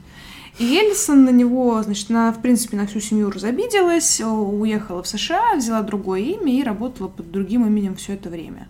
И 0.59 0.77
Эллисон 0.77 1.23
на 1.23 1.29
него, 1.29 1.81
значит, 1.81 2.11
она, 2.11 2.31
в 2.33 2.41
принципе, 2.41 2.75
на 2.75 2.85
всю 2.85 2.99
семью 2.99 3.31
разобиделась, 3.31 4.19
о, 4.21 4.27
уехала 4.27 5.01
в 5.01 5.07
США, 5.07 5.55
взяла 5.55 5.81
другое 5.81 6.19
имя 6.21 6.53
и 6.53 6.63
работала 6.63 7.07
под 7.07 7.31
другим 7.31 7.65
именем 7.65 7.95
все 7.95 8.13
это 8.13 8.29
время. 8.29 8.67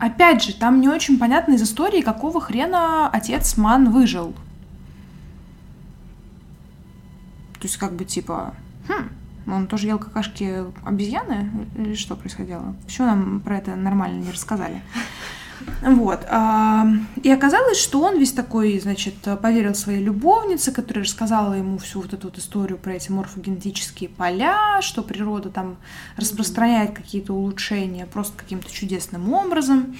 Опять 0.00 0.44
же, 0.44 0.54
там 0.54 0.80
не 0.80 0.88
очень 0.88 1.18
понятно 1.18 1.54
из 1.54 1.62
истории, 1.62 2.02
какого 2.02 2.40
хрена 2.40 3.08
отец 3.08 3.56
Ман 3.56 3.90
выжил. 3.90 4.32
То 7.54 7.64
есть, 7.64 7.76
как 7.76 7.92
бы, 7.94 8.04
типа, 8.04 8.54
хм, 8.88 9.10
он 9.50 9.66
тоже 9.66 9.88
ел 9.88 9.98
какашки 9.98 10.64
обезьяны? 10.84 11.50
Или 11.76 11.94
что 11.94 12.16
происходило? 12.16 12.74
Еще 12.86 13.04
нам 13.04 13.40
про 13.40 13.58
это 13.58 13.76
нормально 13.76 14.22
не 14.22 14.30
рассказали. 14.30 14.82
Вот. 15.82 16.26
а, 16.28 16.86
И 17.22 17.30
оказалось, 17.30 17.78
что 17.78 18.00
он 18.02 18.18
весь 18.18 18.32
такой, 18.32 18.78
значит, 18.80 19.14
поверил 19.42 19.74
своей 19.74 20.02
любовнице, 20.02 20.72
которая 20.72 21.04
рассказала 21.04 21.54
ему 21.54 21.78
всю 21.78 22.00
вот 22.00 22.12
эту 22.12 22.28
вот 22.28 22.38
историю 22.38 22.78
про 22.78 22.94
эти 22.94 23.10
морфогенетические 23.10 24.08
поля, 24.10 24.80
что 24.82 25.02
природа 25.02 25.50
там 25.50 25.76
распространяет 26.16 26.94
какие-то 26.94 27.32
улучшения 27.32 28.06
просто 28.06 28.36
каким-то 28.36 28.70
чудесным 28.72 29.32
образом. 29.32 29.96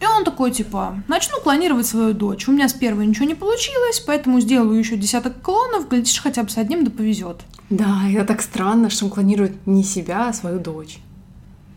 И 0.00 0.04
он 0.04 0.24
такой, 0.24 0.50
типа, 0.50 0.96
начну 1.06 1.38
клонировать 1.40 1.86
свою 1.86 2.12
дочь. 2.12 2.48
У 2.48 2.52
меня 2.52 2.68
с 2.68 2.72
первой 2.72 3.06
ничего 3.06 3.24
не 3.24 3.36
получилось, 3.36 4.00
поэтому 4.00 4.40
сделаю 4.40 4.76
еще 4.76 4.96
десяток 4.96 5.40
клонов, 5.40 5.88
глядишь, 5.88 6.20
хотя 6.20 6.42
бы 6.42 6.50
с 6.50 6.58
одним 6.58 6.84
да 6.84 6.90
повезет. 6.90 7.42
Да, 7.70 8.02
это 8.12 8.24
так 8.24 8.42
странно, 8.42 8.90
что 8.90 9.04
он 9.04 9.12
клонирует 9.12 9.64
не 9.66 9.84
себя, 9.84 10.28
а 10.28 10.32
свою 10.32 10.58
дочь. 10.58 10.98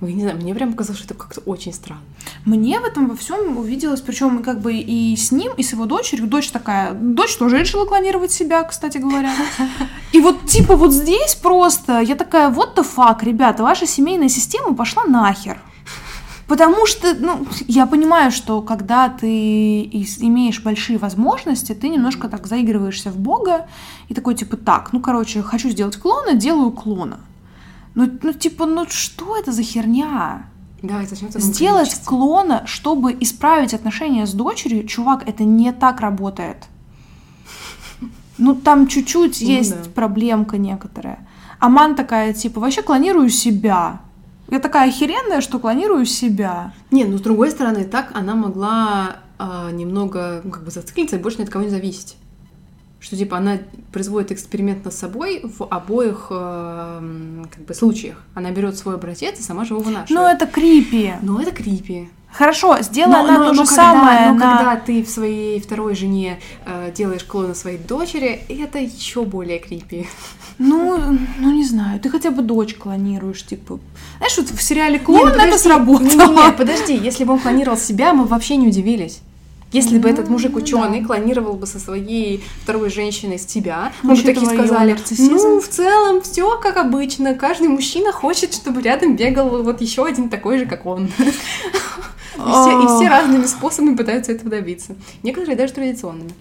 Ой, 0.02 0.14
не 0.14 0.24
знаю, 0.24 0.38
мне 0.38 0.54
прям 0.54 0.72
показалось, 0.72 1.00
что 1.00 1.14
это 1.14 1.24
как-то 1.24 1.42
очень 1.42 1.74
странно. 1.74 2.02
Мне 2.44 2.80
в 2.80 2.84
этом 2.84 3.08
во 3.08 3.16
всем 3.16 3.58
увиделось, 3.58 4.02
причем 4.02 4.44
как 4.44 4.60
бы 4.60 4.74
и 4.74 5.16
с 5.16 5.32
ним, 5.32 5.54
и 5.56 5.64
с 5.64 5.72
его 5.72 5.86
дочерью. 5.86 6.28
Дочь 6.28 6.50
такая, 6.50 6.94
дочь 6.94 7.38
тоже 7.38 7.58
решила 7.58 7.86
клонировать 7.86 8.32
себя, 8.32 8.64
кстати 8.64 8.98
говоря. 8.98 9.32
И 10.12 10.20
вот 10.20 10.48
типа 10.48 10.76
вот 10.76 10.92
здесь 10.92 11.36
просто 11.36 12.02
я 12.02 12.16
такая, 12.16 12.50
вот 12.50 12.78
the 12.78 12.86
fuck, 12.86 13.24
ребята, 13.24 13.64
ваша 13.64 13.88
семейная 13.88 14.30
система 14.30 14.76
пошла 14.76 15.06
нахер. 15.06 15.60
Потому 16.48 16.86
что, 16.86 17.16
ну, 17.16 17.48
я 17.68 17.88
понимаю, 17.88 18.32
что 18.32 18.62
когда 18.62 19.10
ты 19.10 19.28
имеешь 19.84 20.62
большие 20.62 21.00
возможности, 21.00 21.74
ты 21.74 21.90
немножко 21.90 22.28
так 22.28 22.46
заигрываешься 22.46 23.10
в 23.10 23.18
Бога 23.18 23.68
и 24.10 24.14
такой, 24.14 24.36
типа, 24.36 24.56
так, 24.58 24.94
ну, 24.94 25.00
короче, 25.00 25.42
хочу 25.42 25.70
сделать 25.70 25.98
клона, 25.98 26.34
делаю 26.34 26.72
клона. 26.72 27.20
Ну, 27.96 28.10
ну, 28.22 28.34
типа, 28.34 28.66
ну, 28.66 28.86
что 28.90 29.38
это 29.38 29.52
за 29.52 29.64
херня? 29.64 30.48
Да, 30.82 31.02
и 31.02 31.08
зачем 31.08 31.30
это 31.30 31.40
Сделать 31.40 31.88
мучиться? 31.88 32.06
клона, 32.06 32.64
чтобы 32.68 33.16
исправить 33.20 33.74
отношения 33.74 34.28
с 34.28 34.34
дочерью, 34.34 34.86
чувак, 34.86 35.28
это 35.28 35.44
не 35.44 35.72
так 35.72 36.02
работает. 36.02 36.66
Ну, 38.38 38.54
там 38.54 38.88
чуть-чуть 38.88 39.42
Ну 39.42 39.48
есть 39.48 39.84
да. 39.84 39.90
проблемка 39.96 40.58
некоторая. 40.58 41.26
А 41.60 41.70
Ман 41.70 41.96
такая, 41.96 42.34
типа, 42.34 42.60
вообще 42.60 42.82
клонирую 42.82 43.30
себя. 43.30 44.02
Я 44.50 44.60
такая 44.60 44.90
охеренная, 44.90 45.42
что 45.42 45.58
клонирую 45.58 46.06
себя. 46.06 46.74
Не, 46.92 47.06
ну 47.06 47.18
с 47.18 47.22
другой 47.22 47.50
стороны, 47.50 47.86
так 47.86 48.12
она 48.14 48.36
могла 48.36 49.18
а, 49.40 49.72
немного 49.72 50.42
ну, 50.44 50.52
как 50.52 50.64
бы 50.66 50.70
зациклиться 50.72 51.16
и 51.16 51.20
больше 51.20 51.40
ни 51.40 51.44
от 51.44 51.50
кого 51.50 51.64
не 51.64 51.70
зависеть. 51.70 52.18
Что 53.06 53.16
типа 53.16 53.38
она 53.38 53.60
производит 53.92 54.32
эксперимент 54.32 54.84
над 54.84 54.92
собой 54.94 55.42
в 55.44 55.64
обоих 55.70 56.28
э, 56.32 57.44
как 57.52 57.64
бы 57.64 57.76
случаях. 57.76 58.18
Она 58.34 58.50
берет 58.50 58.80
свой 58.80 58.96
образец 58.96 59.40
и 59.40 59.44
сама 59.44 59.64
же 59.64 59.76
его 59.76 59.84
вынашивает. 59.84 60.10
Ну, 60.10 60.28
это 60.28 60.48
крипи. 60.48 61.14
Но 61.22 61.40
это 61.40 61.52
крипи. 61.52 62.10
Хорошо, 62.32 62.82
сделала 62.82 63.18
Но- 63.18 63.20
она 63.20 63.38
но- 63.38 63.44
то 63.46 63.54
но 63.54 63.64
же 63.64 63.70
когда- 63.70 63.76
самое 63.76 64.28
но 64.32 64.34
на... 64.34 64.58
когда 64.58 64.76
ты 64.78 65.04
в 65.04 65.10
своей 65.10 65.62
второй 65.62 65.94
жене 65.94 66.40
э, 66.66 66.92
делаешь 66.96 67.24
клона 67.24 67.54
своей 67.54 67.78
дочери, 67.78 68.42
это 68.50 68.80
еще 68.80 69.24
более 69.24 69.60
крипи. 69.60 70.08
Ну, 70.58 70.98
ну, 71.40 71.54
не 71.54 71.64
знаю, 71.64 72.00
ты 72.00 72.10
хотя 72.10 72.32
бы 72.32 72.42
дочь 72.42 72.74
клонируешь, 72.74 73.46
типа... 73.46 73.80
Знаешь, 74.18 74.36
вот 74.38 74.48
в 74.50 74.62
сериале 74.64 74.98
Не, 74.98 75.06
«Клон» 75.06 75.20
ну 75.20 75.28
это 75.28 75.38
подожди, 75.42 75.58
сработало. 75.60 76.08
Не, 76.08 76.46
не, 76.48 76.52
подожди, 76.54 76.98
если 76.98 77.24
бы 77.24 77.34
он 77.34 77.40
клонировал 77.40 77.78
себя, 77.78 78.14
мы 78.14 78.26
вообще 78.26 78.56
не 78.56 78.68
удивились. 78.68 79.22
Если 79.72 79.98
бы 79.98 80.10
этот 80.10 80.28
Ну, 80.28 80.34
мужик 80.34 80.52
ну 80.54 80.60
ученый 80.60 81.02
да. 81.02 81.08
клонировал 81.08 81.54
бы 81.54 81.68
со 81.68 81.80
своей 81.80 82.44
второй 82.64 82.90
женщиной 82.90 83.38
с 83.38 83.46
тебя, 83.46 83.92
Ну, 84.04 84.12
мы 84.12 84.16
бы 84.16 84.22
такие 84.24 84.46
сказали, 84.48 84.96
ну, 85.18 85.60
в 85.60 85.68
целом, 85.68 86.22
все 86.22 86.58
как 86.60 86.78
обычно, 86.78 87.34
каждый 87.36 87.68
мужчина 87.68 88.12
хочет, 88.14 88.54
чтобы 88.54 88.82
рядом 88.82 89.16
бегал 89.18 89.64
вот 89.64 89.82
еще 89.82 90.06
один 90.06 90.30
такой 90.30 90.60
же, 90.60 90.66
как 90.66 90.86
он. 90.86 91.10
И 92.38 92.38
все, 92.38 92.84
и 92.84 92.86
все 92.88 93.08
разными 93.10 93.46
способами 93.46 93.96
пытаются 93.96 94.34
этого 94.34 94.50
добиться. 94.50 94.96
Некоторые 95.24 95.56
даже 95.56 95.72
традиционными. 95.74 96.32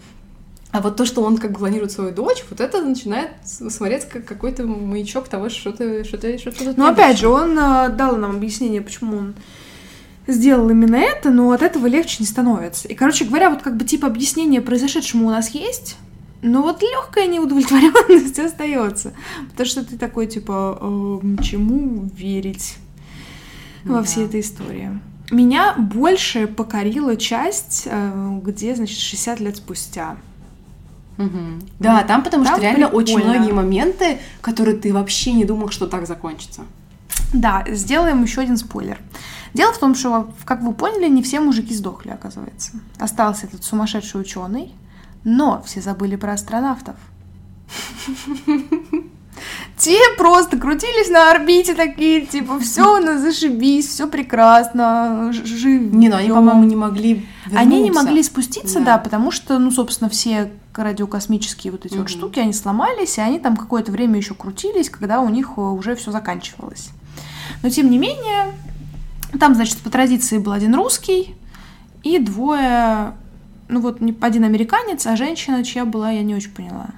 А 0.72 0.80
вот 0.80 0.96
то, 0.96 1.06
что 1.06 1.22
он 1.22 1.38
как 1.38 1.52
бы 1.52 1.58
клонирует 1.58 1.92
свою 1.92 2.10
дочь, 2.10 2.44
вот 2.50 2.60
это 2.60 2.82
начинает 2.82 3.30
с- 3.44 3.70
смотреться 3.70 4.08
как 4.08 4.24
какой-то 4.24 4.64
маячок 4.66 5.28
того, 5.28 5.48
что 5.48 5.70
ты 5.70 6.02
что-то 6.02 6.36
что-то 6.36 6.64
не 6.80 6.88
опять 6.88 7.18
же, 7.18 7.28
он 7.28 7.56
э, 7.56 7.90
дал 7.90 8.16
нам 8.16 8.32
объяснение, 8.32 8.82
почему 8.82 9.18
он 9.18 9.34
сделал 10.26 10.68
именно 10.70 10.96
это, 10.96 11.30
но 11.30 11.50
от 11.50 11.62
этого 11.62 11.86
легче 11.86 12.16
не 12.20 12.26
становится. 12.26 12.88
И, 12.88 12.94
короче 12.94 13.24
говоря, 13.24 13.50
вот 13.50 13.62
как 13.62 13.76
бы 13.76 13.84
типа 13.84 14.06
объяснение 14.06 14.60
произошедшему 14.60 15.26
у 15.26 15.30
нас 15.30 15.50
есть, 15.50 15.96
но 16.42 16.62
вот 16.62 16.82
легкая 16.82 17.26
неудовлетворенность 17.26 18.38
остается. 18.38 19.12
Потому 19.50 19.66
что 19.66 19.84
ты 19.84 19.96
такой, 19.96 20.26
типа, 20.26 20.78
эм, 20.80 21.38
чему 21.38 22.08
верить 22.16 22.76
во 23.84 23.98
Да. 23.98 24.02
всей 24.02 24.24
этой 24.26 24.40
истории. 24.40 24.98
Меня 25.30 25.74
больше 25.78 26.46
покорила 26.46 27.16
часть, 27.16 27.84
э, 27.86 28.38
где, 28.44 28.74
значит, 28.74 28.98
60 28.98 29.40
лет 29.40 29.56
спустя. 29.56 30.16
Мгм. 31.16 31.62
Да, 31.78 32.02
там 32.02 32.22
потому 32.22 32.44
Там 32.44 32.54
что 32.56 32.62
реально 32.62 32.88
очень 32.88 33.16
прикольно. 33.16 33.38
многие 33.38 33.52
моменты, 33.52 34.18
которые 34.40 34.76
ты 34.76 34.92
вообще 34.92 35.32
не 35.32 35.44
думал, 35.44 35.70
что 35.70 35.86
так 35.86 36.06
закончится. 36.06 36.62
Да, 37.32 37.64
сделаем 37.68 38.22
еще 38.22 38.40
один 38.42 38.56
спойлер. 38.56 38.98
Дело 39.54 39.72
в 39.72 39.78
том, 39.78 39.94
что, 39.94 40.30
как 40.44 40.62
вы 40.62 40.72
поняли, 40.74 41.08
не 41.08 41.22
все 41.22 41.40
мужики 41.40 41.72
сдохли, 41.74 42.10
оказывается. 42.10 42.72
Остался 42.98 43.46
этот 43.46 43.64
сумасшедший 43.64 44.20
ученый, 44.20 44.72
но 45.22 45.62
все 45.64 45.80
забыли 45.80 46.16
про 46.16 46.32
астронавтов. 46.32 46.96
Те 49.76 49.98
просто 50.16 50.56
крутились 50.56 51.10
на 51.10 51.30
орбите 51.32 51.74
такие, 51.74 52.24
типа, 52.24 52.58
все 52.60 52.98
у 52.98 53.00
нас 53.02 53.20
зашибись, 53.20 53.88
все 53.88 54.06
прекрасно, 54.06 55.30
живем. 55.32 55.98
Не, 55.98 56.08
ну 56.08 56.16
они, 56.16 56.28
по-моему, 56.28 56.62
не 56.64 56.76
могли 56.76 57.26
Они 57.52 57.76
не 57.80 57.84
вернуться. 57.88 58.04
могли 58.04 58.22
спуститься, 58.22 58.78
Да. 58.78 58.84
да. 58.84 58.98
потому 58.98 59.32
что, 59.32 59.58
ну, 59.58 59.70
собственно, 59.72 60.08
все 60.08 60.52
радиокосмические 60.74 61.72
вот 61.72 61.84
эти 61.84 61.94
Мгм. 61.94 62.02
вот 62.02 62.10
штуки, 62.10 62.38
они 62.38 62.52
сломались, 62.52 63.18
и 63.18 63.20
они 63.20 63.40
там 63.40 63.56
какое-то 63.56 63.90
время 63.90 64.16
еще 64.16 64.34
крутились, 64.34 64.88
когда 64.88 65.20
у 65.20 65.28
них 65.28 65.50
э, 65.56 65.60
уже 65.60 65.96
все 65.96 66.12
заканчивалось. 66.12 66.90
Но, 67.62 67.68
тем 67.70 67.90
не 67.90 67.98
менее, 67.98 68.52
там, 69.38 69.54
значит, 69.54 69.78
по 69.78 69.90
традиции 69.90 70.38
был 70.38 70.52
один 70.52 70.74
русский 70.74 71.34
и 72.02 72.18
двое, 72.18 73.14
ну 73.68 73.80
вот 73.80 74.00
не- 74.00 74.16
один 74.20 74.44
американец, 74.44 75.06
а 75.06 75.16
женщина, 75.16 75.64
чья 75.64 75.84
была, 75.84 76.10
я 76.10 76.22
не 76.22 76.34
очень 76.34 76.50
поняла. 76.52 76.88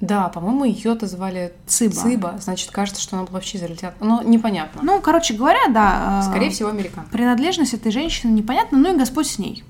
Да, 0.00 0.28
по-моему, 0.28 0.64
ее-то 0.64 1.06
звали 1.06 1.54
Цыба. 1.66 1.94
Цыба. 1.94 2.34
Значит, 2.38 2.70
кажется, 2.70 3.00
что 3.00 3.16
она 3.16 3.24
была 3.24 3.34
вообще 3.34 3.56
из. 3.56 3.64
Но 4.00 4.20
непонятно. 4.22 4.82
Ну, 4.84 5.00
короче 5.00 5.32
говоря, 5.32 5.68
да. 5.70 6.20
э, 6.22 6.28
Скорее 6.30 6.50
всего, 6.50 6.68
американка. 6.68 7.10
Принадлежность 7.10 7.72
этой 7.72 7.90
женщины 7.90 8.30
непонятна, 8.32 8.76
ну 8.78 8.94
и 8.94 8.98
Господь 8.98 9.26
с 9.26 9.38
ней. 9.38 9.64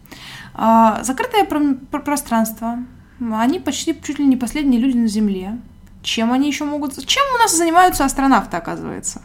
А, 0.53 1.03
Закрытое 1.05 1.45
про- 1.45 1.75
про- 1.91 2.01
пространство. 2.01 2.79
Они 3.21 3.61
почти 3.61 3.97
чуть 4.03 4.19
ли 4.19 4.27
не 4.27 4.37
последние 4.37 4.81
люди 4.81 4.97
на 4.97 5.07
Земле. 5.07 5.59
Чем 6.03 6.33
они 6.33 6.49
еще 6.49 6.65
могут... 6.65 6.95
Чем 7.07 7.23
у 7.37 7.39
нас 7.39 7.57
занимаются 7.57 8.05
астронавты, 8.05 8.57
оказывается? 8.57 9.23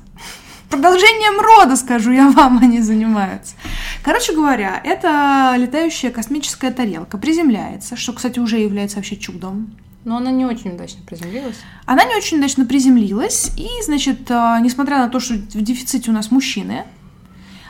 Продолжением 0.72 1.42
рода, 1.42 1.76
скажу 1.76 2.12
я 2.12 2.30
вам, 2.30 2.60
они 2.62 2.82
занимаются. 2.82 3.56
Короче 4.04 4.34
говоря, 4.34 4.80
это 4.84 5.54
летающая 5.58 6.12
космическая 6.12 6.72
тарелка 6.72 7.18
приземляется, 7.18 7.98
что, 7.98 8.14
кстати, 8.14 8.40
уже 8.40 8.58
является 8.58 8.96
вообще 8.96 9.18
чудом. 9.18 9.76
Но 10.06 10.18
она 10.18 10.32
не 10.32 10.46
очень 10.46 10.72
удачно 10.72 11.02
приземлилась. 11.06 11.58
Она 11.86 12.06
не 12.06 12.16
очень 12.16 12.38
удачно 12.38 12.66
приземлилась, 12.66 13.52
и, 13.58 13.68
значит, 13.84 14.32
а, 14.32 14.60
несмотря 14.62 15.00
на 15.00 15.10
то, 15.10 15.20
что 15.20 15.34
в 15.34 15.62
дефиците 15.62 16.10
у 16.10 16.14
нас 16.14 16.32
мужчины, 16.32 16.86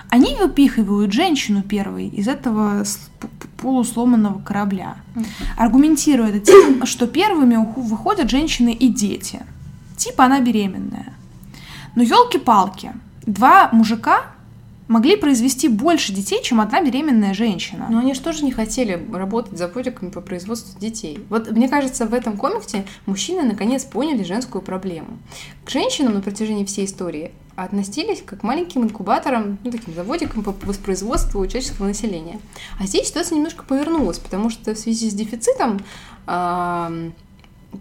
они 0.10 0.36
выпихивают 0.36 1.12
женщину 1.12 1.64
первой 1.64 2.08
из 2.08 2.28
этого 2.28 2.84
полусломанного 3.58 4.40
корабля, 4.42 4.98
аргументируя 5.58 6.30
это 6.30 6.40
тем, 6.40 6.86
что 6.86 7.08
первыми 7.08 7.58
выходят 7.76 8.30
женщины 8.30 8.74
и 8.74 8.90
дети. 8.90 9.42
Типа 9.98 10.26
она 10.26 10.40
беременная. 10.40 11.14
Но 11.96 12.04
елки-палки, 12.04 12.94
два 13.26 13.70
мужика 13.72 14.24
могли 14.88 15.16
произвести 15.16 15.70
больше 15.70 16.12
детей, 16.12 16.44
чем 16.44 16.60
одна 16.60 16.82
беременная 16.84 17.34
женщина. 17.34 17.88
Но 17.90 18.00
они 18.00 18.14
же 18.14 18.20
тоже 18.20 18.44
не 18.44 18.52
хотели 18.52 19.02
работать 19.14 19.58
заводиками 19.58 20.10
по 20.10 20.20
производству 20.20 20.78
детей. 20.80 21.26
Вот 21.30 21.50
мне 21.52 21.70
кажется, 21.70 22.06
в 22.06 22.14
этом 22.14 22.36
комиксе 22.36 22.86
мужчины 23.06 23.44
наконец 23.44 23.86
поняли 23.86 24.24
женскую 24.24 24.62
проблему. 24.62 25.18
К 25.64 25.70
женщинам 25.70 26.16
на 26.16 26.22
протяжении 26.22 26.66
всей 26.66 26.86
истории 26.86 27.32
относились 27.56 28.22
как 28.26 28.42
к 28.42 28.44
маленьким 28.44 28.84
инкубаторам, 28.84 29.60
ну, 29.64 29.72
таким 29.72 29.94
заводикам 29.94 30.44
по 30.44 30.54
воспроизводству 30.66 31.46
человеческого 31.48 31.88
населения. 31.88 32.42
А 32.78 32.86
здесь 32.86 33.08
ситуация 33.08 33.36
немножко 33.38 33.64
повернулась, 33.64 34.20
потому 34.20 34.50
что 34.50 34.74
в 34.74 34.78
связи 34.78 35.10
с 35.10 35.14
дефицитом 35.14 35.80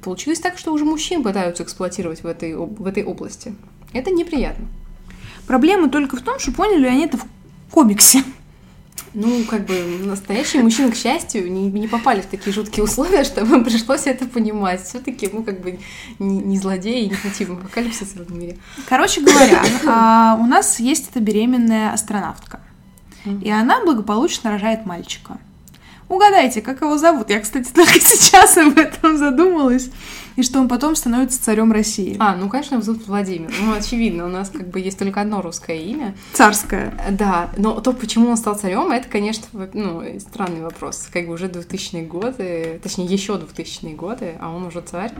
получилось 0.02 0.38
так, 0.38 0.58
что 0.58 0.72
уже 0.72 0.84
мужчин 0.84 1.24
пытаются 1.24 1.64
эксплуатировать 1.64 2.22
в 2.22 2.26
этой, 2.26 2.54
в 2.54 2.86
этой 2.86 3.02
области. 3.02 3.54
Это 3.92 4.10
неприятно. 4.10 4.66
Проблема 5.46 5.88
только 5.88 6.16
в 6.16 6.22
том, 6.22 6.38
что 6.38 6.52
поняли 6.52 6.86
они 6.86 7.06
это 7.06 7.16
в 7.16 7.24
комиксе. 7.70 8.22
Ну, 9.12 9.42
как 9.44 9.66
бы 9.66 9.74
настоящие 10.04 10.62
мужчины, 10.62 10.92
к 10.92 10.96
счастью, 10.96 11.50
не, 11.50 11.68
не 11.68 11.88
попали 11.88 12.20
в 12.20 12.26
такие 12.26 12.52
жуткие 12.52 12.84
условия, 12.84 13.24
чтобы 13.24 13.56
им 13.56 13.64
пришлось 13.64 14.06
это 14.06 14.26
понимать. 14.26 14.84
Все-таки 14.84 15.28
мы 15.32 15.42
как 15.42 15.60
бы 15.60 15.80
не, 16.20 16.38
не 16.38 16.58
злодеи, 16.58 17.06
не 17.06 17.14
хотим 17.14 17.54
апокалипсиса 17.54 18.18
в 18.18 18.20
этом 18.20 18.38
мире. 18.38 18.58
Короче 18.88 19.20
говоря, 19.20 19.62
а, 19.86 20.36
у 20.40 20.46
нас 20.46 20.78
есть 20.78 21.10
эта 21.10 21.18
беременная 21.18 21.92
астронавтка. 21.92 22.60
И 23.42 23.50
она 23.50 23.84
благополучно 23.84 24.50
рожает 24.50 24.86
мальчика. 24.86 25.38
Угадайте, 26.08 26.60
как 26.60 26.80
его 26.80 26.96
зовут? 26.96 27.30
Я, 27.30 27.40
кстати, 27.40 27.70
только 27.74 28.00
сейчас 28.00 28.56
об 28.56 28.78
этом 28.78 29.18
задумалась. 29.18 29.90
И 30.40 30.42
что 30.42 30.58
он 30.58 30.68
потом 30.68 30.96
становится 30.96 31.42
царем 31.42 31.70
России. 31.70 32.16
А, 32.18 32.34
ну, 32.34 32.48
конечно, 32.48 32.76
его 32.76 32.82
зовут 32.82 33.06
Владимир. 33.06 33.52
Ну, 33.60 33.74
очевидно, 33.74 34.24
у 34.24 34.28
нас 34.28 34.48
как 34.48 34.70
бы 34.70 34.80
есть 34.80 34.98
только 34.98 35.20
одно 35.20 35.42
русское 35.42 35.76
имя. 35.76 36.14
Царская. 36.32 36.94
Да, 37.10 37.50
но 37.58 37.78
то, 37.82 37.92
почему 37.92 38.30
он 38.30 38.38
стал 38.38 38.54
царем, 38.54 38.90
это, 38.90 39.06
конечно, 39.06 39.44
ну, 39.74 40.02
странный 40.18 40.62
вопрос. 40.62 41.10
Как 41.12 41.26
бы 41.26 41.34
уже 41.34 41.48
2000-е 41.48 42.06
годы, 42.06 42.80
точнее, 42.82 43.04
еще 43.04 43.34
2000-е 43.34 43.94
годы, 43.94 44.36
а 44.40 44.48
он 44.50 44.64
уже 44.64 44.80
царь. 44.80 45.12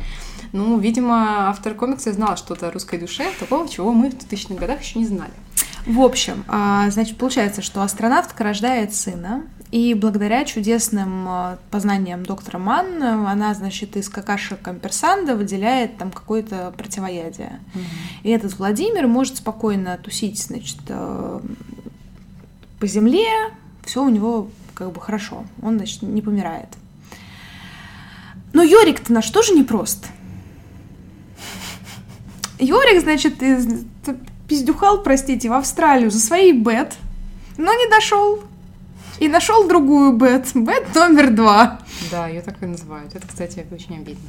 Ну, 0.54 0.78
видимо, 0.78 1.50
автор 1.50 1.74
комикса 1.74 2.14
знал 2.14 2.38
что-то 2.38 2.68
о 2.68 2.70
русской 2.70 2.98
душе, 2.98 3.26
такого, 3.38 3.68
чего 3.68 3.92
мы 3.92 4.10
в 4.10 4.14
2000-х 4.14 4.54
годах 4.54 4.80
еще 4.80 5.00
не 5.00 5.06
знали. 5.06 5.32
В 5.86 6.00
общем, 6.00 6.44
а, 6.46 6.90
значит, 6.90 7.16
получается, 7.16 7.62
что 7.62 7.82
астронавтка 7.82 8.44
рождает 8.44 8.94
сына, 8.94 9.44
и 9.70 9.94
благодаря 9.94 10.44
чудесным 10.44 11.26
а, 11.28 11.58
познаниям 11.70 12.24
доктора 12.24 12.58
Манн 12.58 13.02
она, 13.02 13.54
значит, 13.54 13.96
из 13.96 14.08
какашек 14.08 14.60
комперсанда 14.60 15.36
выделяет 15.36 15.96
там 15.96 16.10
какое-то 16.10 16.74
противоядие. 16.76 17.60
И 18.22 18.30
этот 18.30 18.58
Владимир 18.58 19.06
может 19.06 19.36
спокойно 19.36 19.96
тусить, 19.96 20.42
значит, 20.42 20.78
э, 20.88 21.40
по 22.78 22.86
земле, 22.86 23.28
все 23.84 24.02
у 24.04 24.08
него 24.08 24.48
как 24.74 24.92
бы 24.92 25.00
хорошо, 25.00 25.44
он, 25.62 25.76
значит, 25.76 26.02
не 26.02 26.20
помирает. 26.20 26.68
Но 28.52 28.62
Йорик-то 28.62 29.12
наш 29.12 29.30
тоже 29.30 29.52
непрост. 29.52 30.06
Йорик, 32.58 33.00
значит, 33.02 33.42
из- 33.42 33.84
пиздюхал, 34.50 35.02
простите, 35.04 35.48
в 35.48 35.52
Австралию 35.52 36.10
за 36.10 36.18
своей 36.18 36.52
бет, 36.52 36.94
но 37.56 37.72
не 37.72 37.88
дошел. 37.88 38.40
И 39.20 39.28
нашел 39.28 39.68
другую 39.68 40.12
бет, 40.14 40.48
бет 40.54 40.92
номер 40.92 41.30
два. 41.30 41.78
Да, 42.10 42.26
ее 42.26 42.40
так 42.40 42.60
и 42.60 42.66
называют. 42.66 43.14
Это, 43.14 43.28
кстати, 43.28 43.64
очень 43.70 43.96
обидно. 43.96 44.28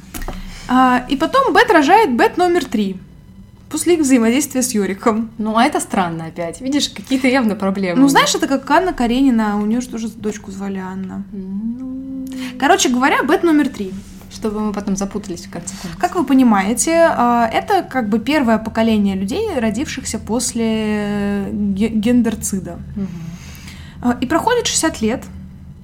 А, 0.68 1.04
и 1.08 1.16
потом 1.16 1.52
бет 1.52 1.70
рожает 1.72 2.16
бет 2.16 2.36
номер 2.36 2.64
три. 2.64 2.98
После 3.68 3.94
их 3.94 4.00
взаимодействия 4.00 4.62
с 4.62 4.72
Йориком. 4.72 5.30
Ну, 5.38 5.56
а 5.56 5.64
это 5.64 5.80
странно 5.80 6.26
опять. 6.26 6.60
Видишь, 6.60 6.90
какие-то 6.90 7.26
явно 7.26 7.56
проблемы. 7.56 8.00
Ну, 8.00 8.06
знаешь, 8.06 8.34
это 8.34 8.46
как 8.46 8.70
Анна 8.70 8.92
Каренина, 8.92 9.58
у 9.60 9.66
нее 9.66 9.80
же 9.80 9.88
тоже 9.88 10.08
дочку 10.08 10.52
звали 10.52 10.78
Анна. 10.78 11.24
Ну, 11.32 12.26
Короче 12.60 12.90
говоря, 12.90 13.22
бет 13.24 13.42
номер 13.42 13.70
три. 13.70 13.92
Чтобы 14.32 14.60
мы 14.60 14.72
потом 14.72 14.96
запутались 14.96 15.46
в 15.46 15.50
конце 15.50 15.74
концов. 15.80 15.98
Как 16.00 16.14
вы 16.14 16.24
понимаете, 16.24 17.06
а, 17.10 17.46
это 17.52 17.82
как 17.82 18.08
бы 18.08 18.18
первое 18.18 18.58
поколение 18.58 19.14
людей, 19.14 19.58
родившихся 19.58 20.18
после 20.18 21.48
ге- 21.52 21.88
гендерцида. 21.88 22.78
А, 24.00 24.16
И 24.20 24.26
проходит 24.26 24.66
60 24.66 25.00
лет, 25.02 25.24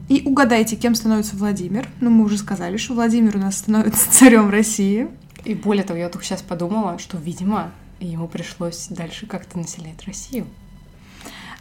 и 0.08 0.22
угадайте, 0.24 0.76
кем 0.76 0.94
становится 0.94 1.36
Владимир. 1.36 1.86
Ну, 2.00 2.10
мы 2.10 2.24
уже 2.24 2.38
сказали, 2.38 2.78
что 2.78 2.94
Владимир 2.94 3.36
у 3.36 3.38
нас 3.38 3.58
становится 3.58 4.06
царем 4.10 4.48
России. 4.50 5.08
И 5.44 5.54
более 5.54 5.84
того, 5.84 5.98
я 5.98 6.08
только 6.08 6.24
сейчас 6.24 6.42
подумала, 6.42 6.98
что, 6.98 7.16
видимо, 7.18 7.70
ему 8.00 8.26
пришлось 8.28 8.86
дальше 8.88 9.26
как-то 9.26 9.58
населять 9.58 10.04
Россию. 10.06 10.46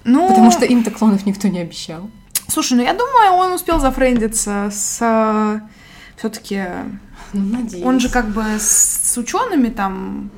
Ну, 0.04 0.30
Потому 0.30 0.52
что 0.52 0.66
им-то 0.66 0.90
клонов 0.92 1.26
никто 1.26 1.48
не 1.50 1.60
обещал. 1.60 2.10
Слушай, 2.48 2.78
ну 2.78 2.84
я 2.84 2.94
думаю, 2.94 3.34
он 3.34 3.52
успел 3.54 3.80
зафрендиться 3.80 4.70
с 4.72 5.62
все-таки. 6.18 6.64
Ну, 7.34 7.44
надеюсь. 7.44 7.86
Он 7.86 8.00
же 8.00 8.10
как 8.10 8.30
бы 8.30 8.44
с, 8.60 9.14
с 9.14 9.18
учеными 9.18 9.70
там. 9.70 10.32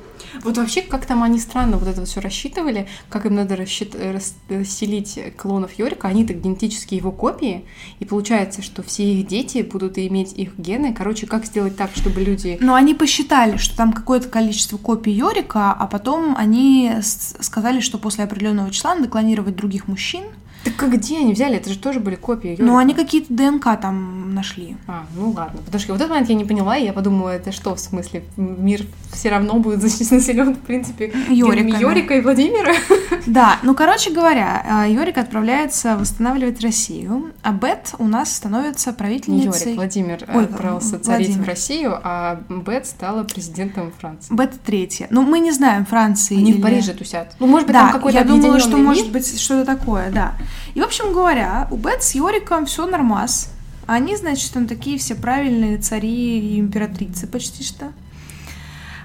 Вот 0.44 0.56
вообще, 0.58 0.82
как 0.82 1.06
там 1.06 1.24
они 1.24 1.40
странно 1.40 1.76
вот 1.76 1.88
это 1.88 2.04
все 2.04 2.20
рассчитывали, 2.20 2.86
как 3.08 3.26
им 3.26 3.34
надо 3.34 3.56
рассчит... 3.56 3.96
рас... 3.96 4.34
расселить 4.48 5.18
клонов 5.36 5.72
Йорика, 5.72 6.06
они 6.06 6.24
так 6.24 6.40
генетически 6.40 6.94
его 6.94 7.10
копии, 7.10 7.64
и 7.98 8.04
получается, 8.04 8.62
что 8.62 8.82
все 8.82 9.12
их 9.12 9.26
дети 9.26 9.62
будут 9.62 9.98
иметь 9.98 10.32
их 10.34 10.56
гены. 10.56 10.94
Короче, 10.94 11.26
как 11.26 11.46
сделать 11.46 11.76
так, 11.76 11.90
чтобы 11.94 12.20
люди... 12.20 12.58
Но 12.60 12.74
они 12.74 12.94
посчитали, 12.94 13.56
что 13.56 13.76
там 13.76 13.92
какое-то 13.92 14.28
количество 14.28 14.76
копий 14.76 15.12
Йорика, 15.12 15.72
а 15.72 15.86
потом 15.88 16.36
они 16.36 16.92
сказали, 17.00 17.80
что 17.80 17.98
после 17.98 18.24
определенного 18.24 18.70
числа 18.70 18.94
надо 18.94 19.08
клонировать 19.08 19.56
других 19.56 19.88
мужчин, 19.88 20.22
так 20.64 20.82
а 20.82 20.88
где 20.88 21.18
они 21.18 21.32
взяли? 21.32 21.56
Это 21.56 21.70
же 21.70 21.78
тоже 21.78 22.00
были 22.00 22.16
копии. 22.16 22.56
Ну, 22.58 22.76
они 22.76 22.94
какие-то 22.94 23.32
ДНК 23.32 23.64
там 23.80 24.34
нашли. 24.34 24.76
А, 24.86 25.06
ну 25.16 25.30
ладно. 25.30 25.60
Потому 25.64 25.80
что 25.80 25.92
вот 25.92 26.00
этот 26.00 26.10
момент 26.10 26.28
я 26.28 26.34
не 26.34 26.44
поняла, 26.44 26.76
и 26.76 26.84
я 26.84 26.92
подумала, 26.92 27.30
это 27.30 27.52
что, 27.52 27.74
в 27.74 27.80
смысле, 27.80 28.22
мир 28.36 28.82
все 29.12 29.30
равно 29.30 29.54
будет 29.54 29.82
населен, 29.82 30.54
в 30.56 30.58
принципе, 30.58 31.12
Йориками. 31.28 31.80
Йорика 31.80 32.14
и 32.14 32.20
Владимира? 32.20 32.72
Да, 33.26 33.58
ну, 33.62 33.74
короче 33.74 34.10
говоря, 34.10 34.64
а, 34.66 34.88
Йорик 34.88 35.18
отправляется 35.18 35.96
восстанавливать 35.96 36.60
Россию, 36.62 37.32
а 37.42 37.52
Бет 37.52 37.94
у 37.98 38.06
нас 38.06 38.34
становится 38.34 38.92
правительницей... 38.92 39.62
Йорик, 39.62 39.76
Владимир 39.76 40.24
э, 40.26 40.38
Ой, 40.38 40.44
отправился 40.44 40.98
царить 40.98 41.26
Владимир. 41.26 41.44
в 41.44 41.48
Россию, 41.48 42.00
а 42.02 42.40
Бет 42.48 42.86
стала 42.86 43.24
президентом 43.24 43.92
Франции. 43.98 44.32
Бет 44.34 44.54
третья. 44.64 45.06
Ну, 45.10 45.22
мы 45.22 45.40
не 45.40 45.52
знаем 45.52 45.84
Франции. 45.84 46.36
Они 46.36 46.52
или... 46.52 46.58
в 46.58 46.62
Париже 46.62 46.92
тусят. 46.92 47.34
Ну, 47.38 47.46
может 47.46 47.66
быть, 47.66 47.74
да, 47.74 47.82
там 47.82 47.92
какой-то 47.92 48.18
я 48.18 48.24
думала, 48.24 48.58
что 48.58 48.76
мир? 48.76 48.86
может 48.86 49.12
быть 49.12 49.40
что-то 49.40 49.64
такое, 49.64 50.10
да. 50.10 50.34
И, 50.74 50.80
в 50.80 50.84
общем 50.84 51.12
говоря, 51.12 51.68
у 51.70 51.76
Бет 51.76 52.02
с 52.02 52.14
Йориком 52.14 52.66
все 52.66 52.86
нормас. 52.86 53.50
Они, 53.86 54.16
значит, 54.16 54.52
там 54.52 54.66
такие 54.66 54.98
все 54.98 55.14
правильные 55.14 55.78
цари 55.78 56.38
и 56.38 56.60
императрицы 56.60 57.26
почти 57.26 57.64
что. 57.64 57.92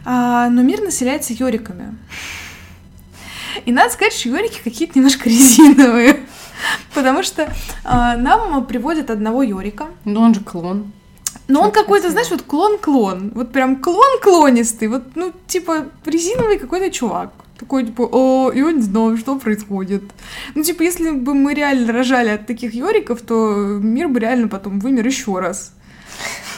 А, 0.06 0.50
но 0.50 0.62
мир 0.62 0.82
населяется 0.82 1.34
Йориками. 1.34 1.98
И 3.66 3.72
надо 3.72 3.92
сказать, 3.92 4.14
что 4.14 4.30
Йорики 4.30 4.62
какие-то 4.64 5.00
немножко 5.00 5.30
резиновые. 5.30 6.20
Потому 6.94 7.24
что 7.24 7.52
а, 7.84 8.16
нам 8.16 8.66
приводят 8.66 9.10
одного 9.10 9.44
Йорика. 9.44 9.88
Но 10.04 10.22
он 10.22 10.34
же 10.34 10.42
клон. 10.42 10.92
Но 11.48 11.62
он 11.62 11.72
какой-то, 11.72 12.10
знаешь, 12.10 12.30
вот 12.32 12.42
клон-клон. 12.42 13.32
Вот 13.36 13.52
прям 13.52 13.78
клон-клонистый. 13.78 14.88
Вот, 14.88 15.16
ну, 15.16 15.32
типа, 15.48 15.88
резиновый 16.06 16.58
какой-то 16.58 16.90
чувак. 16.92 17.32
Такой, 17.60 17.86
типа, 17.86 18.02
о, 18.12 18.52
я 18.54 18.72
не 18.72 18.82
знаю, 18.82 19.18
что 19.18 19.40
происходит. 19.40 20.04
Ну, 20.56 20.64
типа, 20.64 20.84
если 20.84 21.12
бы 21.12 21.34
мы 21.34 21.54
реально 21.54 21.94
рожали 21.94 22.30
от 22.30 22.48
таких 22.48 22.74
Йориков, 22.74 23.22
то 23.22 23.80
мир 23.82 24.10
бы 24.10 24.20
реально 24.20 24.50
потом 24.50 24.80
вымер 24.80 25.06
еще 25.06 25.40
раз. 25.40 25.74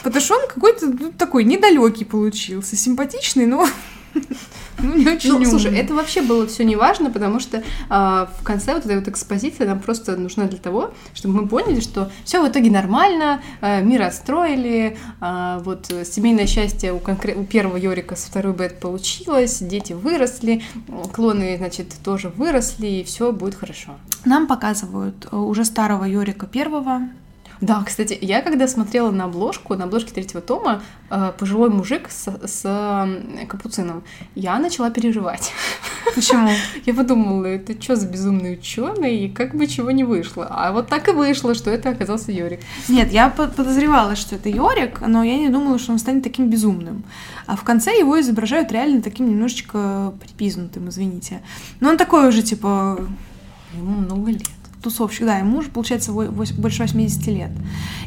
Потому 0.02 0.24
что 0.24 0.36
он 0.36 0.48
какой-то 0.48 0.86
ну, 0.86 1.12
такой 1.12 1.44
недалекий 1.44 2.04
получился, 2.04 2.76
симпатичный, 2.76 3.46
но 3.46 3.68
ну, 4.82 4.94
не 4.94 5.08
очень 5.08 5.32
ну, 5.32 5.44
слушай, 5.44 5.76
это 5.76 5.94
вообще 5.94 6.22
было 6.22 6.46
все 6.46 6.64
не 6.64 6.76
важно, 6.76 7.10
потому 7.10 7.40
что 7.40 7.58
э, 7.58 7.62
в 7.90 8.42
конце 8.42 8.74
вот 8.74 8.84
этой 8.84 8.98
вот 8.98 9.08
экспозиции 9.08 9.64
нам 9.64 9.80
просто 9.80 10.16
нужна 10.16 10.44
для 10.44 10.58
того, 10.58 10.92
чтобы 11.14 11.42
мы 11.42 11.48
поняли, 11.48 11.80
что 11.80 12.10
все 12.24 12.42
в 12.42 12.48
итоге 12.48 12.70
нормально, 12.70 13.40
э, 13.60 13.82
мир 13.82 14.02
отстроили, 14.02 14.96
э, 15.20 15.60
вот 15.64 15.86
семейное 16.04 16.46
счастье 16.46 16.92
у, 16.92 16.98
конкрет... 16.98 17.36
у 17.36 17.44
первого 17.44 17.76
Йорика 17.76 18.16
с 18.16 18.24
второй 18.24 18.52
Бет 18.52 18.80
получилось, 18.80 19.58
дети 19.60 19.92
выросли, 19.92 20.62
клоны, 21.12 21.56
значит, 21.58 21.94
тоже 22.04 22.28
выросли, 22.28 22.86
и 22.86 23.04
все 23.04 23.32
будет 23.32 23.54
хорошо. 23.54 23.96
Нам 24.24 24.46
показывают 24.46 25.28
э, 25.30 25.36
уже 25.36 25.64
старого 25.64 26.04
Йорика 26.04 26.46
первого, 26.46 27.08
да, 27.60 27.82
кстати, 27.84 28.16
я 28.20 28.40
когда 28.42 28.68
смотрела 28.68 29.10
на 29.10 29.24
обложку, 29.24 29.74
на 29.74 29.84
обложке 29.84 30.12
третьего 30.12 30.40
тома, 30.40 30.82
э, 31.10 31.32
пожилой 31.36 31.70
мужик 31.70 32.08
с, 32.08 32.28
с 32.46 33.08
капуцином, 33.48 34.04
я 34.34 34.58
начала 34.58 34.90
переживать. 34.90 35.52
Почему? 36.14 36.48
Я 36.86 36.94
подумала, 36.94 37.44
это 37.46 37.80
что 37.80 37.96
за 37.96 38.06
безумный 38.06 38.54
ученый, 38.54 39.24
и 39.24 39.28
как 39.28 39.54
бы 39.54 39.66
чего 39.66 39.90
не 39.90 40.04
вышло. 40.04 40.46
А 40.48 40.72
вот 40.72 40.88
так 40.88 41.08
и 41.08 41.12
вышло, 41.12 41.54
что 41.54 41.70
это 41.70 41.90
оказался 41.90 42.32
Йорик. 42.32 42.60
Нет, 42.88 43.12
я 43.12 43.28
подозревала, 43.28 44.16
что 44.16 44.36
это 44.36 44.48
Йорик, 44.48 45.00
но 45.06 45.22
я 45.22 45.36
не 45.36 45.48
думала, 45.48 45.78
что 45.78 45.92
он 45.92 45.98
станет 45.98 46.22
таким 46.22 46.48
безумным. 46.48 47.04
А 47.46 47.56
в 47.56 47.62
конце 47.62 47.98
его 47.98 48.18
изображают 48.20 48.72
реально 48.72 49.02
таким 49.02 49.28
немножечко 49.28 50.14
припизнутым, 50.20 50.88
извините. 50.88 51.42
Но 51.80 51.90
он 51.90 51.96
такой 51.96 52.28
уже, 52.28 52.42
типа... 52.42 52.98
Ему 53.74 53.98
много 53.98 54.30
лет 54.30 54.57
тусовщик, 54.82 55.26
да, 55.26 55.38
ему 55.38 55.58
уже, 55.58 55.70
получается, 55.70 56.12
больше 56.12 56.82
80 56.82 57.26
лет. 57.28 57.50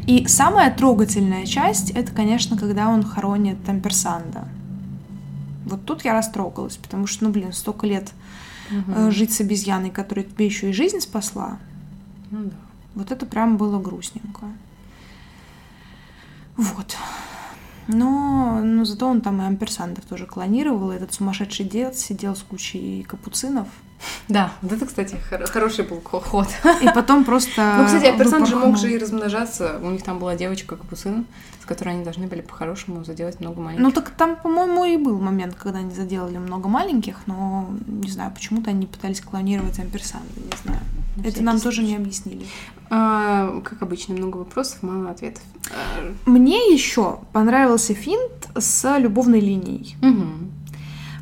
И 0.07 0.27
самая 0.27 0.73
трогательная 0.73 1.45
часть, 1.45 1.91
это, 1.91 2.11
конечно, 2.11 2.57
когда 2.57 2.89
он 2.89 3.03
хоронит 3.03 3.63
Тамперсанда. 3.65 4.47
Вот 5.65 5.85
тут 5.85 6.03
я 6.03 6.13
растрогалась, 6.13 6.77
потому 6.77 7.07
что, 7.07 7.25
ну, 7.25 7.31
блин, 7.31 7.53
столько 7.53 7.87
лет 7.87 8.11
угу. 8.69 9.11
жить 9.11 9.33
с 9.33 9.41
обезьяной, 9.41 9.89
которая 9.89 10.25
тебе 10.25 10.45
еще 10.45 10.69
и 10.69 10.73
жизнь 10.73 10.99
спасла. 10.99 11.59
Ну 12.31 12.45
да. 12.45 12.55
Вот 12.95 13.11
это 13.11 13.25
прям 13.25 13.57
было 13.57 13.79
грустненько. 13.79 14.45
Вот. 16.57 16.97
Но, 17.87 18.61
но 18.63 18.85
зато 18.85 19.07
он 19.07 19.21
там 19.21 19.41
и 19.41 19.45
амперсандов 19.45 20.05
тоже 20.05 20.25
клонировал. 20.25 20.91
Этот 20.91 21.13
сумасшедший 21.13 21.65
дед 21.65 21.97
сидел 21.97 22.35
с 22.35 22.41
кучей 22.41 23.03
капуцинов. 23.03 23.67
Да, 24.27 24.51
вот 24.61 24.71
это, 24.71 24.85
кстати, 24.85 25.15
хор- 25.29 25.45
хороший 25.49 25.85
был 25.85 26.01
ход. 26.01 26.47
И 26.81 26.85
потом 26.93 27.23
просто... 27.23 27.75
Ну, 27.79 27.85
кстати, 27.85 28.17
персонаж 28.17 28.49
же 28.49 28.55
мог 28.55 28.77
же 28.77 28.91
и 28.91 28.97
размножаться. 28.97 29.79
У 29.81 29.89
них 29.89 30.03
там 30.03 30.19
была 30.19 30.35
девочка 30.35 30.75
Капуцин, 30.75 31.25
с 31.61 31.65
которой 31.65 31.95
они 31.95 32.03
должны 32.03 32.27
были 32.27 32.41
по-хорошему 32.41 33.03
заделать 33.03 33.39
много 33.39 33.61
маленьких. 33.61 33.83
Ну, 33.83 33.91
так 33.91 34.09
там, 34.11 34.35
по-моему, 34.35 34.85
и 34.85 34.97
был 34.97 35.19
момент, 35.19 35.55
когда 35.55 35.79
они 35.79 35.93
заделали 35.93 36.37
много 36.37 36.67
маленьких, 36.67 37.17
но, 37.27 37.69
не 37.87 38.09
знаю, 38.09 38.31
почему-то 38.31 38.69
они 38.69 38.85
пытались 38.87 39.21
клонировать 39.21 39.79
амперсанды, 39.79 40.27
не 40.37 40.57
знаю. 40.63 40.81
Ну, 41.17 41.23
это 41.27 41.43
нам 41.43 41.59
тоже 41.59 41.83
не 41.83 41.95
объяснили. 41.95 42.45
А, 42.89 43.61
как 43.61 43.81
обычно, 43.81 44.15
много 44.15 44.37
вопросов, 44.37 44.81
мало 44.81 45.11
ответов. 45.11 45.43
Мне 46.25 46.73
еще 46.73 47.19
понравился 47.33 47.93
финт 47.93 48.49
с 48.57 48.97
любовной 48.97 49.39
линией. 49.39 49.95
Угу. 50.01 50.25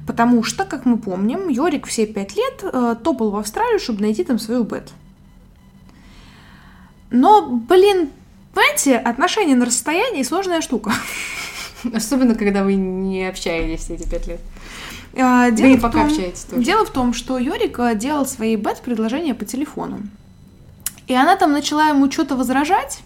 Потому 0.10 0.42
что, 0.42 0.66
как 0.66 0.88
мы 0.88 0.98
помним, 0.98 1.50
Йорик 1.50 1.86
все 1.86 2.08
пять 2.08 2.36
лет 2.36 2.64
э, 2.64 2.96
топал 3.04 3.30
в 3.30 3.36
Австралию, 3.38 3.78
чтобы 3.80 4.02
найти 4.02 4.24
там 4.24 4.40
свою 4.40 4.64
Бет. 4.64 4.90
Но, 7.12 7.46
блин, 7.46 8.10
понимаете, 8.56 8.98
отношения 8.98 9.56
на 9.56 9.66
расстоянии 9.66 10.24
сложная 10.24 10.62
штука. 10.62 10.94
Особенно, 11.94 12.34
когда 12.34 12.64
вы 12.64 12.74
не 12.74 13.28
общаетесь 13.28 13.82
все 13.82 13.94
эти 13.94 14.10
пять 14.10 14.26
лет. 14.26 14.40
А, 15.16 15.52
дело 15.52 15.70
да 15.70 15.76
и 15.76 15.80
пока 15.80 16.00
том, 16.00 16.08
общаетесь 16.08 16.46
тоже. 16.46 16.64
Дело 16.64 16.86
в 16.88 16.90
том, 16.90 17.14
что 17.14 17.38
Йорик 17.38 17.78
э, 17.78 17.94
делал 17.94 18.26
своей 18.26 18.56
Бет 18.56 18.82
предложение 18.82 19.36
по 19.36 19.46
телефону. 19.46 20.00
И 21.06 21.14
она 21.14 21.36
там 21.36 21.52
начала 21.52 21.90
ему 21.90 22.10
что-то 22.10 22.36
возражать, 22.36 23.02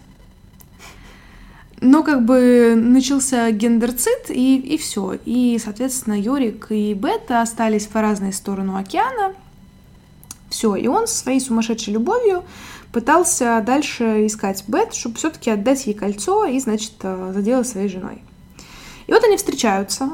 но 1.84 2.02
как 2.02 2.24
бы 2.24 2.74
начался 2.76 3.50
гендерцит, 3.50 4.30
и, 4.30 4.56
и 4.56 4.78
все. 4.78 5.18
И, 5.26 5.60
соответственно, 5.62 6.18
Йорик 6.18 6.68
и 6.70 6.94
Бета 6.94 7.42
остались 7.42 7.86
по 7.86 8.00
разные 8.00 8.32
стороны 8.32 8.78
океана. 8.78 9.34
Все, 10.48 10.76
и 10.76 10.86
он 10.86 11.06
со 11.06 11.16
своей 11.16 11.40
сумасшедшей 11.40 11.92
любовью 11.92 12.42
пытался 12.90 13.62
дальше 13.66 14.26
искать 14.26 14.64
Бет, 14.66 14.94
чтобы 14.94 15.16
все-таки 15.16 15.50
отдать 15.50 15.86
ей 15.86 15.92
кольцо 15.92 16.46
и, 16.46 16.58
значит, 16.58 16.92
э, 17.02 17.32
заделать 17.34 17.68
своей 17.68 17.88
женой. 17.88 18.22
И 19.06 19.12
вот 19.12 19.22
они 19.22 19.36
встречаются. 19.36 20.08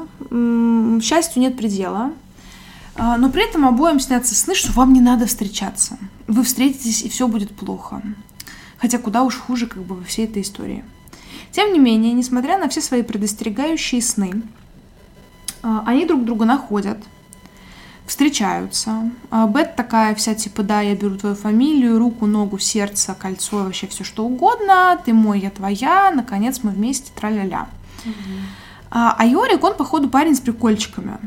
Счастью 1.01 1.41
нет 1.41 1.55
предела. 1.55 2.11
А, 2.95 3.17
но 3.17 3.29
при 3.29 3.47
этом 3.47 3.65
обоим 3.65 4.01
снятся 4.01 4.35
сны, 4.35 4.55
что 4.55 4.73
вам 4.73 4.91
не 4.91 4.99
надо 4.99 5.25
встречаться. 5.25 5.97
Вы 6.27 6.43
встретитесь, 6.43 7.03
и 7.03 7.09
все 7.09 7.29
будет 7.29 7.55
плохо. 7.55 8.01
Хотя 8.77 8.97
куда 8.97 9.23
уж 9.23 9.37
хуже 9.37 9.67
как 9.67 9.83
бы 9.83 9.95
во 9.95 10.03
всей 10.03 10.25
этой 10.25 10.41
истории. 10.41 10.83
Тем 11.51 11.73
не 11.73 11.79
менее, 11.79 12.13
несмотря 12.13 12.57
на 12.57 12.69
все 12.69 12.81
свои 12.81 13.03
предостерегающие 13.03 14.01
сны, 14.01 14.41
а, 15.63 15.83
они 15.85 16.05
друг 16.05 16.23
друга 16.23 16.45
находят, 16.45 16.97
встречаются. 18.05 19.11
А, 19.29 19.47
Бет 19.47 19.75
такая 19.75 20.15
вся 20.15 20.33
типа, 20.33 20.63
да, 20.63 20.81
я 20.81 20.95
беру 20.95 21.17
твою 21.17 21.35
фамилию, 21.35 21.99
руку, 21.99 22.25
ногу, 22.25 22.57
сердце, 22.57 23.13
кольцо, 23.13 23.63
вообще 23.63 23.87
все 23.87 24.03
что 24.03 24.25
угодно, 24.25 24.99
ты 25.03 25.13
мой, 25.13 25.39
я 25.39 25.49
твоя, 25.49 26.11
наконец 26.11 26.61
мы 26.63 26.71
вместе, 26.71 27.11
тра-ля-ля. 27.15 27.67
Угу. 28.05 28.13
А 28.91 29.25
Йорик, 29.25 29.63
он, 29.63 29.75
походу, 29.75 30.09
парень 30.09 30.35
с 30.35 30.41
прикольчиками. 30.41 31.17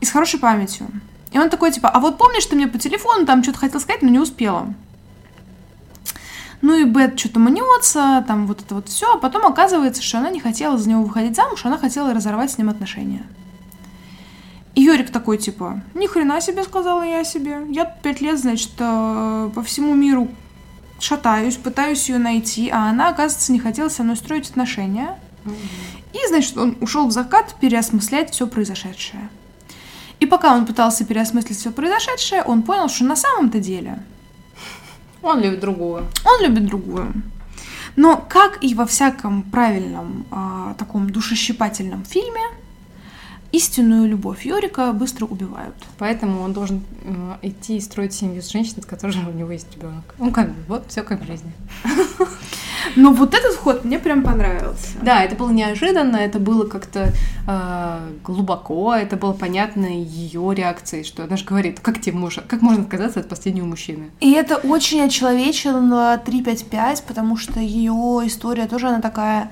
И 0.00 0.04
с 0.04 0.10
хорошей 0.10 0.40
памятью. 0.40 0.88
И 1.30 1.38
он 1.38 1.48
такой, 1.50 1.70
типа, 1.70 1.88
а 1.88 2.00
вот 2.00 2.18
помнишь, 2.18 2.44
ты 2.46 2.56
мне 2.56 2.66
по 2.66 2.78
телефону 2.78 3.24
там 3.26 3.42
что-то 3.42 3.58
хотел 3.58 3.80
сказать, 3.80 4.02
но 4.02 4.08
не 4.08 4.18
успела. 4.18 4.74
Ну 6.62 6.76
и 6.76 6.84
Бет 6.84 7.18
что-то 7.18 7.40
мнется, 7.40 8.24
там 8.26 8.46
вот 8.46 8.60
это 8.60 8.76
вот 8.76 8.88
все, 8.88 9.14
а 9.14 9.18
потом 9.18 9.44
оказывается, 9.44 10.00
что 10.00 10.18
она 10.18 10.30
не 10.30 10.38
хотела 10.38 10.78
за 10.78 10.88
него 10.88 11.02
выходить 11.02 11.34
замуж, 11.34 11.60
она 11.64 11.76
хотела 11.76 12.14
разорвать 12.14 12.52
с 12.52 12.58
ним 12.58 12.68
отношения. 12.68 13.26
И 14.76 14.82
Йорик 14.82 15.10
такой, 15.10 15.38
типа, 15.38 15.82
ни 15.94 16.06
хрена 16.06 16.40
себе, 16.40 16.62
сказала 16.62 17.02
я 17.02 17.24
себе. 17.24 17.66
Я 17.68 17.84
пять 17.84 18.20
лет, 18.20 18.38
значит, 18.38 18.70
э, 18.78 19.50
по 19.54 19.62
всему 19.62 19.94
миру 19.94 20.28
шатаюсь, 20.98 21.56
пытаюсь 21.56 22.08
ее 22.08 22.18
найти, 22.18 22.70
а 22.70 22.88
она, 22.88 23.08
оказывается, 23.08 23.52
не 23.52 23.58
хотела 23.58 23.88
со 23.88 24.04
мной 24.04 24.16
строить 24.16 24.48
отношения. 24.48 25.18
И, 26.12 26.28
значит, 26.28 26.56
он 26.56 26.76
ушел 26.80 27.06
в 27.08 27.10
закат 27.10 27.56
переосмыслять 27.60 28.30
все 28.30 28.46
произошедшее. 28.46 29.28
И 30.20 30.26
пока 30.26 30.54
он 30.54 30.64
пытался 30.64 31.04
переосмыслить 31.04 31.58
все 31.58 31.72
произошедшее, 31.72 32.44
он 32.44 32.62
понял, 32.62 32.88
что 32.88 33.04
на 33.04 33.16
самом-то 33.16 33.58
деле 33.58 33.98
Он 35.22 35.40
любит 35.40 35.60
другую. 35.60 36.04
он 36.24 36.42
любит 36.42 36.66
другую. 36.66 37.12
Но, 37.96 38.16
как 38.28 38.64
и 38.64 38.74
во 38.74 38.86
всяком 38.86 39.42
правильном 39.42 40.24
а, 40.30 40.74
таком 40.78 41.10
душещипательном 41.10 42.04
фильме, 42.04 42.40
истинную 43.52 44.08
любовь 44.08 44.46
Йорика 44.46 44.92
быстро 44.92 45.26
убивают. 45.26 45.74
Поэтому 45.98 46.40
он 46.40 46.54
должен 46.54 46.82
э, 47.04 47.36
идти 47.42 47.76
и 47.76 47.80
строить 47.80 48.14
семью 48.14 48.40
с 48.40 48.50
женщиной, 48.50 48.82
с 48.82 48.86
которой 48.86 49.14
у 49.26 49.32
него 49.32 49.52
есть 49.52 49.66
ребенок. 49.76 50.14
Ну, 50.18 50.32
как 50.32 50.50
вот 50.68 50.86
все 50.88 51.02
как 51.02 51.20
в 51.20 51.26
жизни. 51.26 51.52
Но 52.96 53.12
вот 53.12 53.34
этот 53.34 53.56
ход 53.56 53.84
мне 53.84 53.98
прям 53.98 54.22
понравился. 54.22 54.98
Да, 55.02 55.22
это 55.24 55.34
было 55.36 55.50
неожиданно, 55.50 56.16
это 56.16 56.38
было 56.38 56.66
как-то 56.66 57.12
э, 57.46 57.98
глубоко, 58.24 58.94
это 58.94 59.16
было 59.16 59.32
понятно 59.32 59.86
ее 59.86 60.54
реакцией, 60.54 61.04
что 61.04 61.24
она 61.24 61.36
же 61.36 61.44
говорит, 61.44 61.80
как 61.80 62.00
тебе 62.00 62.16
можно, 62.18 62.42
как 62.46 62.62
можно 62.62 62.82
отказаться 62.82 63.20
от 63.20 63.28
последнего 63.28 63.66
мужчины? 63.66 64.10
И 64.20 64.32
это 64.32 64.56
очень 64.56 65.00
очеловечило 65.02 66.18
355, 66.24 67.04
потому 67.04 67.36
что 67.36 67.60
ее 67.60 67.92
история 68.26 68.66
тоже 68.66 68.88
она 68.88 69.00
такая 69.00 69.50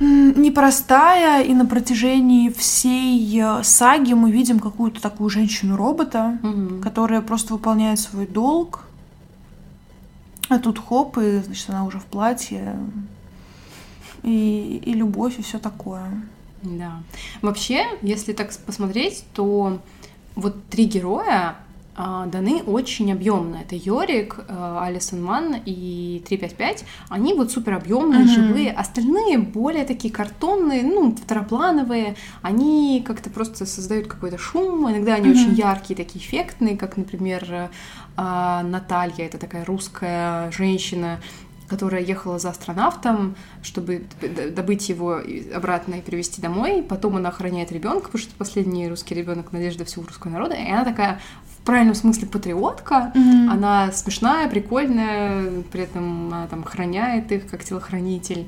непростая, 0.00 1.42
и 1.42 1.54
на 1.54 1.64
протяжении 1.66 2.50
всей 2.50 3.40
э, 3.40 3.62
саги 3.62 4.12
мы 4.14 4.30
видим 4.30 4.58
какую-то 4.58 5.00
такую 5.00 5.30
женщину-робота, 5.30 6.38
Мгм. 6.42 6.82
которая 6.82 7.20
просто 7.20 7.54
выполняет 7.54 8.00
свой 8.00 8.26
долг. 8.26 8.80
А 10.48 10.58
тут 10.58 10.78
хоп, 10.78 11.18
и, 11.18 11.38
значит, 11.40 11.68
она 11.70 11.84
уже 11.84 11.98
в 11.98 12.04
платье. 12.04 12.76
И, 14.22 14.80
и 14.84 14.92
любовь, 14.92 15.38
и 15.38 15.42
все 15.42 15.58
такое. 15.58 16.10
Да. 16.62 17.02
Вообще, 17.42 17.86
если 18.02 18.32
так 18.32 18.56
посмотреть, 18.58 19.24
то 19.34 19.78
вот 20.34 20.68
три 20.68 20.84
героя 20.84 21.56
даны 21.96 22.62
очень 22.62 23.10
объемно. 23.12 23.56
Это 23.56 23.74
Йорик, 23.74 24.40
а, 24.48 24.84
Алисон 24.84 25.22
Манн 25.24 25.56
и 25.64 26.22
355. 26.28 26.84
Они 27.08 27.32
вот 27.34 27.50
супер 27.50 27.74
объемные, 27.74 28.24
Мгм. 28.24 28.28
живые. 28.28 28.72
Остальные 28.72 29.38
более 29.38 29.84
такие 29.84 30.12
картонные, 30.12 30.82
ну, 30.82 31.14
второплановые. 31.16 32.16
Они 32.42 33.02
как-то 33.06 33.30
просто 33.30 33.64
создают 33.66 34.06
какой-то 34.08 34.36
шум. 34.38 34.90
Иногда 34.90 35.14
они 35.14 35.28
Мгм. 35.30 35.38
очень 35.38 35.54
яркие, 35.54 35.96
такие 35.96 36.22
эффектные, 36.24 36.76
как, 36.76 36.96
например, 36.96 37.70
а, 38.18 38.62
Наталья. 38.62 39.24
Это 39.26 39.38
такая 39.38 39.64
русская 39.64 40.50
женщина, 40.50 41.20
которая 41.68 42.02
ехала 42.02 42.38
за 42.38 42.50
астронавтом, 42.50 43.34
чтобы 43.62 44.04
добыть 44.54 44.88
его 44.88 45.20
обратно 45.54 45.94
и 45.94 46.00
привезти 46.00 46.40
домой. 46.40 46.82
Потом 46.82 47.16
она 47.16 47.28
охраняет 47.30 47.72
ребенка, 47.72 48.06
потому 48.06 48.22
что 48.22 48.34
последний 48.36 48.88
русский 48.88 49.14
ребенок, 49.14 49.52
надежда 49.52 49.84
всего 49.84 50.04
русского 50.06 50.30
народа. 50.30 50.54
И 50.54 50.70
она 50.70 50.84
такая 50.84 51.20
в 51.58 51.64
правильном 51.64 51.94
смысле 51.94 52.28
патриотка. 52.28 53.12
Мгм. 53.14 53.50
Она 53.50 53.90
смешная, 53.92 54.48
прикольная, 54.48 55.62
при 55.72 55.82
этом 55.82 56.28
она 56.28 56.46
там 56.46 56.60
охраняет 56.60 57.32
их 57.32 57.48
как 57.48 57.64
телохранитель. 57.64 58.46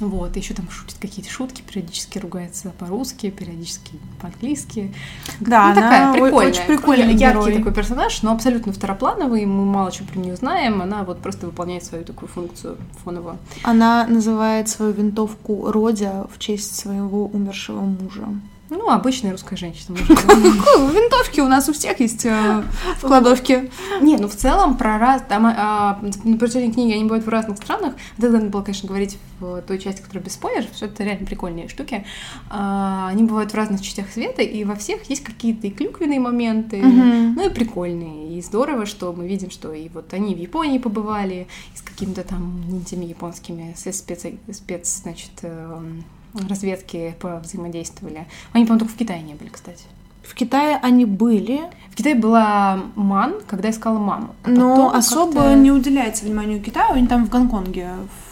Вот, 0.00 0.36
еще 0.36 0.54
там 0.54 0.70
шутит 0.70 0.96
какие-то 1.00 1.30
шутки, 1.30 1.62
периодически 1.62 2.18
ругается 2.18 2.70
по-русски, 2.78 3.30
периодически 3.30 3.92
по-английски. 4.20 4.94
Да, 5.40 5.68
ну, 5.70 5.74
такая 5.74 6.02
она 6.02 6.10
о- 6.10 6.12
прикольная. 6.14 6.50
очень 6.50 6.66
прикольный 6.66 7.14
яркий 7.14 7.40
герой. 7.40 7.56
такой 7.58 7.72
персонаж, 7.74 8.22
но 8.22 8.32
абсолютно 8.32 8.72
второплановый, 8.72 9.44
мы 9.46 9.64
мало 9.64 9.90
чего 9.90 10.06
про 10.06 10.20
нее 10.20 10.36
знаем, 10.36 10.80
она 10.82 11.02
вот 11.02 11.18
просто 11.20 11.46
выполняет 11.46 11.84
свою 11.84 12.04
такую 12.04 12.28
функцию 12.28 12.76
фоновую. 13.04 13.38
Она 13.64 14.06
называет 14.06 14.68
свою 14.68 14.92
винтовку 14.92 15.70
Родя 15.72 16.26
в 16.32 16.38
честь 16.38 16.76
своего 16.76 17.26
умершего 17.26 17.80
мужа. 17.80 18.28
Ну, 18.70 18.90
обычная 18.90 19.32
русская 19.32 19.56
женщина. 19.56 19.96
Винтовки 20.08 21.40
у 21.40 21.48
нас 21.48 21.68
у 21.68 21.72
всех 21.72 22.00
есть 22.00 22.26
э, 22.26 22.62
в 22.98 23.00
кладовке. 23.00 23.70
Не, 24.02 24.18
ну 24.18 24.28
в 24.28 24.36
целом 24.36 24.76
про 24.76 24.98
раз... 24.98 25.22
Там, 25.28 25.46
а, 25.46 25.98
на 26.24 26.36
протяжении 26.36 26.72
книги 26.72 26.92
они 26.92 27.04
бывают 27.04 27.24
в 27.24 27.28
разных 27.28 27.56
странах. 27.56 27.94
Тогда 28.18 28.38
надо 28.38 28.50
было, 28.50 28.62
конечно, 28.62 28.86
говорить 28.86 29.18
в 29.40 29.62
той 29.62 29.78
части, 29.78 30.02
которая 30.02 30.24
без 30.24 30.34
спойлеров, 30.34 30.68
что 30.74 30.86
это 30.86 31.02
реально 31.02 31.26
прикольные 31.26 31.68
штуки. 31.68 32.04
А, 32.50 33.08
они 33.08 33.24
бывают 33.24 33.52
в 33.52 33.54
разных 33.54 33.80
частях 33.80 34.10
света, 34.10 34.42
и 34.42 34.64
во 34.64 34.74
всех 34.74 35.08
есть 35.08 35.24
какие-то 35.24 35.66
и 35.66 35.70
клюквенные 35.70 36.20
моменты, 36.20 36.82
ну 36.82 37.46
и 37.46 37.50
прикольные. 37.50 38.38
И 38.38 38.42
здорово, 38.42 38.84
что 38.84 39.12
мы 39.12 39.26
видим, 39.26 39.50
что 39.50 39.72
и 39.72 39.88
вот 39.88 40.12
они 40.12 40.34
в 40.34 40.38
Японии 40.38 40.78
побывали, 40.78 41.46
и 41.74 41.78
с 41.78 41.80
какими-то 41.80 42.22
там 42.22 42.62
ниндзями 42.68 43.06
японскими, 43.06 43.74
спец 43.76 45.00
значит, 45.02 45.32
эм, 45.42 46.04
разведки 46.48 47.14
взаимодействовали. 47.22 48.26
Они, 48.52 48.64
по-моему, 48.64 48.80
только 48.80 48.94
в 48.94 48.96
Китае 48.96 49.22
не 49.22 49.34
были, 49.34 49.48
кстати. 49.48 49.84
В 50.22 50.34
Китае 50.34 50.78
они 50.82 51.06
были, 51.06 51.62
В 51.90 51.96
Китае 51.96 52.14
была 52.14 52.80
Ман, 52.96 53.36
когда 53.46 53.70
искала 53.70 53.98
маму. 53.98 54.34
А 54.44 54.50
но 54.50 54.94
особо 54.94 55.54
не 55.54 55.72
уделяется 55.72 56.26
вниманию 56.26 56.62
Китаю. 56.62 56.92
Они 56.92 57.06
там 57.06 57.26
в 57.26 57.30
Гонконге. 57.30 57.90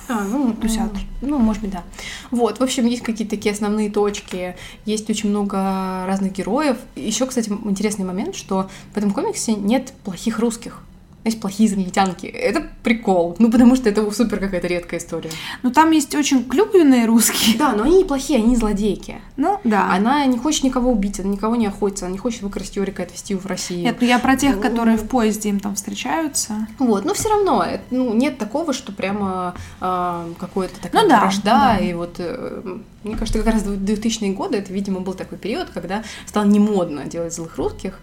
А, 0.08 0.22
ну, 0.22 0.52
тусят. 0.52 0.92
ну, 1.20 1.30
ну, 1.30 1.38
может 1.38 1.62
быть, 1.62 1.72
да. 1.72 1.82
Вот, 2.30 2.60
в 2.60 2.62
общем, 2.62 2.86
есть 2.86 3.02
какие-то 3.02 3.34
такие 3.34 3.52
основные 3.52 3.90
точки, 3.90 4.54
есть 4.84 5.10
очень 5.10 5.30
много 5.30 6.04
разных 6.06 6.32
героев. 6.32 6.76
Еще, 6.94 7.26
кстати, 7.26 7.48
интересный 7.48 8.04
момент, 8.04 8.36
что 8.36 8.68
в 8.94 8.96
этом 8.96 9.10
комиксе 9.10 9.54
нет 9.54 9.92
плохих 10.04 10.38
русских. 10.38 10.82
Есть 11.26 11.40
плохие 11.40 11.68
израильтянки. 11.68 12.26
Это 12.26 12.64
прикол. 12.84 13.34
Ну, 13.40 13.50
потому 13.50 13.74
что 13.74 13.88
это 13.88 14.08
супер 14.12 14.38
какая-то 14.38 14.68
редкая 14.68 15.00
история. 15.00 15.30
Но 15.64 15.70
там 15.70 15.90
есть 15.90 16.14
очень 16.14 16.44
клюквенные 16.44 17.04
русские. 17.06 17.58
Да, 17.58 17.72
но 17.72 17.82
они 17.82 17.98
не 17.98 18.04
плохие, 18.04 18.38
они 18.38 18.54
злодейки. 18.54 19.20
Ну, 19.36 19.58
да. 19.64 19.92
Она 19.92 20.24
не 20.26 20.38
хочет 20.38 20.62
никого 20.62 20.92
убить, 20.92 21.18
она 21.18 21.30
никого 21.30 21.56
не 21.56 21.66
охотится, 21.66 22.04
она 22.06 22.12
не 22.12 22.18
хочет 22.18 22.42
выкрасть 22.42 22.76
Йорика 22.76 23.02
и 23.02 23.06
отвезти 23.06 23.32
его 23.32 23.42
в 23.42 23.46
Россию. 23.46 23.82
Нет, 23.82 23.96
ну 24.00 24.06
я 24.06 24.20
про 24.20 24.36
тех, 24.36 24.60
которые 24.60 24.96
в 24.96 25.08
поезде 25.08 25.48
им 25.48 25.58
там 25.58 25.74
встречаются. 25.74 26.68
Вот, 26.78 27.04
но 27.04 27.12
все 27.12 27.28
равно, 27.28 27.62
это, 27.64 27.82
ну, 27.90 28.14
нет 28.14 28.38
такого, 28.38 28.72
что 28.72 28.92
прямо 28.92 29.54
а, 29.80 30.28
какое-то 30.38 30.80
такая 30.80 31.02
Ну 31.02 31.08
да, 31.08 31.20
вражда, 31.22 31.76
да. 31.76 31.78
и 31.78 31.92
вот, 31.92 32.16
э, 32.18 32.78
мне 33.02 33.16
кажется, 33.16 33.42
как 33.42 33.52
раз 33.52 33.62
в 33.62 33.82
2000-е 33.82 34.32
годы, 34.32 34.58
это, 34.58 34.72
видимо, 34.72 35.00
был 35.00 35.14
такой 35.14 35.38
период, 35.38 35.70
когда 35.74 36.04
стало 36.24 36.44
не 36.44 36.60
модно 36.60 37.04
делать 37.06 37.34
злых 37.34 37.56
русских 37.56 37.98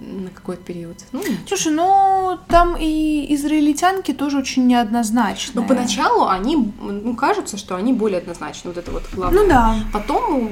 на 0.00 0.30
какой-то 0.30 0.62
период. 0.62 0.96
Ну. 1.12 1.22
Слушай, 1.46 1.72
ну 1.72 2.38
там 2.48 2.76
и 2.78 3.26
израильтянки 3.34 4.12
тоже 4.12 4.38
очень 4.38 4.66
неоднозначные. 4.66 5.60
но 5.60 5.68
поначалу 5.68 6.26
они, 6.28 6.72
ну, 6.80 7.14
кажутся, 7.14 7.56
что 7.56 7.76
они 7.76 7.92
более 7.92 8.18
однозначны, 8.18 8.70
вот 8.70 8.78
это 8.78 8.90
вот 8.90 9.02
главное. 9.12 9.42
Ну 9.42 9.48
да. 9.48 9.74
Потом, 9.92 10.50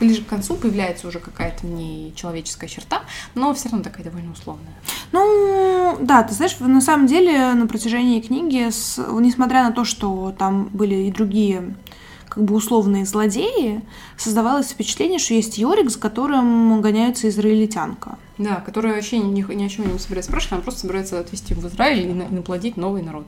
ближе 0.00 0.22
к 0.22 0.28
концу, 0.28 0.54
появляется 0.56 1.08
уже 1.08 1.18
какая-то 1.18 1.66
нечеловеческая 1.66 2.68
черта, 2.70 3.02
но 3.34 3.52
все 3.54 3.68
равно 3.68 3.84
такая 3.84 4.04
довольно 4.04 4.32
условная. 4.32 4.74
Ну, 5.12 5.98
да, 6.00 6.22
ты 6.22 6.34
знаешь, 6.34 6.56
на 6.60 6.80
самом 6.80 7.06
деле 7.06 7.52
на 7.54 7.66
протяжении 7.66 8.20
книги, 8.20 8.70
с- 8.70 8.98
несмотря 9.20 9.64
на 9.64 9.72
то, 9.72 9.84
что 9.84 10.34
там 10.38 10.64
были 10.72 10.94
и 10.94 11.10
другие 11.10 11.74
как 12.30 12.44
бы 12.44 12.54
условные 12.54 13.04
злодеи, 13.04 13.82
создавалось 14.16 14.68
впечатление, 14.70 15.18
что 15.18 15.34
есть 15.34 15.58
Йорик, 15.58 15.90
за 15.90 15.98
которым 15.98 16.80
гоняется 16.80 17.28
израильтянка. 17.28 18.16
Да, 18.38 18.56
которая 18.64 18.94
вообще 18.94 19.18
ни, 19.18 19.42
ни 19.52 19.64
о 19.64 19.68
чем 19.68 19.92
не 19.92 19.98
собирается 19.98 20.30
спрашивать, 20.30 20.52
она 20.52 20.62
просто 20.62 20.80
собирается 20.80 21.18
отвезти 21.20 21.54
в 21.54 21.66
Израиль 21.66 22.08
и 22.08 22.12
на- 22.14 22.22
и 22.22 22.32
наплодить 22.32 22.76
новый 22.76 23.02
народ. 23.02 23.26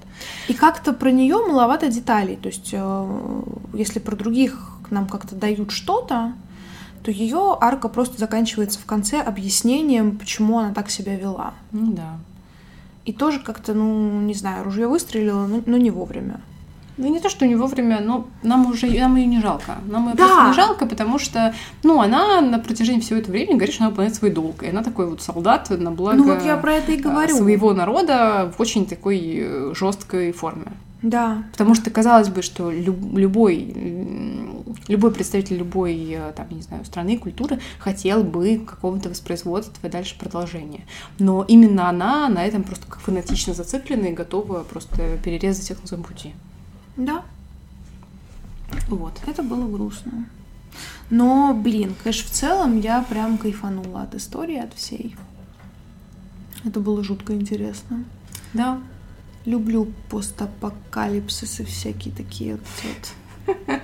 И 0.48 0.55
как-то 0.55 0.92
про 0.92 1.11
нее 1.11 1.36
маловато 1.46 1.88
деталей. 1.88 2.36
То 2.36 2.48
есть, 2.48 2.70
э, 2.72 3.50
если 3.74 3.98
про 3.98 4.14
других 4.16 4.68
нам 4.90 5.09
как-то 5.09 5.34
дают 5.34 5.72
что-то, 5.72 6.32
то 7.03 7.11
ее 7.11 7.59
арка 7.61 7.88
просто 7.88 8.18
заканчивается 8.18 8.78
в 8.78 8.84
конце 8.84 9.20
объяснением, 9.20 10.16
почему 10.16 10.61
она 10.61 10.72
так 10.72 10.88
себя 10.90 11.16
вела. 11.16 11.55
Ну 11.72 11.92
да. 11.92 12.18
И 13.05 13.12
тоже 13.12 13.40
как-то, 13.40 13.74
ну, 13.74 14.20
не 14.20 14.34
знаю, 14.34 14.62
ружье 14.62 14.86
выстрелило, 14.86 15.46
но, 15.48 15.61
но 15.66 15.76
не 15.76 15.90
вовремя. 15.90 16.40
Ну, 17.03 17.09
не 17.12 17.18
то, 17.20 17.28
что 17.28 17.46
не 17.46 17.57
вовремя, 17.57 18.00
но 18.00 18.26
нам 18.42 18.66
уже 18.66 18.86
нам 18.86 19.16
ее 19.16 19.26
не 19.26 19.40
жалко. 19.40 19.76
Нам 19.86 20.09
ее 20.09 20.14
Да. 20.14 20.26
просто 20.26 20.46
не 20.48 20.55
жалко, 20.55 20.86
потому 20.86 21.18
что, 21.18 21.53
ну, 21.82 22.00
она 22.00 22.40
на 22.40 22.59
протяжении 22.59 23.00
всего 23.00 23.18
этого 23.18 23.32
времени 23.32 23.55
говорит, 23.57 23.74
что 23.74 23.84
она 23.84 23.90
выполняет 23.90 24.14
свой 24.14 24.30
долг. 24.30 24.62
И 24.62 24.68
она 24.68 24.82
такой 24.82 25.11
вот 25.11 25.20
солдат 25.20 25.68
на 25.70 25.90
благо 25.90 26.16
ну 26.16 26.24
вот 26.24 26.44
я 26.44 26.57
про 26.57 26.74
это 26.74 26.92
и 26.92 26.98
э, 26.98 27.00
говорю. 27.00 27.36
своего 27.36 27.72
народа 27.74 28.53
в 28.57 28.61
очень 28.61 28.86
такой 28.86 29.74
жесткой 29.74 30.32
форме. 30.32 30.66
Да. 31.03 31.42
Потому 31.50 31.74
что 31.74 31.90
казалось 31.90 32.28
бы, 32.28 32.42
что 32.42 32.70
люб- 32.70 33.16
любой, 33.18 33.74
любой 34.88 35.11
представитель 35.11 35.57
любой, 35.57 35.96
э, 36.12 36.32
там, 36.36 36.46
не 36.50 36.62
знаю, 36.62 36.84
страны, 36.84 37.18
культуры 37.18 37.59
хотел 37.80 38.22
бы 38.22 38.59
какого-то 38.64 39.09
воспроизводства 39.09 39.88
и 39.88 39.90
дальше 39.90 40.16
продолжения. 40.18 40.82
Но 41.18 41.44
именно 41.48 41.88
она 41.88 42.28
на 42.28 42.44
этом 42.46 42.62
просто 42.62 42.86
как 42.88 43.00
фанатично 43.00 43.53
зациклена 43.55 44.07
и 44.07 44.12
готова 44.12 44.61
просто 44.62 45.18
перерезать 45.24 45.64
всех 45.64 45.80
на 45.82 45.88
своем 45.88 46.05
пути. 46.05 46.34
Да, 46.97 47.22
Вот. 48.88 49.20
это 49.26 49.43
было 49.43 49.66
грустно. 49.68 50.26
Но, 51.11 51.53
блин, 51.55 51.95
конечно, 52.03 52.28
в 52.28 52.30
целом 52.32 52.80
я 52.80 53.03
прям 53.03 53.36
кайфанула 53.38 54.03
от 54.03 54.14
истории, 54.14 54.57
от 54.59 54.72
всей. 54.74 55.14
Это 56.64 56.80
было 56.80 57.03
жутко 57.05 57.34
интересно. 57.34 58.05
Да. 58.55 58.80
Люблю 59.45 59.93
постапокалипсисы 60.09 61.64
всякие 61.64 62.14
такие 62.14 62.57
вот. 62.57 63.57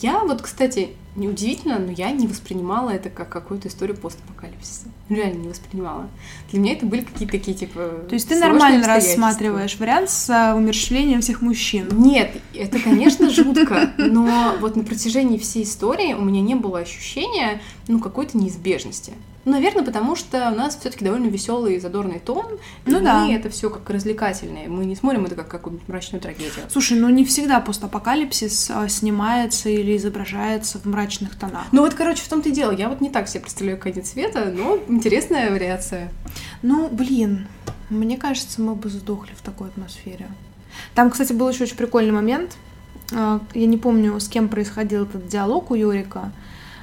Я 0.00 0.20
вот, 0.20 0.42
кстати, 0.42 0.90
неудивительно, 1.16 1.78
но 1.78 1.90
я 1.90 2.10
не 2.10 2.26
воспринимала 2.26 2.90
это 2.90 3.10
как 3.10 3.28
какую-то 3.28 3.68
историю 3.68 3.96
постапокалипсиса. 3.96 4.86
Реально 5.08 5.42
не 5.42 5.48
воспринимала. 5.48 6.08
Для 6.50 6.60
меня 6.60 6.72
это 6.72 6.86
были 6.86 7.02
какие-то 7.02 7.32
такие, 7.32 7.56
типа... 7.56 8.04
То 8.08 8.14
есть 8.14 8.28
ты 8.28 8.38
нормально 8.38 8.86
рассматриваешь 8.86 9.76
вариант 9.78 10.10
с 10.10 10.30
а, 10.30 10.54
умерщвлением 10.54 11.20
всех 11.20 11.42
мужчин? 11.42 11.88
Нет, 11.92 12.32
это, 12.54 12.78
конечно, 12.78 13.30
жутко, 13.30 13.92
но 13.98 14.54
вот 14.60 14.76
на 14.76 14.84
протяжении 14.84 15.38
всей 15.38 15.64
истории 15.64 16.14
у 16.14 16.24
меня 16.24 16.40
не 16.40 16.54
было 16.54 16.78
ощущения, 16.78 17.60
ну, 17.88 17.98
какой-то 17.98 18.38
неизбежности. 18.38 19.12
Ну, 19.46 19.52
наверное, 19.52 19.84
потому 19.84 20.16
что 20.16 20.50
у 20.50 20.54
нас 20.54 20.76
все-таки 20.76 21.04
довольно 21.04 21.28
веселый 21.28 21.76
и 21.76 21.80
задорный 21.80 22.18
тон. 22.18 22.58
Ну 22.84 23.00
и 23.00 23.02
да. 23.02 23.24
Мы 23.24 23.34
это 23.34 23.48
все 23.48 23.70
как 23.70 23.88
развлекательное. 23.88 24.68
Мы 24.68 24.84
не 24.84 24.94
смотрим 24.94 25.24
это 25.24 25.34
как 25.34 25.48
какую-нибудь 25.48 25.88
мрачную 25.88 26.20
трагедию. 26.20 26.66
Слушай, 26.68 26.98
ну 26.98 27.08
не 27.08 27.24
всегда 27.24 27.60
постапокалипсис 27.60 28.70
а, 28.70 28.88
снимается 28.88 29.70
или 29.70 29.89
изображается 29.96 30.78
в 30.78 30.84
мрачных 30.84 31.36
тонах. 31.36 31.66
Ну 31.72 31.82
вот, 31.82 31.94
короче, 31.94 32.22
в 32.22 32.28
том-то 32.28 32.48
и 32.48 32.52
дело. 32.52 32.72
Я 32.72 32.88
вот 32.88 33.00
не 33.00 33.10
так 33.10 33.28
себе 33.28 33.40
представляю 33.40 33.78
конец 33.78 34.10
света, 34.10 34.52
но 34.54 34.78
интересная 34.88 35.50
вариация. 35.50 36.12
Ну, 36.62 36.88
блин, 36.88 37.46
мне 37.88 38.16
кажется, 38.16 38.60
мы 38.60 38.74
бы 38.74 38.88
сдохли 38.88 39.34
в 39.34 39.42
такой 39.42 39.68
атмосфере. 39.68 40.28
Там, 40.94 41.10
кстати, 41.10 41.32
был 41.32 41.48
еще 41.48 41.64
очень 41.64 41.76
прикольный 41.76 42.12
момент. 42.12 42.56
А, 43.12 43.40
Я 43.54 43.66
не 43.66 43.76
помню, 43.76 44.18
с 44.18 44.28
кем 44.28 44.48
происходил 44.48 45.04
этот 45.04 45.28
диалог 45.28 45.70
у 45.70 45.74
Юрика, 45.74 46.32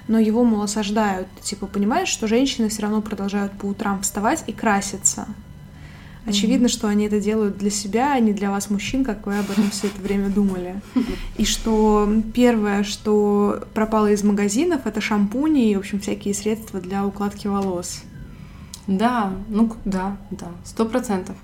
но 0.08 0.20
его, 0.20 0.44
мол, 0.44 0.62
осаждают. 0.62 1.28
Типа, 1.42 1.68
понимаешь, 1.68 2.10
что 2.10 2.28
женщины 2.28 2.70
все 2.70 2.84
равно 2.84 3.02
продолжают 3.02 3.54
по 3.54 3.66
утрам 3.66 4.02
вставать 4.02 4.44
и 4.48 4.54
краситься. 4.54 5.28
Очевидно, 6.28 6.68
что 6.68 6.88
они 6.88 7.06
это 7.06 7.22
делают 7.22 7.58
для 7.58 7.70
себя, 7.70 8.14
а 8.14 8.20
не 8.20 8.34
для 8.34 8.52
вас, 8.52 8.70
мужчин, 8.70 9.06
как 9.06 9.26
вы 9.26 9.38
об 9.40 9.50
этом 9.50 9.70
все 9.72 9.88
это 9.88 10.02
время 10.02 10.30
думали. 10.30 10.82
И 11.38 11.46
что 11.46 12.10
первое, 12.34 12.84
что 12.84 13.64
пропало 13.74 14.12
из 14.12 14.24
магазинов, 14.24 14.86
это 14.86 15.00
шампуни 15.00 15.72
и, 15.72 15.76
в 15.76 15.80
общем, 15.80 16.02
всякие 16.02 16.34
средства 16.34 16.82
для 16.82 17.06
укладки 17.06 17.48
волос. 17.48 18.04
Да, 18.88 19.34
ну 19.48 19.74
да, 19.86 20.18
да, 20.30 20.48
сто 20.66 20.86
процентов. 20.86 21.38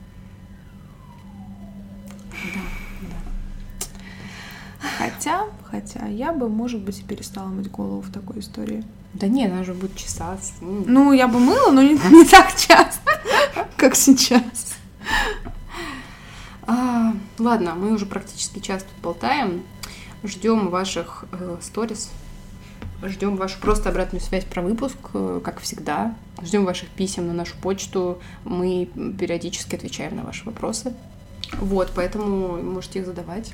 Хотя, 4.97 5.45
хотя, 5.63 6.07
я 6.07 6.33
бы, 6.33 6.49
может 6.49 6.81
быть, 6.81 6.99
и 6.99 7.03
перестала 7.03 7.47
мыть 7.47 7.71
голову 7.71 8.01
в 8.01 8.11
такой 8.11 8.39
истории. 8.39 8.83
Да 9.13 9.27
не, 9.27 9.45
она 9.45 9.63
же 9.63 9.73
будет 9.73 9.95
чесаться. 9.95 10.53
М. 10.61 10.85
Ну, 10.87 11.13
я 11.13 11.27
бы 11.27 11.39
мыла, 11.39 11.71
но 11.71 11.81
не, 11.81 11.93
не 11.93 12.25
так 12.25 12.49
часто, 12.55 13.11
как 13.77 13.95
сейчас. 13.95 14.75
А, 16.65 17.13
ладно, 17.37 17.75
мы 17.75 17.91
уже 17.91 18.05
практически 18.05 18.59
час 18.59 18.83
тут 18.83 19.03
болтаем. 19.03 19.63
Ждем 20.23 20.69
ваших 20.69 21.25
э, 21.31 21.57
сторис. 21.61 22.09
Ждем 23.03 23.35
вашу 23.35 23.59
просто 23.59 23.89
обратную 23.89 24.21
связь 24.21 24.45
про 24.45 24.61
выпуск, 24.61 24.97
э, 25.13 25.41
как 25.43 25.59
всегда. 25.59 26.15
Ждем 26.41 26.63
ваших 26.63 26.89
писем 26.89 27.27
на 27.27 27.33
нашу 27.33 27.55
почту. 27.57 28.19
Мы 28.45 28.89
периодически 29.19 29.75
отвечаем 29.75 30.15
на 30.15 30.23
ваши 30.23 30.45
вопросы. 30.45 30.93
Вот, 31.59 31.91
поэтому 31.93 32.61
можете 32.63 32.99
их 32.99 33.05
задавать. 33.05 33.53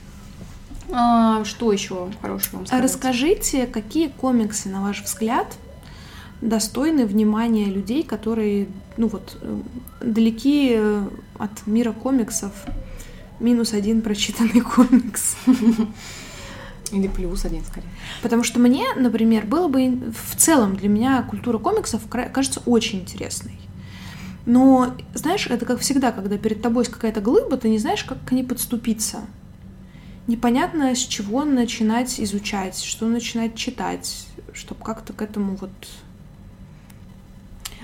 А, 0.92 1.44
что 1.46 1.72
еще 1.72 2.10
хорошего 2.22 2.58
вам 2.58 2.66
сказать? 2.66 2.84
расскажите, 2.84 3.68
какие 3.68 4.08
комиксы, 4.08 4.70
на 4.70 4.82
ваш 4.82 5.04
взгляд, 5.04 5.58
достойны 6.42 7.06
внимания 7.06 7.66
людей, 7.66 8.04
которые, 8.04 8.68
ну 8.98 9.08
вот, 9.08 9.38
э, 9.42 9.60
далеки 10.02 10.74
э, 10.76 11.08
от 11.38 11.68
мира 11.68 11.92
комиксов. 11.92 12.52
Минус 13.40 13.74
один 13.74 14.02
прочитанный 14.02 14.62
комикс. 14.76 15.36
Или 16.92 17.08
плюс 17.08 17.46
один, 17.46 17.64
скорее. 17.66 17.88
Потому 18.22 18.44
что 18.44 18.60
мне, 18.60 18.86
например, 18.96 19.46
было 19.46 19.68
бы 19.68 20.12
в 20.12 20.36
целом 20.36 20.76
для 20.76 20.90
меня 20.90 21.22
культура 21.22 21.60
комиксов 21.60 22.02
кажется 22.10 22.62
очень 22.66 23.02
интересной. 23.02 23.60
Но, 24.46 24.96
знаешь, 25.14 25.46
это 25.48 25.66
как 25.66 25.80
всегда, 25.80 26.12
когда 26.12 26.38
перед 26.38 26.62
тобой 26.62 26.82
есть 26.82 26.92
какая-то 26.92 27.22
глыба, 27.22 27.58
ты 27.58 27.70
не 27.70 27.78
знаешь, 27.78 28.04
как 28.04 28.24
к 28.26 28.32
ней 28.32 28.44
подступиться. 28.44 29.20
Непонятно, 30.30 30.94
с 30.94 31.00
чего 31.00 31.44
начинать 31.44 32.20
изучать, 32.20 32.80
что 32.80 33.08
начинать 33.08 33.56
читать, 33.56 34.28
чтобы 34.54 34.86
как-то 34.86 35.12
к 35.12 35.24
этому 35.24 35.56
вот... 35.56 35.72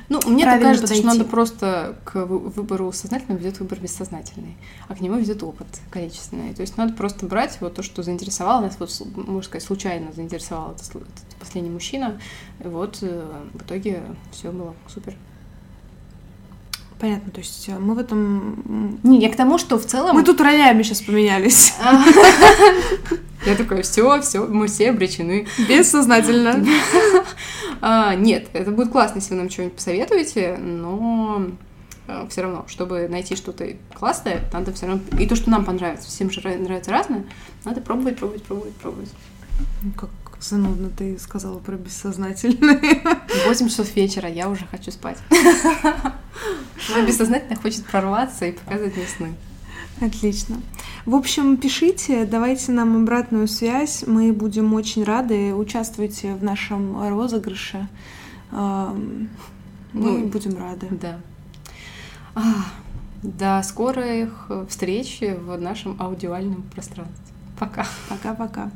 Ну, 0.09 0.21
мне 0.27 0.43
так 0.43 0.61
кажется, 0.61 0.93
что 0.93 1.01
подойти. 1.01 1.17
надо 1.17 1.27
просто 1.31 1.97
к 2.03 2.23
вы- 2.27 2.37
выбору 2.37 2.91
сознательного 2.91 3.39
ведет 3.39 3.59
выбор 3.59 3.79
бессознательный, 3.79 4.57
а 4.87 4.93
к 4.93 5.01
нему 5.01 5.17
ведет 5.17 5.41
опыт 5.41 5.65
количественный. 5.89 6.53
То 6.53 6.61
есть 6.61 6.77
надо 6.77 6.93
просто 6.93 7.25
брать 7.25 7.57
вот 7.61 7.73
то, 7.73 7.81
что 7.81 8.03
заинтересовало 8.03 8.61
нас, 8.61 8.75
вот, 8.77 8.91
можно 9.15 9.41
сказать, 9.41 9.63
случайно 9.63 10.13
заинтересовал 10.13 10.73
этот, 10.73 10.87
этот 10.97 11.35
последний 11.39 11.71
мужчина. 11.71 12.21
И 12.63 12.67
вот 12.67 12.99
э, 13.01 13.43
в 13.55 13.63
итоге 13.63 14.03
все 14.31 14.51
было 14.51 14.75
супер. 14.87 15.15
Понятно, 17.05 17.31
то 17.31 17.39
есть 17.39 17.69
э, 17.69 17.77
мы 17.77 17.93
в 17.93 17.99
этом... 17.99 18.99
Не, 19.03 19.19
я 19.21 19.31
к 19.31 19.35
тому, 19.35 19.59
что 19.59 19.77
в 19.77 19.85
целом... 19.85 20.15
Мы 20.15 20.23
тут 20.23 20.41
ролями 20.41 20.81
сейчас 20.81 21.03
поменялись. 21.03 21.75
Я 23.45 23.55
такая, 23.55 23.83
все, 23.83 24.19
все, 24.21 24.47
мы 24.47 24.65
все 24.65 24.89
обречены. 24.89 25.45
Бессознательно. 25.69 26.65
А, 27.79 28.15
нет, 28.15 28.47
это 28.53 28.71
будет 28.71 28.89
классно, 28.91 29.19
если 29.19 29.35
вы 29.35 29.41
нам 29.41 29.51
что-нибудь 29.51 29.75
посоветуете, 29.75 30.57
но 30.57 31.45
все 32.31 32.41
равно, 32.41 32.65
чтобы 32.67 33.07
найти 33.07 33.35
что-то 33.35 33.67
классное, 33.93 34.41
надо 34.51 34.73
все 34.73 34.87
равно... 34.87 35.03
И 35.19 35.27
то, 35.27 35.35
что 35.35 35.51
нам 35.51 35.63
понравится, 35.63 36.07
всем 36.07 36.31
же 36.31 36.41
ра- 36.41 36.57
нравится 36.57 36.89
разное, 36.89 37.23
надо 37.65 37.81
пробовать, 37.81 38.17
пробовать, 38.17 38.41
пробовать, 38.41 38.73
пробовать. 38.77 39.09
Ну, 39.83 39.91
Как 39.91 40.09
занудно 40.41 40.89
ты 40.89 41.19
сказала 41.19 41.59
про 41.59 41.75
бессознательное. 41.75 42.99
8 43.45 43.67
часов 43.67 43.95
вечера, 43.95 44.27
я 44.27 44.49
уже 44.49 44.65
хочу 44.65 44.89
спать. 44.89 45.19
Мое 46.93 47.05
бессознательно 47.05 47.55
хочет 47.59 47.85
прорваться 47.85 48.45
и 48.45 48.51
показывать 48.51 48.95
мне 48.95 49.05
сны. 49.07 49.35
Отлично. 50.01 50.57
В 51.05 51.15
общем, 51.15 51.57
пишите, 51.57 52.25
давайте 52.25 52.71
нам 52.71 52.95
обратную 53.03 53.47
связь. 53.47 54.03
Мы 54.05 54.33
будем 54.33 54.73
очень 54.73 55.03
рады. 55.03 55.53
Участвуйте 55.53 56.33
в 56.33 56.43
нашем 56.43 57.07
розыгрыше. 57.09 57.87
Мы 58.51 59.27
Ну, 59.93 60.27
будем 60.27 60.57
рады. 60.57 60.87
Да. 60.91 61.19
А, 62.35 62.41
До 63.23 63.61
скорых 63.63 64.51
встреч 64.69 65.19
в 65.21 65.57
нашем 65.57 65.95
аудиальном 66.01 66.63
пространстве. 66.63 67.15
Пока. 67.57 67.87
Пока-пока. 68.09 68.69